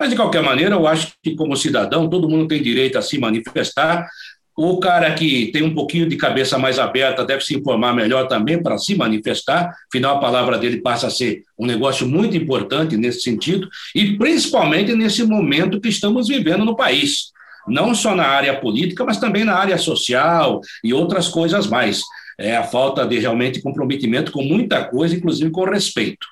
Mas, 0.00 0.08
de 0.08 0.16
qualquer 0.16 0.42
maneira, 0.42 0.74
eu 0.74 0.86
acho 0.86 1.12
que, 1.22 1.36
como 1.36 1.54
cidadão, 1.54 2.08
todo 2.08 2.26
mundo 2.26 2.48
tem 2.48 2.62
direito 2.62 2.96
a 2.96 3.02
se 3.02 3.18
manifestar. 3.18 4.08
O 4.56 4.80
cara 4.80 5.12
que 5.12 5.50
tem 5.52 5.62
um 5.62 5.74
pouquinho 5.74 6.08
de 6.08 6.16
cabeça 6.16 6.56
mais 6.56 6.78
aberta 6.78 7.22
deve 7.22 7.44
se 7.44 7.54
informar 7.54 7.94
melhor 7.94 8.26
também 8.26 8.62
para 8.62 8.78
se 8.78 8.94
manifestar, 8.94 9.74
afinal, 9.88 10.16
a 10.16 10.20
palavra 10.20 10.56
dele 10.56 10.80
passa 10.80 11.08
a 11.08 11.10
ser 11.10 11.42
um 11.58 11.66
negócio 11.66 12.08
muito 12.08 12.34
importante 12.34 12.96
nesse 12.96 13.20
sentido, 13.20 13.68
e 13.94 14.16
principalmente 14.16 14.94
nesse 14.94 15.22
momento 15.22 15.80
que 15.80 15.88
estamos 15.88 16.28
vivendo 16.28 16.64
no 16.64 16.74
país 16.74 17.30
não 17.68 17.94
só 17.94 18.14
na 18.14 18.26
área 18.26 18.58
política, 18.58 19.04
mas 19.04 19.18
também 19.18 19.44
na 19.44 19.54
área 19.54 19.76
social 19.76 20.60
e 20.82 20.92
outras 20.94 21.28
coisas 21.28 21.66
mais. 21.66 22.02
É 22.38 22.56
a 22.56 22.64
falta 22.64 23.06
de 23.06 23.18
realmente 23.18 23.60
comprometimento 23.60 24.32
com 24.32 24.42
muita 24.42 24.82
coisa, 24.82 25.14
inclusive 25.14 25.50
com 25.50 25.64
respeito. 25.64 26.26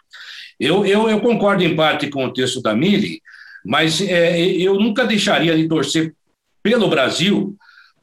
Eu, 0.58 0.84
eu, 0.84 1.08
eu 1.08 1.20
concordo 1.20 1.62
em 1.62 1.76
parte 1.76 2.08
com 2.08 2.24
o 2.24 2.32
texto 2.32 2.62
da 2.62 2.74
Mili, 2.74 3.20
mas 3.68 4.00
é, 4.00 4.40
eu 4.40 4.80
nunca 4.80 5.04
deixaria 5.04 5.54
de 5.54 5.68
torcer 5.68 6.14
pelo 6.62 6.88
Brasil 6.88 7.54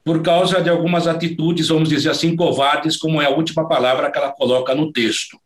por 0.04 0.21
causa 0.21 0.62
de 0.62 0.69
algumas 0.69 1.08
atitudes, 1.08 1.69
vamos 1.69 1.89
dizer 1.89 2.12
assim, 2.12 2.36
covardes, 2.36 2.95
como 2.95 3.19
é 3.19 3.25
a 3.25 3.32
última 3.32 3.67
palavra 3.67 4.12
que 4.12 4.17
ela 4.19 4.32
coloca 4.32 4.75
no 4.75 4.91
texto. 4.91 5.39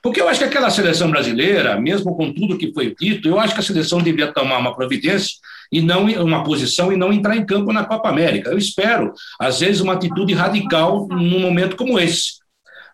Porque 0.00 0.20
eu 0.20 0.28
acho 0.28 0.38
que 0.38 0.44
aquela 0.44 0.70
seleção 0.70 1.10
brasileira, 1.10 1.80
mesmo 1.80 2.14
com 2.16 2.32
tudo 2.32 2.56
que 2.56 2.72
foi 2.72 2.94
dito, 2.94 3.26
eu 3.26 3.40
acho 3.40 3.54
que 3.54 3.60
a 3.60 3.64
seleção 3.64 4.00
devia 4.00 4.32
tomar 4.32 4.58
uma 4.58 4.72
providência 4.72 5.34
e 5.72 5.82
não 5.82 6.04
uma 6.04 6.44
posição 6.44 6.92
e 6.92 6.96
não 6.96 7.12
entrar 7.12 7.36
em 7.36 7.44
campo 7.44 7.72
na 7.72 7.84
Copa 7.84 8.08
América. 8.08 8.50
Eu 8.50 8.58
espero, 8.58 9.12
às 9.36 9.58
vezes, 9.58 9.80
uma 9.80 9.94
atitude 9.94 10.32
radical 10.32 11.08
num 11.08 11.40
momento 11.40 11.74
como 11.74 11.98
esse 11.98 12.34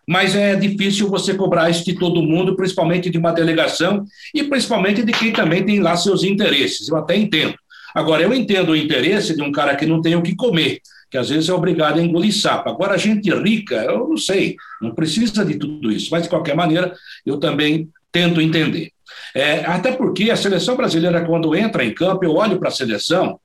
mas 0.07 0.35
é 0.35 0.55
difícil 0.55 1.09
você 1.09 1.33
cobrar 1.33 1.69
isso 1.69 1.85
de 1.85 1.93
todo 1.93 2.21
mundo, 2.21 2.55
principalmente 2.55 3.09
de 3.09 3.17
uma 3.17 3.31
delegação 3.31 4.05
e 4.33 4.43
principalmente 4.43 5.03
de 5.03 5.11
quem 5.11 5.31
também 5.31 5.65
tem 5.65 5.79
lá 5.79 5.95
seus 5.95 6.23
interesses. 6.23 6.89
Eu 6.89 6.97
até 6.97 7.15
entendo. 7.15 7.55
Agora, 7.95 8.23
eu 8.23 8.33
entendo 8.33 8.71
o 8.71 8.75
interesse 8.75 9.35
de 9.35 9.41
um 9.41 9.51
cara 9.51 9.75
que 9.75 9.85
não 9.85 10.01
tem 10.01 10.15
o 10.15 10.21
que 10.21 10.35
comer, 10.35 10.79
que 11.09 11.17
às 11.17 11.29
vezes 11.29 11.47
é 11.47 11.53
obrigado 11.53 11.99
a 11.99 12.01
engolir 12.01 12.33
sapo. 12.33 12.69
Agora, 12.69 12.97
gente 12.97 13.31
rica, 13.31 13.75
eu 13.75 14.09
não 14.09 14.17
sei, 14.17 14.55
não 14.81 14.95
precisa 14.95 15.45
de 15.45 15.55
tudo 15.55 15.91
isso, 15.91 16.09
mas 16.11 16.23
de 16.23 16.29
qualquer 16.29 16.55
maneira, 16.55 16.93
eu 17.25 17.37
também 17.37 17.87
tento 18.11 18.41
entender. 18.41 18.91
É, 19.35 19.65
até 19.65 19.91
porque 19.91 20.31
a 20.31 20.35
seleção 20.35 20.75
brasileira, 20.75 21.23
quando 21.23 21.55
entra 21.55 21.83
em 21.83 21.93
campo, 21.93 22.25
eu 22.25 22.33
olho 22.33 22.59
para 22.59 22.69
a 22.69 22.71
seleção 22.71 23.39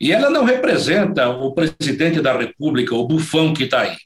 e 0.00 0.12
ela 0.12 0.28
não 0.28 0.44
representa 0.44 1.28
o 1.28 1.52
presidente 1.52 2.20
da 2.20 2.36
República, 2.36 2.94
o 2.94 3.06
bufão 3.06 3.54
que 3.54 3.64
está 3.64 3.82
aí. 3.82 3.96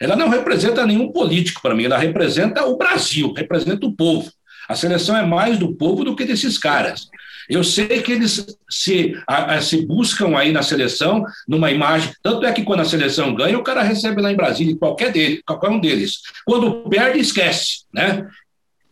Ela 0.00 0.16
não 0.16 0.28
representa 0.28 0.86
nenhum 0.86 1.10
político 1.12 1.62
para 1.62 1.74
mim, 1.74 1.84
ela 1.84 1.98
representa 1.98 2.64
o 2.64 2.76
Brasil, 2.76 3.32
representa 3.32 3.86
o 3.86 3.94
povo. 3.94 4.30
A 4.68 4.74
seleção 4.74 5.16
é 5.16 5.24
mais 5.24 5.58
do 5.58 5.74
povo 5.74 6.04
do 6.04 6.16
que 6.16 6.24
desses 6.24 6.58
caras. 6.58 7.08
Eu 7.48 7.62
sei 7.62 8.02
que 8.02 8.12
eles 8.12 8.46
se, 8.70 9.14
a, 9.26 9.56
a, 9.56 9.60
se 9.60 9.84
buscam 9.84 10.36
aí 10.36 10.50
na 10.50 10.62
seleção 10.62 11.24
numa 11.46 11.70
imagem. 11.70 12.12
Tanto 12.22 12.46
é 12.46 12.52
que 12.52 12.62
quando 12.62 12.80
a 12.80 12.84
seleção 12.86 13.34
ganha, 13.34 13.58
o 13.58 13.62
cara 13.62 13.82
recebe 13.82 14.22
lá 14.22 14.32
em 14.32 14.36
Brasília, 14.36 14.76
qualquer, 14.76 15.12
dele, 15.12 15.42
qualquer 15.46 15.68
um 15.68 15.78
deles. 15.78 16.20
Quando 16.44 16.88
perde, 16.88 17.18
esquece. 17.18 17.84
Né? 17.92 18.26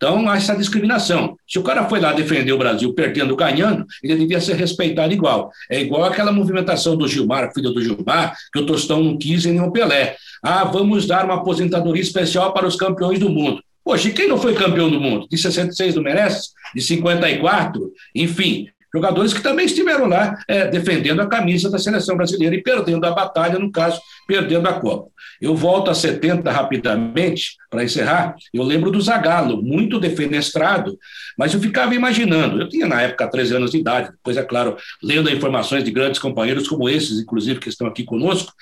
Então, 0.02 0.28
há 0.28 0.36
essa 0.36 0.56
discriminação. 0.56 1.36
Se 1.48 1.60
o 1.60 1.62
cara 1.62 1.88
foi 1.88 2.00
lá 2.00 2.12
defender 2.12 2.52
o 2.52 2.58
Brasil 2.58 2.92
perdendo, 2.92 3.36
ganhando, 3.36 3.86
ele 4.02 4.16
devia 4.16 4.40
ser 4.40 4.56
respeitado 4.56 5.12
igual. 5.12 5.52
É 5.70 5.80
igual 5.80 6.02
aquela 6.02 6.32
movimentação 6.32 6.96
do 6.96 7.06
Gilmar, 7.06 7.52
filho 7.54 7.70
do 7.70 7.80
Gilmar, 7.80 8.36
que 8.52 8.58
o 8.58 8.66
Tostão 8.66 9.00
não 9.00 9.16
quis 9.16 9.46
em 9.46 9.52
nenhum 9.52 9.70
Pelé. 9.70 10.16
Ah, 10.42 10.64
vamos 10.64 11.06
dar 11.06 11.24
uma 11.24 11.34
aposentadoria 11.34 12.02
especial 12.02 12.52
para 12.52 12.66
os 12.66 12.74
campeões 12.74 13.20
do 13.20 13.30
mundo. 13.30 13.62
Poxa, 13.84 14.08
e 14.08 14.12
quem 14.12 14.26
não 14.26 14.38
foi 14.38 14.54
campeão 14.54 14.90
do 14.90 15.00
mundo? 15.00 15.28
De 15.30 15.38
66 15.38 15.94
não 15.94 16.02
merece? 16.02 16.48
De 16.74 16.82
54? 16.82 17.92
Enfim, 18.12 18.66
jogadores 18.94 19.32
que 19.32 19.42
também 19.42 19.66
estiveram 19.66 20.06
lá 20.06 20.38
é, 20.46 20.68
defendendo 20.68 21.20
a 21.20 21.26
camisa 21.26 21.70
da 21.70 21.78
seleção 21.78 22.16
brasileira 22.16 22.54
e 22.54 22.62
perdendo 22.62 23.04
a 23.06 23.12
batalha, 23.12 23.58
no 23.58 23.70
caso, 23.70 24.00
perdendo 24.26 24.68
a 24.68 24.74
Copa. 24.74 25.10
Eu 25.40 25.56
volto 25.56 25.90
a 25.90 25.94
70 25.94 26.50
rapidamente, 26.50 27.56
para 27.72 27.82
encerrar. 27.82 28.36
Eu 28.52 28.62
lembro 28.62 28.90
do 28.90 29.00
Zagallo, 29.00 29.62
muito 29.62 29.98
defenestrado, 29.98 30.98
mas 31.38 31.54
eu 31.54 31.60
ficava 31.60 31.94
imaginando. 31.94 32.60
Eu 32.60 32.68
tinha, 32.68 32.86
na 32.86 33.00
época, 33.00 33.28
13 33.28 33.56
anos 33.56 33.70
de 33.70 33.78
idade, 33.78 34.10
depois, 34.10 34.36
é 34.36 34.42
claro, 34.42 34.76
lendo 35.02 35.30
informações 35.30 35.82
de 35.82 35.90
grandes 35.90 36.20
companheiros 36.20 36.68
como 36.68 36.88
esses, 36.88 37.18
inclusive, 37.18 37.58
que 37.58 37.70
estão 37.70 37.86
aqui 37.86 38.04
conosco, 38.04 38.52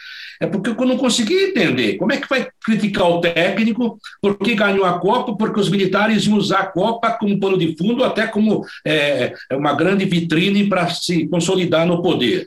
é 0.41 0.47
porque 0.47 0.71
eu 0.71 0.87
não 0.87 0.97
conseguia 0.97 1.49
entender. 1.49 1.97
Como 1.97 2.13
é 2.13 2.17
que 2.17 2.29
vai 2.29 2.49
criticar 2.65 3.11
o 3.11 3.21
técnico 3.21 3.99
porque 4.23 4.55
ganhou 4.55 4.87
a 4.87 4.99
Copa, 4.99 5.37
porque 5.37 5.61
os 5.61 5.69
militares 5.69 6.25
iam 6.27 6.39
usar 6.39 6.61
a 6.61 6.67
Copa 6.67 7.11
como 7.11 7.39
pano 7.39 7.59
de 7.59 7.77
fundo, 7.77 8.05
até 8.05 8.27
como 8.27 8.65
é, 8.87 9.35
uma 9.53 9.75
grande 9.75 10.07
vitrine 10.21 10.69
para 10.69 10.89
se 10.91 11.27
consolidar 11.29 11.87
no 11.87 12.03
poder. 12.03 12.47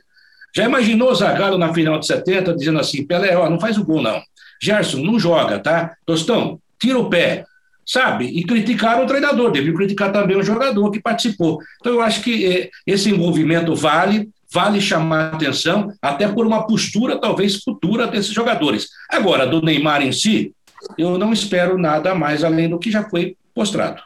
Já 0.56 0.64
imaginou 0.64 1.10
o 1.10 1.14
Zagallo 1.14 1.58
na 1.58 1.72
final 1.74 1.98
de 1.98 2.06
70 2.06 2.54
dizendo 2.54 2.78
assim, 2.78 3.04
Pelé, 3.04 3.36
ó, 3.36 3.50
não 3.50 3.58
faz 3.60 3.76
o 3.76 3.84
gol 3.84 4.00
não. 4.02 4.22
Gerson, 4.62 4.98
não 5.02 5.18
joga, 5.18 5.58
tá? 5.58 5.94
Tostão, 6.06 6.58
tira 6.78 6.98
o 6.98 7.08
pé. 7.10 7.44
sabe? 7.86 8.24
E 8.26 8.44
criticaram 8.44 9.04
o 9.04 9.06
treinador, 9.06 9.50
deviam 9.50 9.74
criticar 9.76 10.10
também 10.10 10.38
o 10.38 10.42
jogador 10.42 10.90
que 10.90 10.98
participou. 11.02 11.58
Então, 11.80 11.92
eu 11.92 12.00
acho 12.00 12.22
que 12.22 12.46
eh, 12.46 12.70
esse 12.86 13.10
envolvimento 13.10 13.74
vale, 13.74 14.30
vale 14.50 14.80
chamar 14.80 15.34
atenção, 15.34 15.92
até 16.00 16.26
por 16.26 16.46
uma 16.46 16.66
postura 16.66 17.20
talvez 17.20 17.62
futura 17.62 18.06
desses 18.06 18.32
jogadores. 18.32 18.88
Agora, 19.10 19.46
do 19.46 19.60
Neymar 19.60 20.00
em 20.00 20.12
si, 20.12 20.54
eu 20.96 21.18
não 21.18 21.30
espero 21.30 21.76
nada 21.76 22.14
mais 22.14 22.42
além 22.42 22.70
do 22.70 22.78
que 22.78 22.90
já 22.90 23.02
foi 23.04 23.36
mostrado. 23.54 24.00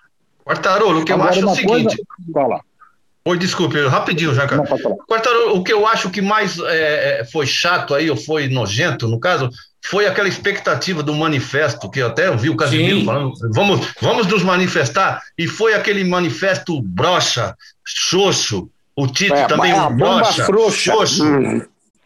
Quartarolo, 0.44 1.02
o 1.02 1.04
que 1.04 1.12
Agora, 1.12 1.38
eu 1.38 1.48
acho 1.48 1.48
é 1.48 1.52
o 1.52 1.54
seguinte. 1.54 1.68
coisa- 1.84 1.96
Fala. 2.32 2.60
Oi, 3.28 3.36
desculpe, 3.36 3.78
rapidinho, 3.86 4.34
Jaca. 4.34 4.56
Não. 4.56 4.64
Quartarolo, 5.06 5.56
o 5.58 5.62
que 5.62 5.70
eu 5.70 5.86
acho 5.86 6.08
que 6.08 6.22
mais 6.22 6.58
é, 6.60 7.20
é, 7.20 7.24
foi 7.26 7.46
chato 7.46 7.94
aí, 7.94 8.08
ou 8.08 8.16
foi 8.16 8.48
nojento, 8.48 9.06
no 9.06 9.20
caso, 9.20 9.50
foi 9.84 10.06
aquela 10.06 10.28
expectativa 10.28 11.02
do 11.02 11.12
manifesto, 11.14 11.90
que 11.90 12.00
eu 12.00 12.06
até 12.06 12.30
ouvi 12.30 12.48
o 12.48 12.56
Casimiro 12.56 13.00
Sim. 13.00 13.04
falando, 13.04 13.32
vamos, 13.54 13.86
vamos 14.00 14.26
nos 14.26 14.42
manifestar, 14.42 15.20
e 15.36 15.46
foi 15.46 15.74
aquele 15.74 16.04
manifesto 16.04 16.80
brocha, 16.80 17.54
xoxo, 17.86 18.70
o 18.96 19.06
Tite 19.06 19.32
É, 19.34 19.46
também 19.46 19.72
é 19.72 19.90
brocha, 19.90 20.46
frouxa. 20.46 20.92
xoxo, 20.92 21.24
Hum. 21.26 21.60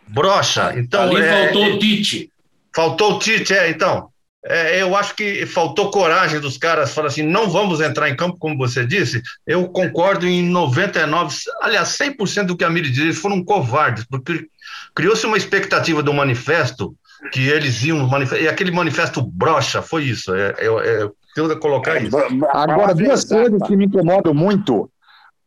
brocha. 0.08 0.74
Então, 0.76 1.02
Ali 1.02 1.20
é, 1.22 1.44
faltou 1.44 1.66
o 1.66 1.78
Tite. 1.78 2.30
Faltou 2.74 3.12
o 3.14 3.18
Tite, 3.20 3.54
é, 3.54 3.70
então. 3.70 4.08
É, 4.44 4.82
eu 4.82 4.96
acho 4.96 5.14
que 5.14 5.46
faltou 5.46 5.90
coragem 5.90 6.40
dos 6.40 6.58
caras, 6.58 6.92
falar 6.92 7.08
assim, 7.08 7.22
não 7.22 7.48
vamos 7.48 7.80
entrar 7.80 8.08
em 8.08 8.16
campo, 8.16 8.38
como 8.38 8.58
você 8.58 8.84
disse. 8.84 9.22
Eu 9.46 9.68
concordo 9.68 10.26
em 10.26 10.42
99, 10.42 11.36
aliás, 11.60 11.96
100% 11.96 12.46
do 12.46 12.56
que 12.56 12.64
a 12.64 12.70
Miri 12.70 12.90
diz, 12.90 12.98
eles 12.98 13.18
foram 13.18 13.44
covardes, 13.44 14.04
porque 14.04 14.48
criou-se 14.94 15.24
uma 15.26 15.36
expectativa 15.36 16.02
do 16.02 16.12
manifesto, 16.12 16.94
que 17.32 17.48
eles 17.48 17.84
iam 17.84 18.04
manifestar, 18.08 18.42
e 18.42 18.48
aquele 18.48 18.72
manifesto 18.72 19.22
brocha, 19.22 19.80
foi 19.80 20.04
isso, 20.04 20.34
é, 20.34 20.54
é, 20.58 20.66
é, 20.66 21.10
eu 21.36 21.58
colocar 21.60 22.02
isso. 22.02 22.16
Agora, 22.52 22.94
duas 22.94 23.24
coisas 23.24 23.62
que 23.66 23.76
me 23.76 23.86
incomodam 23.86 24.34
muito. 24.34 24.90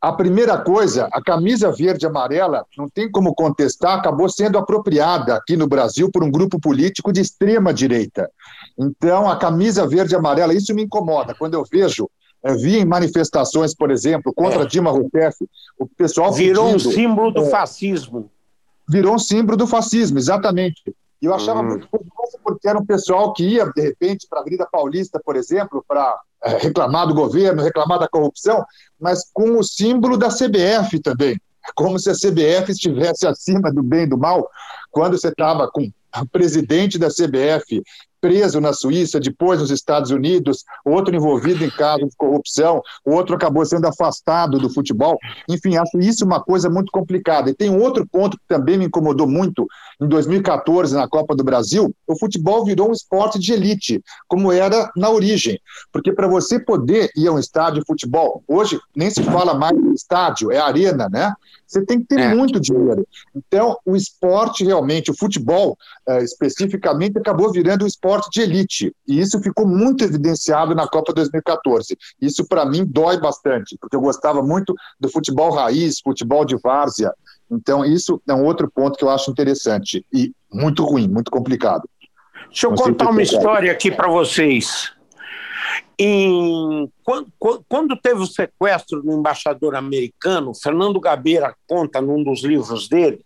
A 0.05 0.13
primeira 0.13 0.55
coisa, 0.59 1.09
a 1.11 1.19
camisa 1.19 1.71
verde 1.71 2.05
e 2.05 2.07
amarela, 2.07 2.63
não 2.77 2.87
tem 2.87 3.09
como 3.09 3.33
contestar, 3.33 3.97
acabou 3.97 4.29
sendo 4.29 4.55
apropriada 4.55 5.33
aqui 5.35 5.57
no 5.57 5.65
Brasil 5.65 6.11
por 6.11 6.23
um 6.23 6.29
grupo 6.29 6.59
político 6.59 7.11
de 7.11 7.21
extrema 7.21 7.73
direita. 7.73 8.29
Então, 8.77 9.27
a 9.27 9.35
camisa 9.35 9.87
verde 9.87 10.13
e 10.13 10.15
amarela, 10.15 10.53
isso 10.53 10.75
me 10.75 10.83
incomoda. 10.83 11.33
Quando 11.33 11.55
eu 11.55 11.63
vejo, 11.71 12.07
eh, 12.43 12.53
vi 12.53 12.77
em 12.77 12.85
manifestações, 12.85 13.73
por 13.73 13.89
exemplo, 13.89 14.31
contra 14.31 14.63
Dilma 14.63 14.91
Rousseff, 14.91 15.37
o 15.79 15.87
pessoal 15.87 16.31
Virou 16.31 16.67
um 16.67 16.73
pedindo- 16.73 16.91
símbolo 16.91 17.31
do 17.31 17.41
é, 17.41 17.49
fascismo. 17.49 18.29
virou 18.87 19.15
um 19.15 19.19
símbolo 19.19 19.57
do 19.57 19.65
fascismo, 19.65 20.19
exatamente. 20.19 20.83
E 21.19 21.25
eu 21.25 21.33
achava 21.33 21.61
Hum. 21.61 21.69
muito 21.69 21.87
curioso 21.87 22.37
porque 22.43 22.67
era 22.69 22.77
um 22.77 22.85
pessoal 22.85 23.33
que 23.33 23.43
ia, 23.43 23.65
de 23.75 23.81
repente, 23.81 24.27
para 24.29 24.37
a 24.37 24.41
Avenida 24.43 24.67
Paulista, 24.71 25.19
por 25.25 25.35
exemplo, 25.35 25.83
para 25.87 26.15
reclamar 26.45 27.07
do 27.07 27.13
governo, 27.13 27.63
reclamar 27.63 27.99
da 27.99 28.07
corrupção, 28.07 28.63
mas 28.99 29.29
com 29.33 29.57
o 29.57 29.63
símbolo 29.63 30.17
da 30.17 30.29
CBF 30.29 30.99
também. 30.99 31.39
Como 31.75 31.97
se 31.97 32.09
a 32.09 32.13
CBF 32.13 32.71
estivesse 32.71 33.25
acima 33.25 33.71
do 33.71 33.81
bem 33.81 34.03
e 34.03 34.07
do 34.07 34.17
mal, 34.17 34.47
quando 34.91 35.17
você 35.17 35.29
estava 35.29 35.67
com 35.67 35.91
o 36.21 36.25
presidente 36.27 36.97
da 36.97 37.07
CBF 37.09 37.83
preso 38.25 38.59
na 38.59 38.73
Suíça, 38.73 39.19
depois 39.19 39.59
nos 39.59 39.69
Estados 39.69 40.09
Unidos, 40.09 40.63
outro 40.83 41.15
envolvido 41.15 41.63
em 41.63 41.69
casos 41.69 42.09
de 42.09 42.15
corrupção, 42.17 42.81
outro 43.05 43.35
acabou 43.35 43.63
sendo 43.63 43.85
afastado 43.85 44.57
do 44.57 44.67
futebol. 44.67 45.19
Enfim, 45.47 45.77
acho 45.77 45.99
isso 45.99 46.25
uma 46.25 46.41
coisa 46.41 46.67
muito 46.67 46.91
complicada. 46.91 47.51
E 47.51 47.53
tem 47.53 47.69
um 47.69 47.79
outro 47.79 48.03
ponto 48.11 48.35
que 48.35 48.43
também 48.47 48.79
me 48.79 48.85
incomodou 48.85 49.27
muito 49.27 49.67
em 50.01 50.07
2014, 50.07 50.95
na 50.95 51.07
Copa 51.07 51.35
do 51.35 51.43
Brasil, 51.43 51.93
o 52.07 52.17
futebol 52.17 52.65
virou 52.65 52.89
um 52.89 52.93
esporte 52.93 53.37
de 53.37 53.53
elite, 53.53 54.01
como 54.27 54.51
era 54.51 54.89
na 54.97 55.09
origem. 55.11 55.59
Porque 55.93 56.11
para 56.11 56.27
você 56.27 56.59
poder 56.59 57.11
ir 57.15 57.27
a 57.27 57.31
um 57.31 57.39
estádio 57.39 57.81
de 57.81 57.85
futebol, 57.85 58.43
hoje 58.47 58.79
nem 58.95 59.09
se 59.11 59.21
fala 59.23 59.53
mais 59.53 59.77
de 59.77 59.93
estádio, 59.93 60.51
é 60.51 60.57
arena, 60.57 61.07
né? 61.09 61.31
Você 61.67 61.83
tem 61.85 61.99
que 61.99 62.05
ter 62.07 62.19
É. 62.19 62.35
muito 62.35 62.59
dinheiro. 62.59 63.07
Então, 63.35 63.77
o 63.85 63.95
esporte 63.95 64.63
realmente, 64.63 65.09
o 65.11 65.17
futebol 65.17 65.77
eh, 66.07 66.23
especificamente, 66.23 67.17
acabou 67.17 67.51
virando 67.51 67.83
um 67.83 67.87
esporte 67.87 68.14
de 68.31 68.41
elite. 68.41 68.95
E 69.07 69.19
isso 69.19 69.41
ficou 69.41 69.67
muito 69.67 70.03
evidenciado 70.03 70.73
na 70.75 70.87
Copa 70.87 71.13
2014. 71.13 71.97
Isso, 72.21 72.47
para 72.47 72.65
mim, 72.65 72.85
dói 72.85 73.19
bastante, 73.19 73.77
porque 73.79 73.95
eu 73.95 74.01
gostava 74.01 74.41
muito 74.41 74.73
do 74.99 75.09
futebol 75.09 75.51
raiz, 75.51 75.99
futebol 75.99 76.45
de 76.45 76.55
várzea. 76.57 77.13
Então, 77.51 77.85
isso 77.85 78.21
é 78.27 78.33
um 78.33 78.43
outro 78.43 78.69
ponto 78.69 78.97
que 78.97 79.03
eu 79.03 79.09
acho 79.09 79.29
interessante 79.29 80.05
e 80.11 80.33
muito 80.51 80.83
ruim, 80.83 81.07
muito 81.07 81.29
complicado. 81.29 81.87
Deixa 82.47 82.67
eu 82.67 82.71
Não 82.71 82.77
contar 82.77 83.09
uma 83.09 83.21
história 83.21 83.71
aqui 83.71 83.91
para 83.91 84.07
vocês. 84.07 84.93
Em, 85.97 86.91
quando, 87.03 87.31
quando 87.67 87.97
teve 87.97 88.21
o 88.21 88.25
sequestro 88.25 89.01
do 89.01 89.11
embaixador 89.11 89.75
americano, 89.75 90.53
Fernando 90.53 90.99
Gabeira 90.99 91.55
conta 91.67 92.01
num 92.01 92.23
dos 92.23 92.43
livros 92.43 92.87
dele 92.87 93.25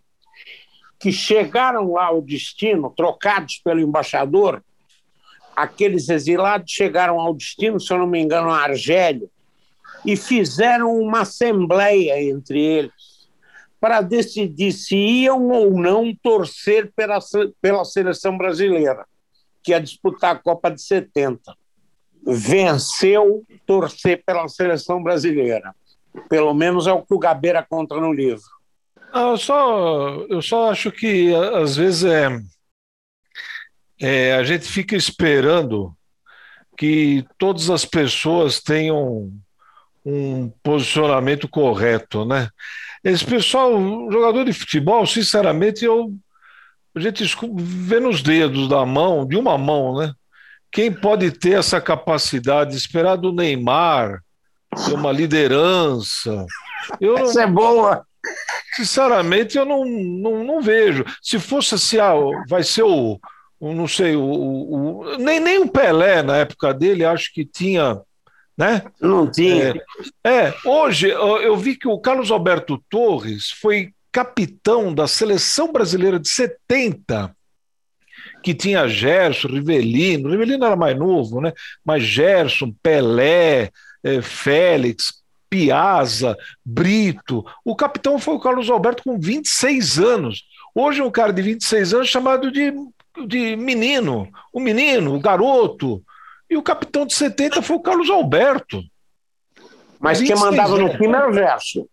que 1.00 1.10
chegaram 1.10 1.92
lá 1.92 2.06
ao 2.06 2.20
destino, 2.20 2.92
trocados 2.94 3.58
pelo 3.64 3.80
embaixador, 3.80 4.62
aqueles 5.54 6.08
exilados 6.08 6.70
chegaram 6.70 7.20
ao 7.20 7.34
destino, 7.34 7.80
se 7.80 7.92
eu 7.92 7.98
não 7.98 8.06
me 8.06 8.20
engano, 8.20 8.50
a 8.50 8.58
Argélia, 8.62 9.28
e 10.04 10.16
fizeram 10.16 10.98
uma 10.98 11.20
assembleia 11.20 12.22
entre 12.22 12.58
eles 12.58 13.28
para 13.80 14.02
decidir 14.02 14.72
se 14.72 14.94
iam 14.94 15.48
ou 15.48 15.70
não 15.80 16.14
torcer 16.22 16.92
pela, 16.94 17.18
pela 17.62 17.84
seleção 17.84 18.36
brasileira, 18.36 19.06
que 19.62 19.72
ia 19.72 19.80
disputar 19.80 20.36
a 20.36 20.38
Copa 20.38 20.70
de 20.70 20.82
70. 20.82 21.54
Venceu 22.22 23.42
torcer 23.66 24.22
pela 24.24 24.46
seleção 24.48 25.02
brasileira. 25.02 25.74
Pelo 26.28 26.52
menos 26.52 26.86
é 26.86 26.92
o 26.92 27.02
que 27.02 27.14
o 27.14 27.18
Gabeira 27.18 27.66
conta 27.68 27.96
no 27.96 28.12
livro. 28.12 28.44
Ah, 29.12 29.30
eu, 29.30 29.38
só, 29.38 30.26
eu 30.28 30.42
só 30.42 30.70
acho 30.70 30.92
que 30.92 31.34
às 31.34 31.76
vezes 31.76 32.04
é, 32.04 32.28
é, 34.00 34.34
a 34.34 34.42
gente 34.42 34.66
fica 34.66 34.96
esperando 34.96 35.94
que 36.76 37.24
todas 37.36 37.68
as 37.68 37.84
pessoas 37.84 38.60
tenham 38.60 39.30
um 40.04 40.50
posicionamento 40.62 41.46
correto, 41.46 42.24
né? 42.24 42.48
Esse 43.04 43.24
pessoal, 43.24 43.72
jogador 44.10 44.44
de 44.44 44.52
futebol, 44.52 45.06
sinceramente, 45.06 45.84
eu, 45.84 46.14
a 46.94 47.00
gente 47.00 47.24
vê 47.54 48.00
nos 48.00 48.22
dedos 48.22 48.68
da 48.68 48.84
mão, 48.86 49.26
de 49.26 49.36
uma 49.36 49.58
mão, 49.58 49.98
né? 49.98 50.14
Quem 50.72 50.90
pode 50.90 51.30
ter 51.32 51.58
essa 51.58 51.80
capacidade 51.80 52.70
de 52.70 52.76
esperar 52.76 53.16
do 53.16 53.32
Neymar, 53.32 54.22
ter 54.86 54.94
uma 54.94 55.12
liderança? 55.12 56.46
Eu 57.00 57.14
não, 57.14 57.24
Essa 57.24 57.42
é 57.42 57.46
boa. 57.46 58.06
Sinceramente, 58.74 59.58
eu 59.58 59.66
não, 59.66 59.84
não, 59.84 60.44
não 60.44 60.62
vejo. 60.62 61.04
Se 61.20 61.38
fosse 61.38 61.74
assim, 61.74 61.98
ah, 61.98 62.14
vai 62.48 62.62
ser 62.62 62.84
o 62.84 63.18
não 63.60 63.86
sei, 63.86 64.16
o, 64.16 64.22
o- 64.22 65.00
o- 65.02 65.18
nem, 65.18 65.38
nem 65.40 65.58
o 65.58 65.68
Pelé 65.68 66.22
na 66.22 66.38
época 66.38 66.72
dele, 66.72 67.04
acho 67.04 67.32
que 67.32 67.44
tinha, 67.44 68.00
né? 68.56 68.82
Não 69.00 69.30
tinha. 69.30 69.74
É, 70.24 70.54
hoje 70.64 71.08
eu 71.10 71.56
vi 71.56 71.76
que 71.76 71.86
o 71.88 71.98
Carlos 71.98 72.30
Alberto 72.30 72.82
Torres 72.88 73.50
foi 73.50 73.92
capitão 74.12 74.92
da 74.94 75.06
seleção 75.06 75.70
brasileira 75.72 76.18
de 76.18 76.28
70, 76.28 77.34
que 78.42 78.54
tinha 78.54 78.88
Gerson, 78.88 79.48
Rivelino, 79.48 80.30
Rivelino 80.30 80.64
era 80.64 80.76
mais 80.76 80.98
novo, 80.98 81.40
né? 81.40 81.52
Mas 81.84 82.02
Gerson, 82.02 82.72
Pelé, 82.82 83.70
eh, 84.02 84.22
Félix, 84.22 85.20
Piazza, 85.50 86.36
Brito. 86.64 87.44
O 87.64 87.76
capitão 87.76 88.18
foi 88.18 88.34
o 88.34 88.40
Carlos 88.40 88.70
Alberto 88.70 89.02
com 89.02 89.18
26 89.18 89.98
anos. 89.98 90.44
Hoje 90.74 91.02
um 91.02 91.10
cara 91.10 91.32
de 91.32 91.42
26 91.42 91.92
anos 91.94 92.08
chamado 92.08 92.50
de, 92.50 92.72
de 93.26 93.56
menino, 93.56 94.28
o 94.52 94.60
menino, 94.60 95.14
o 95.14 95.20
garoto. 95.20 96.02
E 96.48 96.56
o 96.56 96.62
capitão 96.62 97.06
de 97.06 97.14
70 97.14 97.62
foi 97.62 97.76
o 97.76 97.80
Carlos 97.80 98.10
Alberto. 98.10 98.82
Mas 100.00 100.18
quem 100.18 100.28
26 100.28 100.40
mandava 100.40 100.76
no 100.76 100.86
anos. 100.86 100.96
time 100.96 101.14
era 101.14 101.30
o 101.30 101.32
Gerson. 101.32 101.86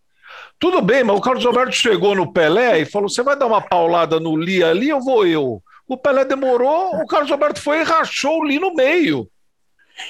Tudo 0.59 0.81
bem, 0.81 1.03
mas 1.03 1.15
o 1.17 1.21
Carlos 1.21 1.45
Alberto 1.45 1.73
chegou 1.73 2.15
no 2.15 2.31
Pelé 2.33 2.79
e 2.79 2.85
falou: 2.85 3.07
você 3.09 3.21
vai 3.21 3.35
dar 3.35 3.45
uma 3.45 3.61
paulada 3.61 4.19
no 4.19 4.35
Li 4.35 4.63
ali 4.63 4.91
ou 4.91 5.03
vou 5.03 5.25
eu? 5.25 5.61
O 5.87 5.97
Pelé 5.97 6.25
demorou, 6.25 6.95
o 6.95 7.05
Carlos 7.05 7.31
Alberto 7.31 7.61
foi 7.61 7.81
e 7.81 7.83
rachou 7.83 8.39
o 8.39 8.43
Li 8.43 8.59
no 8.59 8.73
meio. 8.73 9.29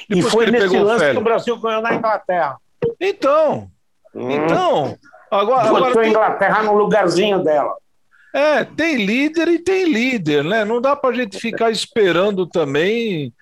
E 0.10 0.16
Depois 0.16 0.34
foi 0.34 0.46
que 0.46 0.50
ele 0.50 0.60
nesse 0.60 0.70
pegou 0.70 0.86
o 0.86 0.88
lance 0.88 1.00
que 1.00 1.06
Félix. 1.06 1.22
o 1.22 1.24
Brasil 1.24 1.58
ganhou 1.60 1.82
na 1.82 1.94
Inglaterra. 1.94 2.58
Então, 3.00 3.70
então, 4.16 4.98
agora, 5.30 5.68
agora 5.68 5.86
Botou 5.86 6.00
a 6.00 6.04
tem, 6.04 6.12
Inglaterra 6.12 6.64
no 6.64 6.74
lugarzinho 6.74 7.44
dela. 7.44 7.76
É, 8.38 8.64
tem 8.64 9.06
líder 9.06 9.48
e 9.48 9.60
tem 9.60 9.86
líder, 9.92 10.44
né? 10.44 10.64
Não 10.64 10.80
dá 10.82 10.96
pra 10.96 11.14
gente 11.14 11.40
ficar 11.40 11.72
esperando 11.72 12.46
também 12.46 13.34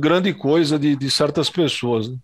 grande 0.00 0.32
coisa 0.32 0.78
de, 0.78 0.96
de 0.96 1.10
certas 1.10 1.50
pessoas. 1.50 2.08
Né? 2.08 2.16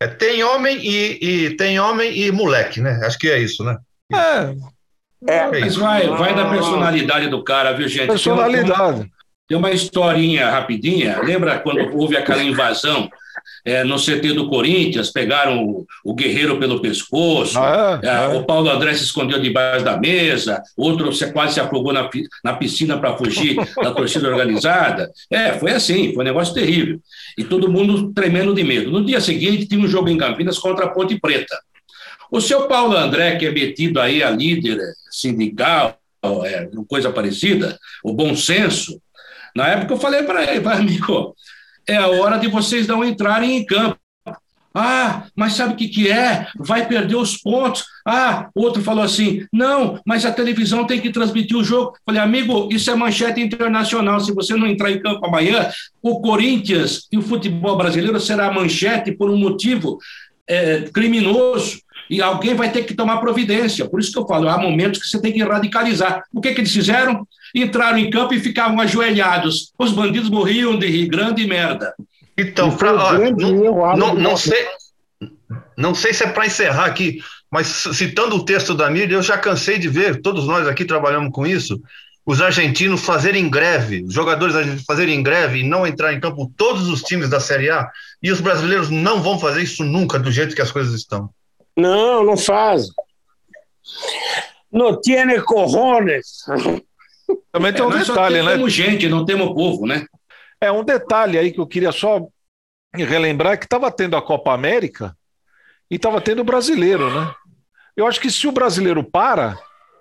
É, 0.00 0.06
tem 0.08 0.42
homem 0.42 0.78
e, 0.82 1.18
e- 1.46 1.56
tem 1.56 1.78
homem 1.78 2.16
e 2.16 2.30
moleque, 2.32 2.80
né? 2.80 3.00
Acho 3.04 3.18
que 3.18 3.28
é 3.28 3.38
isso, 3.38 3.62
né? 3.64 3.76
É, 4.12 4.54
É, 5.26 5.60
Mas 5.60 5.76
vai, 5.76 6.06
vai 6.08 6.34
da 6.34 6.50
personalidade 6.50 7.28
do 7.28 7.42
cara, 7.42 7.72
viu, 7.72 7.88
gente? 7.88 7.98
Tem 7.98 8.32
uma- 8.32 8.44
personalidade. 8.44 9.10
Tem 9.48 9.56
uma 9.58 9.70
historinha 9.70 10.50
rapidinha. 10.50 11.20
Lembra 11.22 11.58
quando 11.58 11.96
houve 11.96 12.16
aquela 12.16 12.42
invasão 12.42 13.08
é, 13.64 13.82
no 13.82 13.96
CT 13.98 14.32
do 14.34 14.48
Corinthians, 14.48 15.10
pegaram 15.10 15.64
o, 15.64 15.86
o 16.04 16.14
Guerreiro 16.14 16.58
pelo 16.58 16.80
pescoço, 16.82 17.58
Ah, 17.58 17.98
é? 18.02 18.06
é, 18.06 18.10
É. 18.10 18.28
o 18.28 18.44
Paulo 18.44 18.68
André 18.70 18.92
se 18.94 19.04
escondeu 19.04 19.40
debaixo 19.40 19.84
da 19.84 19.96
mesa, 19.96 20.62
outro 20.76 21.12
se- 21.12 21.32
quase 21.32 21.54
se 21.54 21.60
afogou 21.60 21.92
na, 21.92 22.08
na 22.44 22.52
piscina 22.54 22.98
para 22.98 23.16
fugir 23.16 23.56
da 23.82 23.92
torcida 23.92 24.28
organizada. 24.28 25.10
É, 25.30 25.52
foi 25.54 25.72
assim, 25.72 26.12
foi 26.12 26.22
um 26.22 26.26
negócio 26.26 26.52
terrível. 26.52 27.00
E 27.38 27.44
todo 27.44 27.70
mundo 27.70 28.12
tremendo 28.12 28.54
de 28.54 28.62
medo. 28.62 28.90
No 28.90 29.04
dia 29.04 29.20
seguinte, 29.20 29.66
tinha 29.66 29.80
um 29.80 29.88
jogo 29.88 30.08
em 30.08 30.18
Campinas 30.18 30.58
contra 30.58 30.84
a 30.84 30.88
Ponte 30.90 31.18
Preta. 31.18 31.56
O 32.30 32.40
seu 32.40 32.66
Paulo 32.66 32.96
André, 32.96 33.36
que 33.36 33.46
é 33.46 33.50
metido 33.50 34.00
aí 34.00 34.22
a 34.22 34.30
líder 34.30 34.78
sindical, 35.10 35.96
é, 36.44 36.68
coisa 36.88 37.10
parecida, 37.10 37.78
o 38.02 38.12
bom 38.12 38.34
senso, 38.34 39.00
na 39.54 39.68
época 39.68 39.94
eu 39.94 39.98
falei 39.98 40.22
para 40.24 40.42
ele, 40.50 40.60
"Vai, 40.60 40.78
amigo, 40.78 41.34
é 41.88 41.96
a 41.96 42.08
hora 42.08 42.38
de 42.38 42.48
vocês 42.48 42.86
não 42.86 43.04
entrarem 43.04 43.56
em 43.56 43.64
campo. 43.64 43.98
Ah, 44.76 45.28
mas 45.36 45.52
sabe 45.52 45.74
o 45.74 45.76
que, 45.76 45.86
que 45.86 46.10
é? 46.10 46.48
Vai 46.58 46.88
perder 46.88 47.14
os 47.14 47.36
pontos. 47.36 47.84
Ah, 48.04 48.50
outro 48.56 48.82
falou 48.82 49.04
assim: 49.04 49.46
não, 49.52 50.00
mas 50.04 50.26
a 50.26 50.32
televisão 50.32 50.84
tem 50.84 51.00
que 51.00 51.12
transmitir 51.12 51.56
o 51.56 51.62
jogo. 51.62 51.96
Falei, 52.04 52.20
amigo, 52.20 52.68
isso 52.72 52.90
é 52.90 52.94
manchete 52.96 53.40
internacional. 53.40 54.18
Se 54.18 54.32
você 54.32 54.56
não 54.56 54.66
entrar 54.66 54.90
em 54.90 55.00
campo 55.00 55.24
amanhã, 55.24 55.70
o 56.02 56.20
Corinthians 56.20 57.06
e 57.12 57.16
o 57.16 57.22
futebol 57.22 57.76
brasileiro 57.76 58.18
será 58.18 58.52
manchete 58.52 59.12
por 59.12 59.30
um 59.30 59.36
motivo 59.36 59.98
é, 60.48 60.80
criminoso. 60.92 61.83
E 62.08 62.20
alguém 62.20 62.54
vai 62.54 62.70
ter 62.70 62.84
que 62.84 62.94
tomar 62.94 63.18
providência. 63.18 63.88
Por 63.88 64.00
isso 64.00 64.12
que 64.12 64.18
eu 64.18 64.26
falo, 64.26 64.48
há 64.48 64.58
momentos 64.58 65.00
que 65.00 65.08
você 65.08 65.20
tem 65.20 65.32
que 65.32 65.42
radicalizar. 65.42 66.24
O 66.32 66.40
que, 66.40 66.52
que 66.52 66.60
eles 66.60 66.72
fizeram? 66.72 67.26
Entraram 67.54 67.98
em 67.98 68.10
campo 68.10 68.34
e 68.34 68.40
ficavam 68.40 68.80
ajoelhados. 68.80 69.72
Os 69.78 69.92
bandidos 69.92 70.28
morriam 70.28 70.78
de 70.78 70.86
rir, 70.86 71.06
grande 71.06 71.46
merda. 71.46 71.94
Então, 72.36 72.70
pra, 72.76 72.92
ó, 72.92 73.12
não, 73.12 73.30
não, 73.30 73.94
não 73.96 74.14
nossa. 74.14 74.50
sei, 74.50 74.66
não 75.76 75.94
sei 75.94 76.12
se 76.12 76.24
é 76.24 76.28
para 76.28 76.46
encerrar 76.46 76.86
aqui, 76.86 77.20
mas 77.50 77.68
citando 77.68 78.36
o 78.36 78.44
texto 78.44 78.74
da 78.74 78.90
mídia, 78.90 79.14
eu 79.14 79.22
já 79.22 79.38
cansei 79.38 79.78
de 79.78 79.88
ver, 79.88 80.20
todos 80.20 80.46
nós 80.46 80.66
aqui 80.66 80.84
trabalhamos 80.84 81.30
com 81.32 81.46
isso, 81.46 81.80
os 82.26 82.40
argentinos 82.40 83.02
fazerem 83.02 83.48
greve, 83.48 84.02
os 84.02 84.14
jogadores 84.14 84.56
argentinos 84.56 84.84
fazerem 84.84 85.22
greve 85.22 85.60
e 85.60 85.68
não 85.68 85.86
entrar 85.86 86.12
em 86.12 86.20
campo 86.20 86.52
todos 86.56 86.88
os 86.88 87.02
times 87.02 87.28
da 87.28 87.38
Série 87.38 87.70
A, 87.70 87.88
e 88.22 88.32
os 88.32 88.40
brasileiros 88.40 88.90
não 88.90 89.22
vão 89.22 89.38
fazer 89.38 89.62
isso 89.62 89.84
nunca, 89.84 90.18
do 90.18 90.32
jeito 90.32 90.56
que 90.56 90.62
as 90.62 90.72
coisas 90.72 90.94
estão. 90.94 91.30
Não, 91.76 92.24
não 92.24 92.36
faz. 92.36 92.88
Não 94.70 95.00
tiene 95.00 95.40
cojones. 95.40 96.44
Também 97.50 97.72
tem 97.72 97.84
um 97.84 97.92
só 98.04 98.12
detalhe, 98.12 98.42
né? 98.42 98.52
temos 98.52 98.72
gente, 98.72 99.08
não 99.08 99.24
temos 99.24 99.54
povo, 99.54 99.86
né? 99.86 100.06
É 100.60 100.70
um 100.70 100.84
detalhe 100.84 101.38
aí 101.38 101.52
que 101.52 101.60
eu 101.60 101.66
queria 101.66 101.92
só 101.92 102.26
relembrar 102.94 103.58
que 103.58 103.64
estava 103.64 103.90
tendo 103.90 104.16
a 104.16 104.22
Copa 104.22 104.52
América 104.52 105.16
e 105.90 105.96
estava 105.96 106.20
tendo 106.20 106.40
o 106.40 106.44
brasileiro, 106.44 107.12
né? 107.12 107.34
Eu 107.96 108.06
acho 108.06 108.20
que 108.20 108.30
se 108.30 108.46
o 108.46 108.52
brasileiro 108.52 109.02
para, 109.04 109.58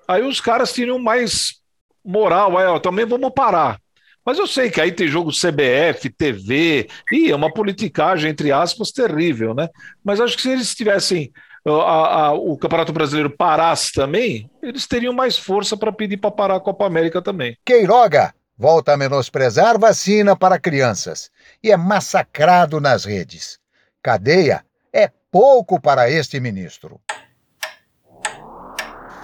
aí 0.07 0.23
os 0.23 0.41
caras 0.41 0.71
teriam 0.71 0.97
mais 0.97 1.61
moral, 2.03 2.57
aí, 2.57 2.65
ó, 2.65 2.79
também 2.79 3.05
vamos 3.05 3.31
parar. 3.33 3.79
Mas 4.25 4.39
eu 4.39 4.47
sei 4.47 4.69
que 4.69 4.79
aí 4.79 4.91
tem 4.91 5.07
jogo 5.07 5.31
CBF, 5.31 6.09
TV, 6.09 6.87
e 7.11 7.29
é 7.29 7.35
uma 7.35 7.53
politicagem, 7.53 8.31
entre 8.31 8.51
aspas, 8.51 8.91
terrível, 8.91 9.53
né? 9.53 9.67
Mas 10.03 10.21
acho 10.21 10.35
que 10.35 10.41
se 10.41 10.49
eles 10.49 10.73
tivessem 10.73 11.31
a- 11.65 12.25
a- 12.27 12.33
o 12.33 12.57
Campeonato 12.57 12.91
Brasileiro 12.91 13.29
parasse 13.29 13.93
também, 13.93 14.49
eles 14.61 14.85
teriam 14.87 15.13
mais 15.13 15.37
força 15.37 15.77
para 15.77 15.91
pedir 15.91 16.17
para 16.17 16.31
parar 16.31 16.55
a 16.55 16.59
Copa 16.59 16.85
América 16.85 17.21
também. 17.21 17.57
Queiroga 17.65 18.33
volta 18.57 18.93
a 18.93 18.97
menosprezar 18.97 19.79
vacina 19.79 20.35
para 20.35 20.59
crianças 20.59 21.31
e 21.63 21.71
é 21.71 21.77
massacrado 21.77 22.79
nas 22.79 23.05
redes. 23.05 23.59
Cadeia 24.01 24.63
é 24.91 25.09
pouco 25.31 25.79
para 25.79 26.09
este 26.09 26.39
ministro. 26.39 26.99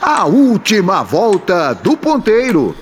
A 0.02 0.26
última 0.26 1.04
volta 1.04 1.74
do 1.74 1.96
ponteiro. 1.98 2.76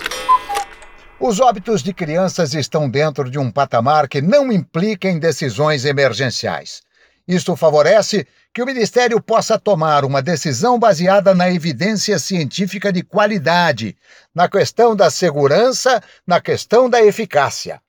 Os 1.20 1.40
óbitos 1.40 1.82
de 1.82 1.92
crianças 1.94 2.54
estão 2.54 2.88
dentro 2.88 3.30
de 3.30 3.40
um 3.40 3.50
patamar 3.52 4.08
que 4.08 4.22
não 4.22 4.52
implica 4.52 5.10
em 5.10 5.18
decisões 5.18 5.84
emergenciais. 5.84 6.82
Isto 7.28 7.58
favorece 7.58 8.26
que 8.54 8.62
o 8.62 8.66
Ministério 8.66 9.22
possa 9.22 9.60
tomar 9.60 10.06
uma 10.06 10.22
decisão 10.22 10.80
baseada 10.80 11.36
na 11.36 11.52
evidência 11.52 12.18
científica 12.18 12.92
de 12.92 13.04
qualidade, 13.04 13.98
na 14.34 14.48
questão 14.48 14.96
da 14.96 15.10
segurança, 15.10 16.02
na 16.26 16.40
questão 16.40 16.90
da 16.90 17.04
eficácia. 17.04 17.82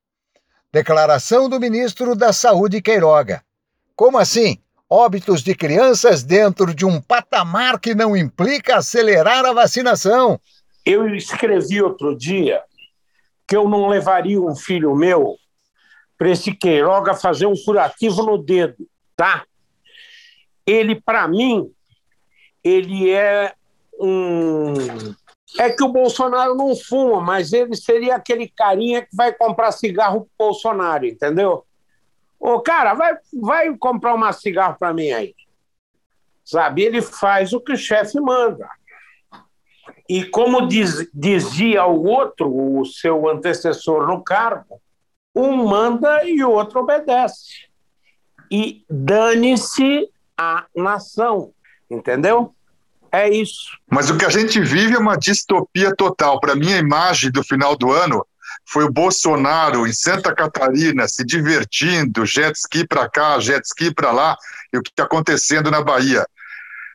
Declaração 0.72 1.48
do 1.48 1.58
ministro 1.60 2.14
da 2.14 2.32
Saúde 2.32 2.82
Queiroga. 2.82 3.42
Como 3.94 4.18
assim? 4.18 4.58
Óbitos 4.90 5.42
de 5.42 5.54
crianças 5.54 6.22
dentro 6.22 6.74
de 6.74 6.84
um 6.84 7.00
patamar 7.00 7.78
que 7.78 7.94
não 7.94 8.16
implica 8.16 8.76
acelerar 8.76 9.44
a 9.46 9.52
vacinação. 9.52 10.40
Eu 10.84 11.14
escrevi 11.14 11.80
outro 11.80 12.16
dia 12.16 12.62
que 13.46 13.56
eu 13.56 13.68
não 13.68 13.88
levaria 13.88 14.40
um 14.40 14.54
filho 14.54 14.94
meu 14.94 15.36
para 16.18 16.30
esse 16.30 16.52
Queiroga 16.52 17.14
fazer 17.14 17.46
um 17.46 17.54
curativo 17.64 18.22
no 18.22 18.36
dedo, 18.36 18.86
tá? 19.18 19.44
Ele, 20.64 20.94
para 20.94 21.26
mim, 21.26 21.72
ele 22.62 23.10
é 23.10 23.52
um. 24.00 24.74
É 25.58 25.70
que 25.70 25.82
o 25.82 25.88
Bolsonaro 25.88 26.54
não 26.54 26.76
fuma, 26.76 27.20
mas 27.20 27.52
ele 27.52 27.74
seria 27.74 28.14
aquele 28.14 28.48
carinha 28.48 29.02
que 29.02 29.16
vai 29.16 29.32
comprar 29.32 29.72
cigarro 29.72 30.20
pro 30.20 30.46
Bolsonaro, 30.46 31.04
entendeu? 31.04 31.64
Ô, 32.38 32.60
cara, 32.60 32.94
vai, 32.94 33.16
vai 33.32 33.76
comprar 33.76 34.14
uma 34.14 34.32
cigarro 34.32 34.76
para 34.78 34.94
mim 34.94 35.10
aí. 35.10 35.34
Sabe? 36.44 36.82
Ele 36.82 37.02
faz 37.02 37.52
o 37.52 37.60
que 37.60 37.72
o 37.72 37.76
chefe 37.76 38.20
manda. 38.20 38.68
E 40.08 40.24
como 40.24 40.68
diz- 40.68 41.10
dizia 41.12 41.84
o 41.86 42.04
outro, 42.04 42.78
o 42.78 42.84
seu 42.84 43.28
antecessor 43.28 44.06
no 44.06 44.22
cargo, 44.22 44.80
um 45.34 45.66
manda 45.66 46.24
e 46.24 46.44
o 46.44 46.50
outro 46.50 46.80
obedece. 46.80 47.67
E 48.50 48.84
dane-se 48.88 50.08
a 50.36 50.66
nação, 50.74 51.52
entendeu? 51.90 52.54
É 53.10 53.28
isso. 53.28 53.76
Mas 53.90 54.10
o 54.10 54.16
que 54.16 54.24
a 54.24 54.30
gente 54.30 54.60
vive 54.60 54.94
é 54.94 54.98
uma 54.98 55.16
distopia 55.16 55.94
total. 55.94 56.40
Para 56.40 56.54
mim, 56.54 56.72
a 56.72 56.78
imagem 56.78 57.30
do 57.30 57.42
final 57.42 57.76
do 57.76 57.90
ano 57.90 58.24
foi 58.66 58.84
o 58.84 58.92
Bolsonaro 58.92 59.86
em 59.86 59.92
Santa 59.92 60.34
Catarina 60.34 61.08
se 61.08 61.24
divertindo, 61.24 62.26
jet 62.26 62.54
ski 62.56 62.86
para 62.86 63.08
cá, 63.08 63.40
jet 63.40 63.64
ski 63.64 63.92
para 63.92 64.12
lá, 64.12 64.36
e 64.72 64.78
o 64.78 64.82
que 64.82 64.90
está 64.90 65.04
acontecendo 65.04 65.70
na 65.70 65.82
Bahia. 65.82 66.26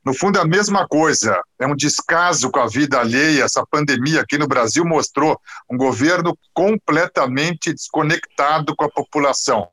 No 0.06 0.14
fundo, 0.14 0.38
é 0.38 0.42
a 0.42 0.46
mesma 0.46 0.86
coisa. 0.86 1.42
É 1.58 1.66
um 1.66 1.76
descaso 1.76 2.52
com 2.52 2.60
a 2.60 2.68
vida 2.68 3.00
alheia. 3.00 3.46
Essa 3.46 3.66
pandemia 3.66 4.22
aqui 4.22 4.38
no 4.38 4.48
Brasil 4.48 4.84
mostrou 4.84 5.40
um 5.72 5.78
governo 5.78 6.38
completamente 6.54 7.74
desconectado 7.74 8.76
com 8.76 8.84
a 8.84 8.90
população. 8.90 9.68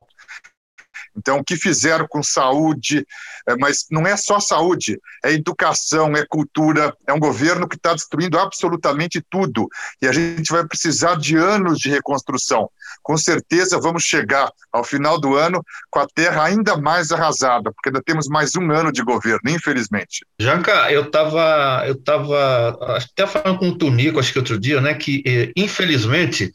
Então, 1.16 1.38
o 1.38 1.44
que 1.44 1.56
fizeram 1.56 2.06
com 2.08 2.22
saúde, 2.22 3.06
é, 3.48 3.56
mas 3.56 3.86
não 3.90 4.06
é 4.06 4.16
só 4.16 4.38
saúde, 4.40 4.98
é 5.24 5.32
educação, 5.32 6.14
é 6.14 6.24
cultura, 6.26 6.94
é 7.06 7.12
um 7.12 7.18
governo 7.18 7.68
que 7.68 7.76
está 7.76 7.92
destruindo 7.92 8.38
absolutamente 8.38 9.22
tudo. 9.28 9.68
E 10.00 10.06
a 10.06 10.12
gente 10.12 10.50
vai 10.50 10.66
precisar 10.66 11.16
de 11.16 11.36
anos 11.36 11.78
de 11.78 11.90
reconstrução. 11.90 12.70
Com 13.02 13.16
certeza 13.16 13.80
vamos 13.80 14.04
chegar 14.04 14.50
ao 14.72 14.84
final 14.84 15.20
do 15.20 15.36
ano 15.36 15.64
com 15.90 16.00
a 16.00 16.06
terra 16.06 16.44
ainda 16.44 16.76
mais 16.76 17.12
arrasada, 17.12 17.72
porque 17.72 17.88
ainda 17.88 18.02
temos 18.02 18.28
mais 18.28 18.54
um 18.54 18.70
ano 18.70 18.92
de 18.92 19.02
governo, 19.02 19.50
infelizmente. 19.50 20.24
Janca, 20.38 20.90
eu 20.90 21.04
estava 21.04 21.84
eu 21.86 21.94
tava, 22.02 22.78
até 22.96 23.26
falando 23.26 23.58
com 23.58 23.68
o 23.68 23.78
Tunico, 23.78 24.18
acho 24.18 24.32
que 24.32 24.38
outro 24.38 24.58
dia, 24.58 24.80
né, 24.80 24.94
que 24.94 25.22
eh, 25.26 25.52
infelizmente 25.56 26.52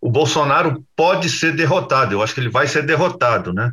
o 0.00 0.10
Bolsonaro 0.10 0.82
pode 0.96 1.28
ser 1.28 1.52
derrotado, 1.54 2.14
eu 2.14 2.22
acho 2.22 2.34
que 2.34 2.40
ele 2.40 2.48
vai 2.50 2.66
ser 2.66 2.82
derrotado, 2.84 3.52
né? 3.52 3.72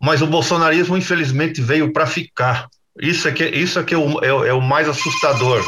Mas 0.00 0.20
o 0.20 0.26
bolsonarismo, 0.26 0.96
infelizmente, 0.96 1.62
veio 1.62 1.92
para 1.92 2.06
ficar. 2.06 2.66
Isso 3.00 3.26
é 3.26 3.32
que, 3.32 3.44
isso 3.44 3.78
é, 3.78 3.82
que 3.84 3.94
é, 3.94 3.98
o, 3.98 4.22
é, 4.22 4.48
é 4.48 4.52
o 4.52 4.60
mais 4.60 4.88
assustador. 4.88 5.64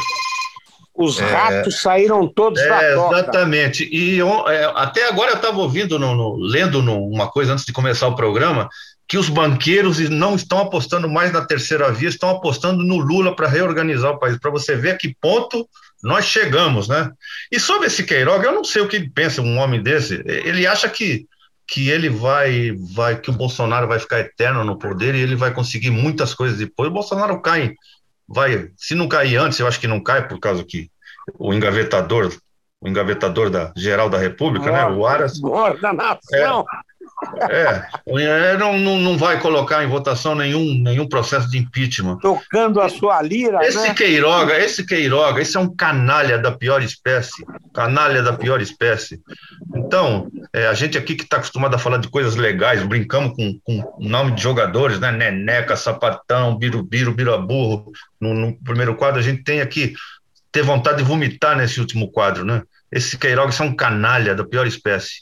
Os 0.93 1.19
É. 1.19 1.25
ratos 1.25 1.81
saíram 1.81 2.27
todos 2.27 2.59
É, 2.61 2.67
da 2.69 2.91
exatamente. 2.91 3.87
E 3.91 4.17
eu- 4.17 4.47
é, 4.47 4.65
até 4.75 5.07
agora 5.07 5.31
eu 5.31 5.35
estava 5.35 5.57
ouvindo, 5.59 5.99
no, 5.99 6.15
no- 6.15 6.35
lendo 6.37 6.81
no- 6.81 7.05
uma 7.07 7.29
coisa 7.29 7.53
antes 7.53 7.65
de 7.65 7.73
começar 7.73 8.07
o 8.07 8.15
programa, 8.15 8.67
que 9.07 9.17
os 9.17 9.29
banqueiros 9.29 9.99
não 10.09 10.35
estão 10.35 10.59
apostando 10.59 11.07
mais 11.09 11.31
na 11.31 11.45
terceira 11.45 11.91
via, 11.91 12.09
estão 12.09 12.29
apostando 12.29 12.83
no 12.83 12.97
Lula 12.97 13.35
para 13.35 13.47
reorganizar 13.47 14.11
o 14.11 14.19
país, 14.19 14.37
para 14.39 14.51
você 14.51 14.75
ver 14.75 14.91
a 14.91 14.97
que 14.97 15.15
ponto 15.21 15.67
nós 16.03 16.25
chegamos, 16.25 16.87
né? 16.87 17.11
E 17.51 17.59
sobre 17.59 17.87
esse 17.87 18.03
Queiroga, 18.03 18.47
eu 18.47 18.53
não 18.53 18.63
sei 18.63 18.81
o 18.81 18.87
que 18.87 18.95
ele 18.95 19.09
pensa, 19.09 19.41
um 19.41 19.57
homem 19.57 19.81
desse. 19.81 20.21
Ele 20.25 20.67
acha 20.67 20.87
que, 20.87 21.27
que 21.67 21.89
ele 21.89 22.09
vai, 22.09 22.71
vai, 22.93 23.19
que 23.19 23.29
o 23.29 23.33
Bolsonaro 23.33 23.87
vai 23.87 23.99
ficar 23.99 24.19
eterno 24.19 24.63
no 24.63 24.77
poder 24.77 25.15
e 25.15 25.21
ele 25.21 25.35
vai 25.35 25.53
conseguir 25.53 25.89
muitas 25.89 26.33
coisas 26.33 26.57
depois. 26.57 26.89
O 26.89 26.93
Bolsonaro 26.93 27.41
cai, 27.41 27.73
vai, 28.27 28.69
se 28.77 28.93
não 28.95 29.07
cair 29.07 29.37
antes, 29.37 29.59
eu 29.59 29.67
acho 29.67 29.79
que 29.79 29.87
não 29.87 30.01
cai 30.01 30.27
por 30.27 30.39
causa 30.39 30.63
que 30.63 30.89
o 31.37 31.53
engavetador, 31.53 32.31
o 32.79 32.87
engavetador 32.87 33.49
da 33.49 33.73
geral 33.75 34.09
da 34.09 34.17
República, 34.17 34.71
né? 34.71 34.85
O 34.85 35.05
Aras 35.05 35.39
Morda 35.39 35.91
nação. 35.93 36.65
É, 36.71 36.86
é 37.49 38.57
não, 38.57 38.77
não, 38.77 38.97
não 38.97 39.17
vai 39.17 39.39
colocar 39.39 39.83
em 39.83 39.87
votação 39.87 40.35
nenhum, 40.35 40.75
nenhum 40.75 41.07
processo 41.07 41.49
de 41.49 41.57
impeachment. 41.57 42.17
Tocando 42.17 42.79
a 42.79 42.89
sua 42.89 43.21
lira, 43.21 43.59
Esse 43.63 43.87
né? 43.87 43.93
Queiroga, 43.93 44.57
esse 44.57 44.85
Queiroga, 44.85 45.41
esse 45.41 45.57
é 45.57 45.59
um 45.59 45.73
canalha 45.73 46.37
da 46.37 46.51
pior 46.51 46.81
espécie. 46.81 47.43
Canalha 47.73 48.21
da 48.21 48.33
pior 48.33 48.61
espécie. 48.61 49.19
Então, 49.75 50.27
é, 50.53 50.67
a 50.67 50.73
gente 50.73 50.97
aqui 50.97 51.15
que 51.15 51.23
está 51.23 51.37
acostumado 51.37 51.75
a 51.75 51.79
falar 51.79 51.97
de 51.97 52.07
coisas 52.07 52.35
legais, 52.35 52.83
brincamos 52.83 53.35
com, 53.35 53.59
com 53.63 53.79
o 53.97 54.07
nome 54.07 54.33
de 54.33 54.41
jogadores, 54.41 54.99
né? 54.99 55.11
Neneca, 55.11 55.75
Sapatão, 55.75 56.57
Birubiru, 56.57 57.13
Biraburro. 57.13 57.91
No, 58.21 58.33
no 58.33 58.55
primeiro 58.63 58.95
quadro, 58.95 59.19
a 59.19 59.23
gente 59.23 59.43
tem 59.43 59.61
aqui 59.61 59.93
ter 60.51 60.61
vontade 60.61 60.97
de 60.97 61.03
vomitar 61.03 61.57
nesse 61.57 61.79
último 61.79 62.11
quadro, 62.11 62.45
né? 62.45 62.61
Esse 62.91 63.17
Queiroga 63.17 63.53
é 63.59 63.63
um 63.63 63.75
canalha 63.75 64.33
da 64.33 64.45
pior 64.45 64.65
espécie. 64.65 65.21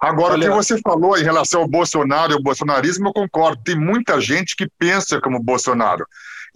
Agora, 0.00 0.34
Olha- 0.34 0.48
o 0.48 0.50
que 0.50 0.56
você 0.56 0.78
falou 0.80 1.16
em 1.16 1.22
relação 1.22 1.60
ao 1.62 1.68
Bolsonaro 1.68 2.32
e 2.32 2.34
ao 2.34 2.42
bolsonarismo, 2.42 3.08
eu 3.08 3.12
concordo. 3.12 3.62
Tem 3.62 3.76
muita 3.76 4.20
gente 4.20 4.56
que 4.56 4.68
pensa 4.78 5.20
como 5.20 5.42
Bolsonaro. 5.42 6.04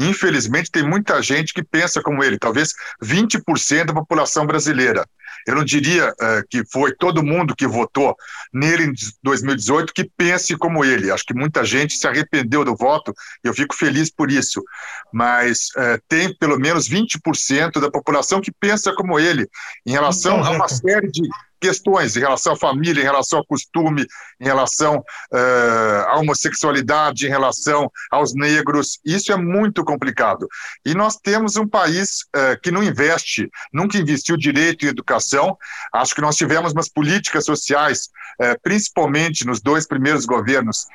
Infelizmente, 0.00 0.70
tem 0.72 0.82
muita 0.82 1.22
gente 1.22 1.54
que 1.54 1.62
pensa 1.62 2.02
como 2.02 2.22
ele, 2.24 2.36
talvez 2.36 2.72
20% 3.00 3.86
da 3.86 3.94
população 3.94 4.44
brasileira. 4.44 5.06
Eu 5.46 5.56
não 5.56 5.64
diria 5.64 6.12
eh, 6.20 6.42
que 6.48 6.64
foi 6.70 6.94
todo 6.94 7.22
mundo 7.22 7.54
que 7.54 7.66
votou 7.66 8.16
nele 8.52 8.84
em 8.84 8.92
2018 9.22 9.92
que 9.92 10.10
pense 10.16 10.56
como 10.56 10.84
ele. 10.84 11.10
Acho 11.10 11.24
que 11.24 11.34
muita 11.34 11.64
gente 11.64 11.96
se 11.96 12.06
arrependeu 12.06 12.64
do 12.64 12.76
voto 12.76 13.14
e 13.44 13.48
eu 13.48 13.54
fico 13.54 13.74
feliz 13.74 14.10
por 14.10 14.30
isso. 14.30 14.62
Mas 15.12 15.68
eh, 15.76 15.98
tem 16.08 16.36
pelo 16.36 16.58
menos 16.58 16.88
20% 16.88 17.80
da 17.80 17.90
população 17.90 18.40
que 18.40 18.52
pensa 18.52 18.94
como 18.94 19.18
ele 19.18 19.48
em 19.86 19.92
relação 19.92 20.38
Então, 20.40 20.52
a 20.52 20.56
uma 20.56 20.68
série 20.68 21.10
de 21.10 21.22
questões 21.64 22.14
em 22.14 22.20
relação 22.20 22.52
à 22.52 22.56
família, 22.56 23.00
em 23.00 23.04
relação 23.04 23.38
ao 23.38 23.46
costume, 23.46 24.06
em 24.38 24.44
relação 24.44 25.02
eh, 25.32 26.04
à 26.06 26.18
homossexualidade, 26.18 27.26
em 27.26 27.30
relação 27.30 27.90
aos 28.10 28.34
negros. 28.34 29.00
Isso 29.02 29.32
é 29.32 29.36
muito 29.36 29.82
complicado. 29.82 30.46
E 30.84 30.94
nós 30.94 31.16
temos 31.16 31.56
um 31.56 31.66
país 31.66 32.26
eh, 32.36 32.58
que 32.62 32.70
não 32.70 32.82
investe, 32.82 33.50
nunca 33.72 33.96
investiu 33.96 34.36
direito 34.36 34.84
em 34.84 34.90
educação. 34.90 35.56
Acho 35.90 36.14
que 36.14 36.20
nós 36.20 36.36
tivemos 36.36 36.72
umas 36.72 36.90
políticas 36.90 37.46
sociais, 37.46 38.10
eh, 38.38 38.58
principalmente 38.62 39.46
nos 39.46 39.62
dois 39.62 39.86
primeiros 39.86 40.26
governos 40.26 40.86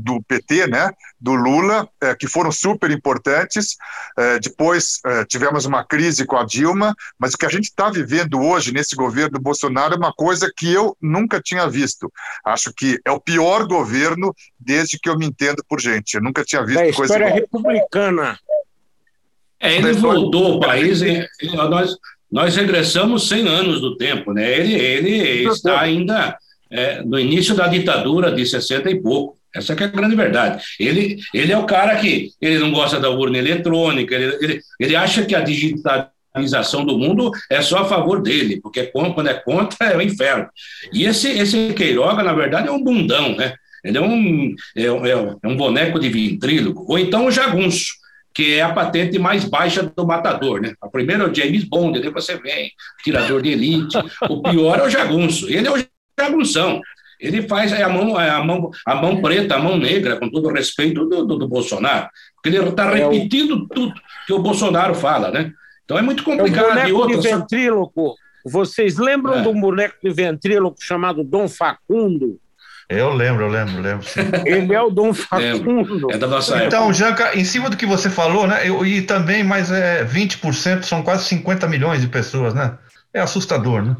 do 0.00 0.22
PT, 0.24 0.66
né, 0.66 0.90
do 1.22 1.34
Lula, 1.34 1.88
eh, 2.02 2.16
que 2.16 2.26
foram 2.26 2.50
super 2.50 2.90
importantes. 2.90 3.76
Eh, 4.18 4.40
depois 4.40 4.98
eh, 5.06 5.24
tivemos 5.24 5.64
uma 5.64 5.84
crise 5.84 6.26
com 6.26 6.36
a 6.36 6.44
Dilma, 6.44 6.96
mas 7.16 7.32
o 7.32 7.38
que 7.38 7.46
a 7.46 7.48
gente 7.48 7.66
está 7.66 7.88
vivendo 7.88 8.40
hoje 8.40 8.72
nesse 8.72 8.96
governo 8.96 9.34
do 9.38 9.40
Bolsonaro 9.40 9.94
é 9.94 9.96
uma 9.96 10.12
coisa 10.12 10.52
que 10.56 10.72
eu 10.72 10.96
nunca 11.00 11.40
tinha 11.40 11.68
visto. 11.68 12.12
Acho 12.44 12.72
que 12.76 12.98
é 13.06 13.12
o 13.12 13.20
pior 13.20 13.68
governo 13.68 14.34
desde 14.58 14.98
que 14.98 15.08
eu 15.08 15.16
me 15.16 15.24
entendo 15.26 15.62
por 15.68 15.80
gente. 15.80 16.14
Eu 16.14 16.22
nunca 16.22 16.42
tinha 16.44 16.64
visto 16.66 16.80
Da 16.84 16.92
coisa 16.92 17.14
história 17.14 17.26
igual. 17.28 17.40
republicana. 17.40 18.36
É, 19.60 19.76
ele 19.76 19.92
voltou 19.92 20.56
o 20.56 20.60
país, 20.60 21.02
e- 21.02 21.24
e 21.40 21.46
nós, 21.54 21.96
nós 22.30 22.56
regressamos 22.56 23.28
100 23.28 23.46
anos 23.46 23.80
do 23.80 23.96
tempo, 23.96 24.32
né? 24.32 24.50
Ele, 24.58 24.74
ele 24.74 25.48
está 25.48 25.80
ainda 25.80 26.36
é, 26.68 27.00
no 27.04 27.16
início 27.20 27.54
da 27.54 27.68
ditadura 27.68 28.32
de 28.32 28.44
60 28.44 28.90
e 28.90 29.00
pouco. 29.00 29.38
Essa 29.54 29.72
é 29.74 29.84
a 29.84 29.86
grande 29.88 30.16
verdade. 30.16 30.62
Ele, 30.80 31.18
ele 31.34 31.52
é 31.52 31.58
o 31.58 31.66
cara 31.66 31.96
que 31.96 32.30
ele 32.40 32.58
não 32.58 32.70
gosta 32.72 32.98
da 32.98 33.10
urna 33.10 33.38
eletrônica, 33.38 34.14
ele, 34.14 34.36
ele, 34.40 34.60
ele 34.80 34.96
acha 34.96 35.24
que 35.24 35.34
a 35.34 35.40
digitalização 35.40 36.84
do 36.84 36.98
mundo 36.98 37.30
é 37.50 37.60
só 37.60 37.78
a 37.78 37.84
favor 37.84 38.22
dele, 38.22 38.60
porque 38.62 38.84
quando 38.84 39.14
quando 39.14 39.28
é 39.28 39.34
contra 39.34 39.88
é 39.88 39.96
o 39.96 40.02
inferno. 40.02 40.48
E 40.92 41.04
esse, 41.04 41.28
esse 41.28 41.72
Queiroga, 41.74 42.22
na 42.22 42.32
verdade, 42.32 42.68
é 42.68 42.72
um 42.72 42.82
bundão, 42.82 43.36
né? 43.36 43.54
Ele 43.84 43.98
é 43.98 44.00
um, 44.00 44.54
é, 44.76 44.90
um- 44.92 45.06
é 45.42 45.48
um 45.48 45.56
boneco 45.56 45.98
de 45.98 46.08
ventríloco, 46.08 46.84
ou 46.88 46.98
então 46.98 47.26
um 47.26 47.30
jagunço 47.30 48.00
que 48.34 48.54
é 48.54 48.62
a 48.62 48.72
patente 48.72 49.18
mais 49.18 49.44
baixa 49.44 49.82
do 49.82 50.06
matador, 50.06 50.58
né? 50.62 50.72
A 50.80 50.88
primeira 50.88 51.24
é 51.24 51.26
o 51.28 51.34
James 51.34 51.64
Bond, 51.64 52.00
depois 52.00 52.24
você 52.24 52.38
vem, 52.38 52.70
tirador 53.04 53.42
de 53.42 53.50
elite. 53.50 53.98
O 54.30 54.40
pior 54.42 54.78
é 54.78 54.84
o 54.84 54.88
jagunço. 54.88 55.50
Ele 55.50 55.68
é 55.68 55.70
o 55.70 55.84
jagunção. 56.18 56.80
Ele 57.22 57.42
faz 57.46 57.72
é 57.72 57.82
a 57.84 57.88
mão, 57.88 58.20
é 58.20 58.28
a 58.30 58.42
mão, 58.42 58.70
a 58.84 58.94
mão 58.96 59.22
preta, 59.22 59.54
a 59.54 59.58
mão 59.58 59.78
negra, 59.78 60.16
com 60.16 60.28
todo 60.28 60.48
o 60.48 60.52
respeito 60.52 61.04
do, 61.06 61.24
do, 61.24 61.36
do 61.38 61.48
Bolsonaro, 61.48 62.08
porque 62.34 62.48
ele 62.56 62.68
está 62.68 62.84
É 62.98 63.06
o- 63.06 63.10
repetindo 63.12 63.66
tudo 63.68 63.94
que 64.26 64.32
o 64.32 64.40
Bolsonaro 64.40 64.94
fala, 64.94 65.30
né? 65.30 65.52
Então 65.84 65.96
é 65.96 66.02
muito 66.02 66.22
É 66.22 66.24
complicado. 66.24 66.64
E 66.64 66.68
boneco 66.68 66.86
de 66.88 66.92
outra, 67.14 67.22
só- 67.30 67.38
ventríloco. 67.38 68.14
Vocês 68.44 68.96
lembram 68.98 69.34
É. 69.38 69.42
de 69.42 69.48
um 69.48 69.60
boneco 69.60 69.94
de 70.02 70.10
ventríloco 70.10 70.76
chamado 70.80 71.22
Dom 71.22 71.46
Facundo? 71.48 72.38
Eu 72.88 73.14
lembro, 73.14 73.44
eu 73.44 73.48
lembro, 73.48 73.80
lembro. 73.80 74.04
sim. 74.06 74.20
Ele 74.44 74.74
é 74.74 74.82
o 74.82 74.90
Dom 74.90 75.14
Facundo. 75.14 76.08
é 76.10 76.18
da 76.18 76.26
nossa 76.26 76.54
época. 76.56 76.66
Então, 76.66 76.92
Janca, 76.92 77.38
em 77.38 77.44
cima 77.44 77.70
do 77.70 77.76
que 77.76 77.86
você 77.86 78.10
falou, 78.10 78.46
né? 78.48 78.68
eu- 78.68 78.84
e 78.84 79.00
também, 79.02 79.44
mas 79.44 79.70
é 79.70 80.04
20% 80.04 80.82
são 80.84 81.02
quase 81.02 81.24
50 81.26 81.68
milhões 81.68 82.00
de 82.00 82.08
pessoas, 82.08 82.52
né? 82.52 82.76
É 83.14 83.20
assustador, 83.20 83.82
né? 83.82 83.96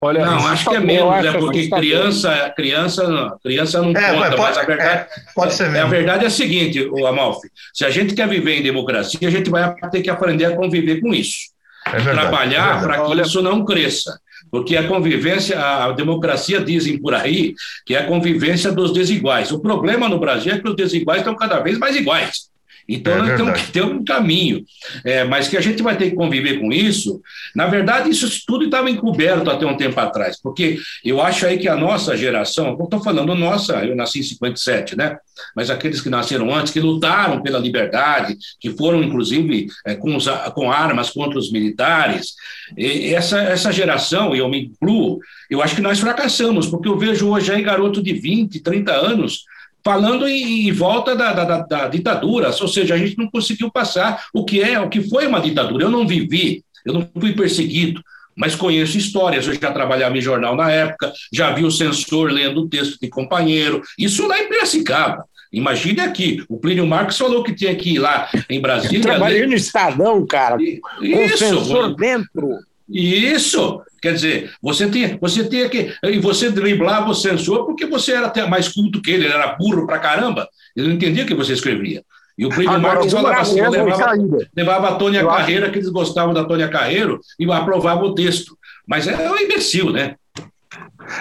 Olha, 0.00 0.26
Não, 0.26 0.46
acho 0.48 0.68
que 0.68 0.76
é 0.76 0.80
menos, 0.80 1.10
acho 1.10 1.22
né? 1.32 1.38
Porque 1.38 1.68
criança, 1.70 2.52
criança, 2.54 3.36
criança 3.42 3.80
não 3.82 3.90
É, 3.92 3.94
conta, 3.94 4.18
mas 4.18 4.28
pode- 4.34 4.40
mas 4.40 4.58
a 4.58 4.62
verdade, 4.64 4.90
é, 4.90 5.08
pode 5.34 5.54
ser 5.54 5.64
é, 5.64 5.68
mesmo. 5.70 5.86
A 5.86 5.90
verdade 5.90 6.24
é 6.24 6.26
a 6.26 6.30
seguinte, 6.30 6.82
o 6.92 7.06
Amalfi, 7.06 7.48
se 7.72 7.84
a 7.84 7.90
gente 7.90 8.14
quer 8.14 8.28
viver 8.28 8.56
em 8.58 8.62
democracia, 8.62 9.26
a 9.26 9.30
gente 9.30 9.48
vai 9.48 9.74
ter 9.90 10.02
que 10.02 10.10
aprender 10.10 10.44
a 10.44 10.54
conviver 10.56 11.00
com 11.00 11.14
isso. 11.14 11.46
É 11.86 11.92
verdade, 11.92 12.10
é 12.10 12.20
Trabalhar 12.20 12.82
para 12.82 12.94
que 12.96 13.00
Olha- 13.10 13.22
isso 13.22 13.40
não 13.42 13.64
cresça. 13.64 14.18
Porque 14.50 14.76
a 14.76 14.86
convivência, 14.86 15.58
a 15.58 15.90
democracia 15.92 16.60
dizem 16.60 17.00
por 17.00 17.14
aí 17.14 17.54
que 17.84 17.94
é 17.94 17.98
a 18.00 18.06
convivência 18.06 18.70
dos 18.70 18.92
desiguais. 18.92 19.50
O 19.50 19.58
problema 19.60 20.08
no 20.08 20.20
Brasil 20.20 20.52
é 20.52 20.58
que 20.58 20.68
os 20.68 20.76
desiguais 20.76 21.20
estão 21.20 21.34
cada 21.34 21.58
vez 21.60 21.78
mais 21.78 21.96
iguais. 21.96 22.48
Então, 22.88 23.12
É 23.14 23.18
nós 23.18 23.26
temos 23.28 23.44
verdade. 23.46 23.66
que 23.66 23.72
ter 23.72 23.82
um 23.82 24.04
caminho. 24.04 24.64
É, 25.04 25.24
mas 25.24 25.48
que 25.48 25.56
a 25.56 25.60
gente 25.60 25.82
vai 25.82 25.96
ter 25.96 26.10
que 26.10 26.16
conviver 26.16 26.60
com 26.60 26.72
isso. 26.72 27.20
Na 27.54 27.66
verdade, 27.66 28.10
isso 28.10 28.28
tudo 28.46 28.64
estava 28.64 28.90
encoberto 28.90 29.50
até 29.50 29.66
um 29.66 29.76
tempo 29.76 29.98
atrás, 29.98 30.40
porque 30.40 30.78
eu 31.04 31.20
acho 31.20 31.46
aí 31.46 31.58
que 31.58 31.68
a 31.68 31.76
nossa 31.76 32.16
geração, 32.16 32.76
eu 32.78 32.84
estou 32.84 33.02
falando 33.02 33.34
nossa, 33.34 33.84
eu 33.84 33.96
nasci 33.96 34.20
em 34.20 34.22
57, 34.22 34.96
né? 34.96 35.16
Mas 35.54 35.68
aqueles 35.68 36.00
que 36.00 36.08
nasceram 36.08 36.54
antes, 36.54 36.72
que 36.72 36.80
lutaram 36.80 37.42
pela 37.42 37.58
liberdade, 37.58 38.36
que 38.60 38.70
foram, 38.70 39.02
inclusive, 39.02 39.66
é, 39.84 39.94
com, 39.94 40.16
os 40.16 40.26
com 40.54 40.70
armas 40.70 41.10
contra 41.10 41.38
os 41.38 41.50
militares, 41.52 42.34
e 42.76 43.14
essa, 43.14 43.38
essa 43.40 43.72
geração, 43.72 44.34
e 44.34 44.38
eu 44.38 44.48
me 44.48 44.62
incluo, 44.64 45.18
eu 45.50 45.62
acho 45.62 45.74
que 45.74 45.82
nós 45.82 46.00
fracassamos, 46.00 46.66
porque 46.66 46.88
eu 46.88 46.98
vejo 46.98 47.28
hoje 47.28 47.52
aí 47.52 47.62
garoto 47.62 48.02
de 48.02 48.12
20, 48.12 48.60
30 48.60 48.92
anos 48.92 49.44
falando 49.86 50.26
em, 50.26 50.66
em 50.68 50.72
volta 50.72 51.14
da, 51.14 51.32
da- 51.32 51.58
da- 51.60 51.86
ditadura, 51.88 52.48
ou 52.60 52.66
seja, 52.66 52.94
a 52.94 52.98
gente 52.98 53.16
não 53.16 53.30
conseguiu 53.30 53.70
passar 53.70 54.24
o 54.34 54.44
que 54.44 54.60
é, 54.60 54.80
o 54.80 54.88
que 54.88 55.00
foi 55.00 55.28
uma 55.28 55.40
ditadura. 55.40 55.84
Eu 55.84 55.90
não 55.90 56.04
vivi, 56.04 56.64
eu 56.84 56.92
não 56.92 57.08
fui 57.20 57.32
perseguido, 57.34 58.02
mas 58.34 58.56
conheço 58.56 58.98
histórias. 58.98 59.46
Eu 59.46 59.54
já 59.54 59.70
trabalhava 59.70 60.18
em 60.18 60.20
jornal 60.20 60.56
na 60.56 60.68
época, 60.72 61.12
já 61.32 61.52
vi 61.52 61.64
o 61.64 61.70
censor 61.70 62.32
lendo 62.32 62.62
o 62.62 62.68
texto 62.68 62.98
de 63.00 63.08
companheiro, 63.08 63.80
isso 63.96 64.26
lá 64.26 64.40
em 64.42 64.48
Piracicaba. 64.48 65.24
Imagine 65.52 66.00
aqui, 66.00 66.44
o 66.48 66.58
Plínio 66.58 66.84
Marcos 66.84 67.16
falou 67.16 67.44
que 67.44 67.54
tinha 67.54 67.74
que 67.76 67.90
ir 67.94 67.98
lá 68.00 68.28
em 68.50 68.60
Brasília. 68.60 69.00
Trabalhei 69.00 69.46
no 69.46 69.54
Estadão, 69.54 70.26
cara, 70.26 70.56
com 70.56 71.04
Isso, 71.04 71.38
censor 71.38 71.94
dentro. 71.94 72.58
isso, 72.88 73.80
quer 74.06 74.14
dizer, 74.14 74.52
você 74.62 74.88
tinha, 74.88 75.18
você 75.20 75.48
tinha 75.48 75.68
que. 75.68 75.92
E 76.04 76.18
você 76.18 76.50
driblava 76.50 77.10
o 77.10 77.14
censor 77.14 77.66
porque 77.66 77.86
você 77.86 78.12
era 78.12 78.26
até 78.26 78.46
mais 78.46 78.68
culto 78.68 79.02
que 79.02 79.10
ele, 79.10 79.24
ele 79.24 79.34
era 79.34 79.54
burro 79.56 79.86
pra 79.86 79.98
caramba, 79.98 80.48
ele 80.76 80.88
não 80.88 80.94
entendia 80.94 81.24
o 81.24 81.26
que 81.26 81.34
você 81.34 81.52
escrevia. 81.52 82.04
E 82.38 82.44
o 82.44 82.50
Plínio 82.50 82.70
Agora, 82.70 82.94
Marcos 82.94 83.12
falava 83.12 83.40
assim, 83.40 83.60
levava, 83.66 84.16
levava 84.54 84.88
a 84.90 84.94
Tônia 84.96 85.20
Eu 85.22 85.30
acho- 85.30 85.38
Carreira, 85.38 85.70
que 85.70 85.78
eles 85.78 85.88
gostavam 85.88 86.34
da 86.34 86.44
Tônia 86.44 86.68
Carreiro, 86.68 87.20
e 87.38 87.50
aprovava 87.50 88.04
o 88.04 88.14
texto. 88.14 88.56
Mas 88.86 89.08
é 89.08 89.30
um 89.30 89.38
imbecil, 89.38 89.90
né? 89.90 90.16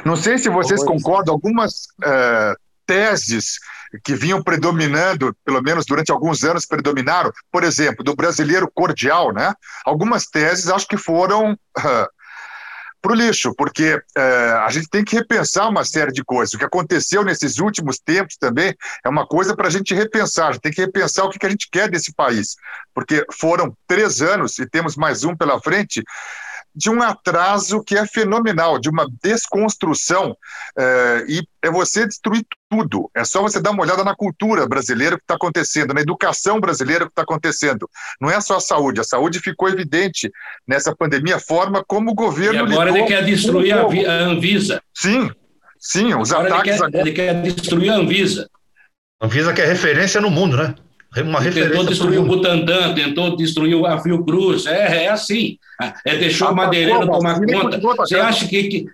Não 0.03 0.15
sei 0.15 0.37
se 0.37 0.49
vocês 0.49 0.83
Pois. 0.83 0.91
concordam, 0.91 1.33
algumas 1.33 1.87
eh, 2.03 2.53
teses 2.85 3.59
que 4.03 4.13
vinham 4.13 4.43
predominando, 4.43 5.33
pelo 5.45 5.61
menos 5.61 5.85
durante 5.85 6.11
alguns 6.11 6.43
anos 6.43 6.65
predominaram, 6.65 7.31
por 7.49 7.63
exemplo, 7.63 8.03
do 8.03 8.13
brasileiro 8.15 8.69
cordial, 8.73 9.31
né? 9.33 9.53
Algumas 9.85 10.25
teses 10.25 10.69
acho 10.69 10.85
que 10.87 10.97
foram 10.97 11.57
para 13.05 13.13
o 13.13 13.15
lixo, 13.15 13.53
porque 13.55 14.01
eh, 14.17 14.59
a 14.65 14.69
gente 14.71 14.89
tem 14.89 15.05
que 15.05 15.15
repensar 15.15 15.69
uma 15.69 15.85
série 15.85 16.11
de 16.11 16.23
coisas. 16.23 16.55
O 16.55 16.57
que 16.57 16.65
aconteceu 16.65 17.23
nesses 17.23 17.59
últimos 17.59 17.99
tempos 17.99 18.35
também 18.35 18.75
é 19.03 19.07
uma 19.07 19.27
coisa 19.27 19.55
para 19.55 19.67
a 19.67 19.69
gente 19.69 19.93
repensar. 19.93 20.47
A 20.47 20.51
gente 20.53 20.63
tem 20.63 20.71
que 20.71 20.81
repensar 20.81 21.23
o 21.23 21.29
que, 21.29 21.37
que 21.37 21.45
a 21.45 21.49
gente 21.49 21.69
quer 21.71 21.87
desse 21.87 22.11
país, 22.11 22.55
porque 22.95 23.23
foram 23.31 23.77
três 23.87 24.23
anos 24.23 24.57
e 24.57 24.65
temos 24.67 24.95
mais 24.95 25.23
um 25.23 25.35
pela 25.35 25.61
frente 25.61 26.03
de 26.75 26.89
um 26.89 27.01
atraso 27.01 27.83
que 27.83 27.97
é 27.97 28.05
fenomenal, 28.05 28.77
de 28.79 28.89
uma 28.89 29.07
desconstrução, 29.23 30.35
eh, 30.77 31.25
e 31.27 31.41
é 31.61 31.71
você 31.71 32.05
destruir 32.05 32.45
tudo. 32.69 33.09
É 33.15 33.23
só 33.23 33.41
você 33.41 33.61
dar 33.61 33.71
uma 33.71 33.83
olhada 33.83 34.03
na 34.03 34.15
cultura 34.15 34.67
brasileira 34.67 35.15
que 35.15 35.23
está 35.23 35.35
acontecendo, 35.35 35.93
na 35.93 36.01
educação 36.01 36.59
brasileira 36.59 37.05
que 37.05 37.11
está 37.11 37.21
acontecendo. 37.21 37.89
Não 38.19 38.29
é 38.29 38.41
só 38.41 38.57
a 38.57 38.61
saúde, 38.61 38.99
a 38.99 39.03
saúde 39.05 39.39
ficou 39.39 39.69
evidente 39.69 40.29
nessa 40.67 40.95
pandemia, 40.95 41.37
a 41.37 41.39
forma 41.39 41.83
como 41.87 42.09
o 42.09 42.13
E 42.13 42.15
governo 42.15 42.65
agora 42.65 42.89
ele 42.89 43.03
quer 43.03 43.23
destruir 43.23 43.75
o 43.75 44.07
a, 44.07 44.11
a 44.11 44.19
Anvisa. 44.23 44.81
Sim, 44.93 45.31
Sim, 45.85 46.15
os 46.15 46.31
Agora 46.31 46.55
ataques. 46.55 46.81
ele 46.81 46.91
quer, 46.91 46.99
ele 46.99 47.11
quer 47.13 47.41
destruir 47.43 47.91
a 47.91 47.95
Anvisa. 47.97 48.49
A 49.21 49.27
Anvisa 49.27 49.53
que 49.53 49.61
é 49.61 49.65
referência 49.65 50.19
no 50.19 50.31
mundo, 50.31 50.57
né? 50.57 50.73
Uma 51.23 51.39
referência. 51.39 51.69
Tentou 51.71 51.85
destruir 51.85 52.19
o. 52.19 52.25
Butantan, 52.25 52.93
tentou 52.93 53.35
destruir 53.35 53.85
a 53.85 53.99
Fiocruz. 53.99 54.65
É, 54.65 55.05
é 55.05 55.09
assim. 55.09 55.57
É, 56.05 56.15
deixou 56.17 56.47
o 56.47 56.51
Atacou 56.51 56.65
madeireiro 56.65 57.01
a 57.03 57.07
tomar 57.07 57.33
vacina 57.39 57.51
e 57.51 57.81
conta. 57.81 58.05
Você 58.05 58.15
acha 58.19 58.47
que, 58.47 58.63
que- 58.63 58.85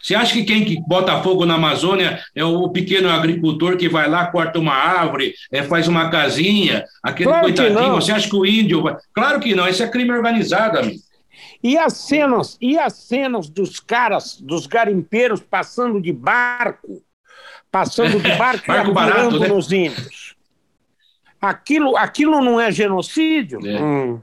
você 0.00 0.14
acha 0.14 0.32
que 0.32 0.44
quem 0.44 0.64
que 0.64 0.80
bota 0.88 1.20
fogo 1.22 1.44
na 1.44 1.54
Amazônia 1.56 2.18
é 2.34 2.42
o 2.42 2.68
pequeno 2.70 3.10
agricultor 3.10 3.76
que 3.76 3.88
vai 3.90 4.08
lá, 4.08 4.26
corta 4.26 4.58
uma 4.58 4.72
árvore, 4.72 5.34
é, 5.52 5.62
faz 5.62 5.86
uma 5.86 6.08
casinha, 6.08 6.84
aquele 7.02 7.28
Claro 7.28 7.46
que 7.48 7.52
coitadinho? 7.54 7.88
não. 7.90 7.94
Você 7.96 8.12
acha 8.12 8.28
que 8.28 8.36
o 8.36 8.46
índio 8.46 8.80
vai... 8.82 8.96
Claro 9.12 9.38
que 9.40 9.54
não, 9.54 9.68
isso 9.68 9.82
é 9.82 9.88
crime 9.88 10.12
organizado, 10.12 10.78
amigo. 10.78 11.00
E 11.62 11.76
as 11.76 11.92
cenas, 11.94 12.56
e 12.60 12.78
as 12.78 12.94
cenas 12.94 13.50
dos 13.50 13.80
caras, 13.80 14.40
dos 14.40 14.66
garimpeiros 14.66 15.40
passando 15.40 16.00
de 16.00 16.12
barco, 16.12 17.02
passando 17.70 18.18
de 18.18 18.32
barco, 18.38 18.64
e 18.64 18.68
Barco 18.68 18.92
barato, 18.92 19.38
né? 19.40 19.48
nos 19.48 19.70
índios. 19.72 20.27
Aquilo, 21.40 21.96
aquilo 21.96 22.40
não 22.40 22.60
é 22.60 22.70
genocídio? 22.72 23.60
É. 23.64 23.80
Hum. 23.80 24.20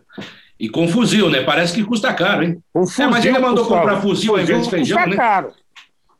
E 0.59 0.69
com 0.69 0.87
fuzil, 0.87 1.29
né? 1.29 1.41
Parece 1.43 1.73
que 1.73 1.83
custa 1.83 2.13
caro, 2.13 2.43
hein? 2.43 2.61
Um 2.73 2.83
É, 2.83 3.07
mas 3.07 3.25
ele 3.25 3.39
mandou 3.39 3.65
comprar 3.65 4.01
fuzil 4.01 4.35
ao 4.35 4.41
invés 4.41 4.63
de 4.63 4.69
feijão, 4.69 4.97
custa 4.97 5.09
né? 5.09 5.15
caro. 5.15 5.51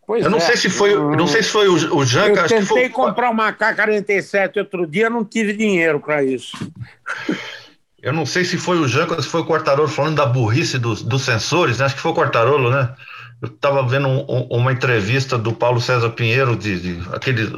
Pois 0.08 0.24
Eu 0.24 0.30
não 0.30 0.38
é. 0.38 0.42
sei 0.42 0.58
se 0.58 0.70
foi, 0.70 0.94
eu 0.94 1.12
não 1.16 1.26
sei 1.26 1.42
se 1.42 1.50
foi 1.50 1.68
o, 1.68 1.96
o 1.96 2.06
Janca, 2.06 2.40
Eu 2.42 2.46
acho 2.46 2.54
que 2.54 2.60
tentei 2.60 2.68
foi. 2.68 2.90
comprar 2.90 3.30
uma 3.32 3.52
K-47 3.52 4.58
outro 4.58 4.86
dia, 4.86 5.10
não 5.10 5.26
tive 5.26 5.54
dinheiro 5.54 6.00
para 6.00 6.24
isso. 6.24 6.56
Eu 8.02 8.14
não 8.14 8.26
sei 8.26 8.46
se 8.46 8.56
foi 8.58 8.78
o 8.78 8.88
Janca 8.88 9.20
se 9.22 9.28
foi 9.28 9.42
o 9.42 9.46
Quartarolo 9.46 9.88
falando 9.88 10.18
da 10.18 10.26
burrice 10.28 10.78
dos, 10.78 11.02
dos 11.02 11.24
sensores, 11.24 11.80
né? 11.80 11.86
Acho 11.86 11.96
que 11.96 12.02
foi 12.02 12.12
o 12.12 12.16
Quartarolo, 12.16 12.70
né? 12.70 12.94
Eu 13.42 13.50
estava 13.50 13.86
vendo 13.86 14.08
um- 14.08 14.26
um- 14.28 14.48
uma 14.58 14.72
entrevista 14.72 15.38
do 15.38 15.52
Paulo 15.54 15.80
César 15.82 16.10
Pinheiro, 16.12 16.56
de, 16.56 16.80
de- 16.80 17.10
aquele, 17.14 17.50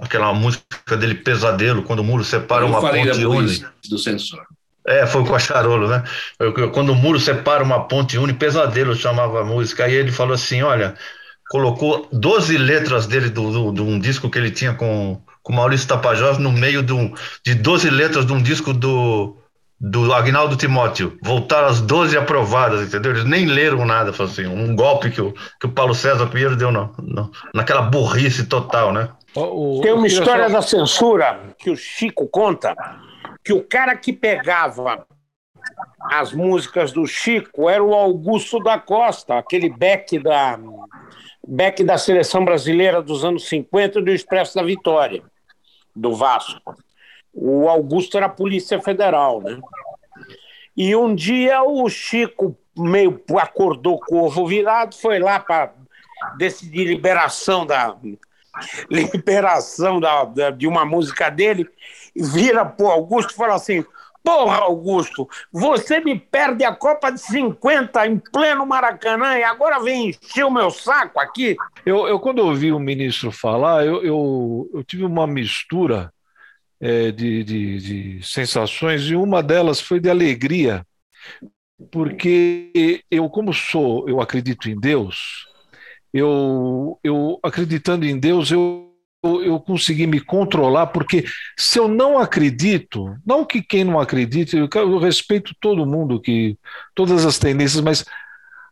aquela 0.00 0.32
música 0.32 0.96
dele, 0.96 1.14
Pesadelo, 1.14 1.82
quando 1.82 2.00
o 2.00 2.04
muro 2.04 2.24
separa 2.24 2.64
Eu 2.64 2.68
uma 2.68 2.80
falei 2.80 3.04
da 3.04 3.12
ponte 3.12 3.24
burrice 3.24 3.60
une. 3.64 3.90
do 3.90 3.98
sensor. 3.98 4.40
É, 4.86 5.06
foi 5.06 5.20
o 5.20 5.26
Quartarolo, 5.26 5.86
né? 5.86 6.02
Eu- 6.40 6.54
eu- 6.56 6.70
Quando 6.70 6.90
o 6.90 6.94
muro 6.94 7.20
separa 7.20 7.62
uma 7.62 7.86
ponte 7.86 8.16
une, 8.16 8.32
Pesadelo 8.32 8.94
chamava 8.96 9.42
a 9.42 9.44
música. 9.44 9.84
Aí 9.84 9.94
ele 9.94 10.10
falou 10.10 10.32
assim: 10.34 10.62
olha, 10.62 10.94
colocou 11.50 12.08
12 12.12 12.56
letras 12.56 13.06
dele 13.06 13.28
do, 13.28 13.50
do- 13.50 13.72
de 13.72 13.82
um 13.82 13.98
disco 13.98 14.30
que 14.30 14.38
ele 14.38 14.50
tinha 14.50 14.72
com, 14.72 15.20
com 15.42 15.52
Maurício 15.52 15.86
Tapajós 15.86 16.38
no 16.38 16.50
meio 16.50 16.82
de, 16.82 16.92
um, 16.94 17.12
de 17.44 17.54
12 17.54 17.90
letras 17.90 18.24
de 18.24 18.32
um 18.32 18.42
disco 18.42 18.72
do, 18.72 19.36
do 19.80 20.12
Agnaldo 20.12 20.56
Timóteo. 20.56 21.16
Voltaram 21.22 21.68
as 21.68 21.80
12 21.80 22.16
aprovadas, 22.16 22.86
entendeu? 22.88 23.12
Eles 23.12 23.24
nem 23.24 23.46
leram 23.46 23.84
nada, 23.86 24.12
foi 24.12 24.26
assim, 24.26 24.46
um 24.46 24.74
golpe 24.74 25.10
que 25.10 25.20
o, 25.20 25.32
que 25.60 25.66
o 25.66 25.72
Paulo 25.72 25.94
César 25.94 26.26
Pinheiro 26.26 26.56
deu 26.56 26.72
no, 26.72 26.92
no- 26.98 27.30
naquela 27.54 27.82
burrice 27.82 28.46
total, 28.46 28.92
né? 28.92 29.08
O- 29.36 29.78
o- 29.78 29.80
Tem 29.80 29.92
uma 29.92 30.06
história 30.06 30.46
só- 30.48 30.52
da 30.54 30.62
censura 30.62 31.40
que 31.58 31.70
o 31.70 31.76
Chico 31.76 32.26
conta 32.28 32.74
que 33.44 33.52
o 33.52 33.62
cara 33.62 33.94
que 33.96 34.12
pegava 34.12 35.06
as 36.10 36.32
músicas 36.32 36.90
do 36.92 37.06
Chico 37.06 37.68
era 37.68 37.82
o 37.82 37.94
Augusto 37.94 38.58
da 38.58 38.78
Costa, 38.78 39.38
aquele 39.38 39.68
Beck 39.70 40.18
da 40.18 40.58
Beck 41.46 41.82
da 41.84 41.96
seleção 41.96 42.44
brasileira 42.44 43.00
dos 43.00 43.24
anos 43.24 43.48
50 43.48 44.02
do 44.02 44.10
Expresso 44.10 44.54
da 44.56 44.62
Vitória, 44.62 45.22
do 45.94 46.14
Vasco. 46.14 46.74
O 47.40 47.68
Augusto 47.68 48.16
era 48.16 48.28
Polícia 48.28 48.80
Federal, 48.80 49.40
né? 49.40 49.58
E 50.76 50.94
um 50.96 51.14
dia 51.14 51.62
o 51.62 51.88
Chico 51.88 52.56
meio 52.76 53.20
acordou 53.40 53.98
com 54.00 54.16
o 54.16 54.24
ovo 54.24 54.46
virado, 54.46 54.94
foi 54.96 55.18
lá 55.18 55.38
para 55.38 55.72
decidir 56.36 56.84
liberação 56.84 57.64
da 57.64 57.96
liberação 58.90 60.00
da, 60.00 60.24
da- 60.24 60.50
de 60.50 60.66
uma 60.66 60.84
música 60.84 61.30
dele, 61.30 61.68
e 62.14 62.22
vira 62.22 62.64
pro 62.64 62.86
Augusto 62.88 63.30
e 63.32 63.36
fala 63.36 63.54
assim: 63.54 63.84
Porra, 64.22 64.56
Augusto, 64.58 65.28
você 65.52 66.00
me 66.00 66.18
perde 66.18 66.64
a 66.64 66.74
Copa 66.74 67.10
de 67.10 67.20
50 67.20 68.06
em 68.06 68.18
pleno 68.18 68.66
Maracanã 68.66 69.38
e 69.38 69.44
agora 69.44 69.78
vem 69.80 70.08
encher 70.10 70.44
o 70.44 70.50
meu 70.50 70.70
saco 70.70 71.20
aqui. 71.20 71.56
Eu, 71.86 72.06
eu, 72.08 72.18
quando 72.18 72.40
ouvi 72.40 72.72
o 72.72 72.78
ministro 72.80 73.30
falar, 73.30 73.86
eu, 73.86 74.02
eu, 74.04 74.70
eu 74.74 74.84
tive 74.84 75.04
uma 75.04 75.26
mistura 75.26 76.12
é, 76.80 77.10
de, 77.10 77.44
de, 77.44 77.78
de 77.78 78.26
sensações 78.26 79.02
e 79.02 79.16
uma 79.16 79.42
delas 79.42 79.80
foi 79.80 80.00
de 80.00 80.08
alegria, 80.08 80.86
porque 81.90 83.02
eu, 83.10 83.28
como 83.28 83.52
sou, 83.52 84.08
eu 84.08 84.20
acredito 84.20 84.68
em 84.68 84.78
Deus, 84.78 85.46
eu, 86.12 86.98
eu 87.02 87.38
acreditando 87.42 88.06
em 88.06 88.18
Deus, 88.18 88.50
eu, 88.50 88.88
eu, 89.22 89.60
consegui 89.60 90.06
me 90.06 90.20
controlar, 90.20 90.88
porque 90.88 91.24
se 91.56 91.78
eu 91.78 91.88
não 91.88 92.18
acredito, 92.18 93.16
não 93.26 93.44
que 93.44 93.62
quem 93.62 93.84
não 93.84 93.98
acredite, 93.98 94.56
eu, 94.56 94.68
eu 94.74 94.98
respeito 94.98 95.54
todo 95.60 95.86
mundo, 95.86 96.20
que 96.20 96.56
todas 96.94 97.26
as 97.26 97.38
tendências, 97.38 97.82
mas 97.82 98.04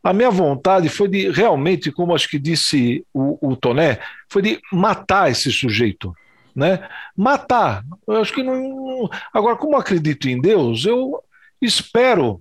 a 0.03 0.13
minha 0.13 0.31
vontade 0.31 0.89
foi 0.89 1.09
de 1.09 1.31
realmente, 1.31 1.91
como 1.91 2.15
acho 2.15 2.29
que 2.29 2.39
disse 2.39 3.05
o, 3.13 3.51
o 3.51 3.57
Toné, 3.57 3.99
foi 4.31 4.41
de 4.41 4.61
matar 4.73 5.31
esse 5.31 5.51
sujeito, 5.51 6.15
né? 6.57 6.89
Matar. 7.15 7.85
Eu 8.09 8.17
acho 8.17 8.33
que 8.33 8.43
não. 8.43 9.09
Agora, 9.33 9.57
como 9.57 9.77
acredito 9.77 10.29
em 10.29 10.41
Deus, 10.41 10.87
eu 10.87 11.23
espero 11.61 12.41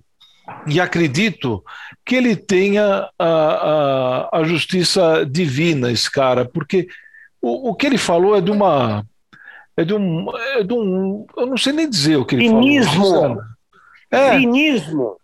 e 0.66 0.80
acredito 0.80 1.62
que 2.04 2.14
ele 2.16 2.34
tenha 2.34 3.08
a, 3.18 4.28
a, 4.32 4.38
a 4.38 4.44
justiça 4.44 5.26
divina, 5.26 5.90
esse 5.92 6.10
cara, 6.10 6.44
porque 6.44 6.88
o, 7.42 7.70
o 7.70 7.74
que 7.74 7.86
ele 7.86 7.98
falou 7.98 8.34
é 8.36 8.40
de 8.40 8.50
uma. 8.50 9.04
É 9.76 9.84
de 9.84 9.92
um, 9.92 10.26
é 10.54 10.62
de 10.62 10.72
um. 10.72 11.26
Eu 11.36 11.46
não 11.46 11.56
sei 11.58 11.72
nem 11.74 11.88
dizer 11.90 12.16
o 12.16 12.24
que 12.24 12.34
ele 12.36 12.48
Cinismo. 12.48 12.92
falou. 12.92 13.38
É, 14.10 14.38
Cinismo. 14.38 15.16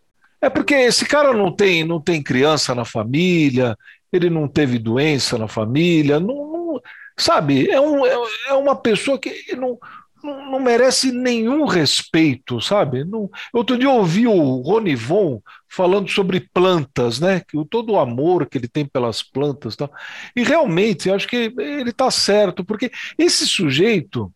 é 0.42 0.50
porque 0.50 0.74
esse 0.74 1.06
cara 1.06 1.32
não 1.32 1.50
tem, 1.50 1.84
não 1.84 1.98
tem 2.00 2.22
criança 2.22 2.74
na 2.74 2.84
família, 2.84 3.78
ele 4.12 4.28
não 4.28 4.46
teve 4.46 4.78
doença 4.78 5.38
na 5.38 5.48
família, 5.48 6.20
não, 6.20 6.34
não- 6.52 6.80
sabe? 7.16 7.70
É, 7.70 7.80
um, 7.80 8.04
é, 8.06 8.14
é 8.48 8.52
uma 8.54 8.76
pessoa 8.76 9.18
que 9.18 9.54
não, 9.56 9.78
não, 10.22 10.60
merece 10.60 11.12
nenhum 11.12 11.64
respeito, 11.64 12.60
sabe? 12.60 13.04
Não, 13.04 13.30
outro 13.52 13.76
dia 13.76 13.88
eu 13.88 13.94
ouvi 13.94 14.26
o 14.26 14.60
Ronivon 14.60 15.40
falando 15.68 16.08
sobre 16.10 16.40
plantas, 16.40 17.20
né? 17.20 17.40
Que 17.40 17.56
o, 17.56 17.64
todo 17.64 17.92
o 17.92 17.98
amor 17.98 18.46
que 18.46 18.58
ele 18.58 18.68
tem 18.68 18.86
pelas 18.86 19.22
plantas, 19.22 19.76
tal. 19.76 19.90
E 20.36 20.42
realmente, 20.42 21.10
acho 21.10 21.26
que 21.26 21.52
ele 21.58 21.90
está 21.90 22.10
certo, 22.10 22.64
porque 22.64 22.90
esse 23.18 23.46
sujeito 23.46 24.32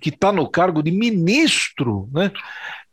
que 0.00 0.08
está 0.08 0.32
no 0.32 0.48
cargo 0.48 0.82
de 0.82 0.90
ministro, 0.90 2.08
né? 2.12 2.32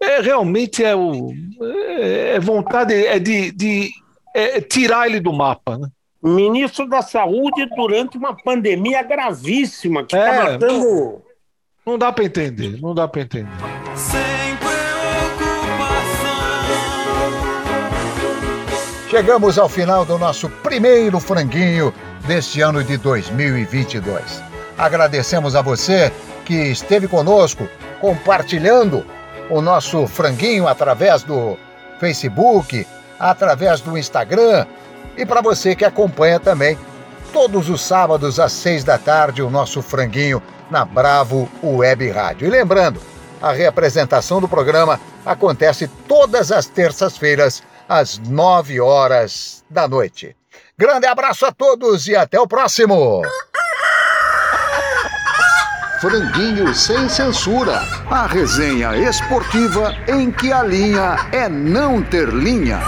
É, 0.01 0.21
realmente 0.21 0.83
é 0.83 0.95
o 0.95 1.31
é, 1.61 2.35
é 2.35 2.39
vontade 2.39 2.93
é 2.93 3.19
de, 3.19 3.51
de 3.51 3.91
é, 4.33 4.61
tirar 4.61 5.07
ele 5.07 5.19
do 5.19 5.33
mapa, 5.33 5.77
né? 5.77 5.89
Ministro 6.21 6.87
da 6.87 7.01
Saúde 7.01 7.65
durante 7.75 8.17
uma 8.17 8.35
pandemia 8.35 9.01
gravíssima 9.03 10.03
que 10.03 10.15
está 10.15 10.33
É, 10.33 10.51
matando. 10.53 11.21
Não 11.85 11.97
dá 11.97 12.11
para 12.11 12.25
entender, 12.25 12.79
não 12.81 12.93
dá 12.93 13.07
para 13.07 13.21
entender. 13.21 13.49
Sem 13.95 14.19
preocupação. 14.57 14.69
Chegamos 19.09 19.57
ao 19.57 19.69
final 19.69 20.05
do 20.05 20.17
nosso 20.17 20.49
primeiro 20.61 21.19
franguinho 21.19 21.93
deste 22.27 22.61
ano 22.61 22.83
de 22.83 22.97
2022. 22.97 24.43
Agradecemos 24.77 25.55
a 25.55 25.61
você 25.61 26.11
que 26.45 26.53
esteve 26.53 27.07
conosco 27.07 27.67
compartilhando 28.01 29.05
o 29.49 29.61
nosso 29.61 30.05
franguinho 30.05 30.67
através 30.67 31.23
do 31.23 31.57
Facebook, 31.99 32.85
através 33.19 33.81
do 33.81 33.97
Instagram 33.97 34.65
e 35.19 35.25
para 35.25 35.41
você 35.41 35.75
que 35.75 35.83
acompanha 35.83 36.39
também 36.39 36.77
todos 37.33 37.69
os 37.69 37.81
sábados 37.81 38.39
às 38.39 38.53
seis 38.53 38.85
da 38.85 38.97
tarde 38.97 39.41
o 39.41 39.49
nosso 39.49 39.81
franguinho 39.81 40.41
na 40.71 40.85
Bravo 40.85 41.49
Web 41.61 42.09
Rádio. 42.09 42.47
E 42.47 42.49
lembrando, 42.49 43.01
a 43.41 43.51
reapresentação 43.51 44.39
do 44.39 44.47
programa 44.47 44.99
acontece 45.25 45.89
todas 46.07 46.53
as 46.53 46.67
terças-feiras 46.67 47.61
às 47.87 48.17
nove 48.17 48.79
horas 48.79 49.63
da 49.69 49.89
noite. 49.89 50.35
Grande 50.77 51.05
abraço 51.05 51.45
a 51.45 51.51
todos 51.51 52.07
e 52.07 52.15
até 52.15 52.39
o 52.39 52.47
próximo! 52.47 53.21
Franguinho 55.99 56.73
sem 56.73 57.09
censura. 57.09 57.81
A 58.09 58.25
resenha 58.25 58.95
esportiva 58.95 59.93
em 60.07 60.31
que 60.31 60.53
a 60.53 60.63
linha 60.63 61.27
é 61.33 61.49
não 61.49 62.01
ter 62.01 62.29
linha. 62.29 62.79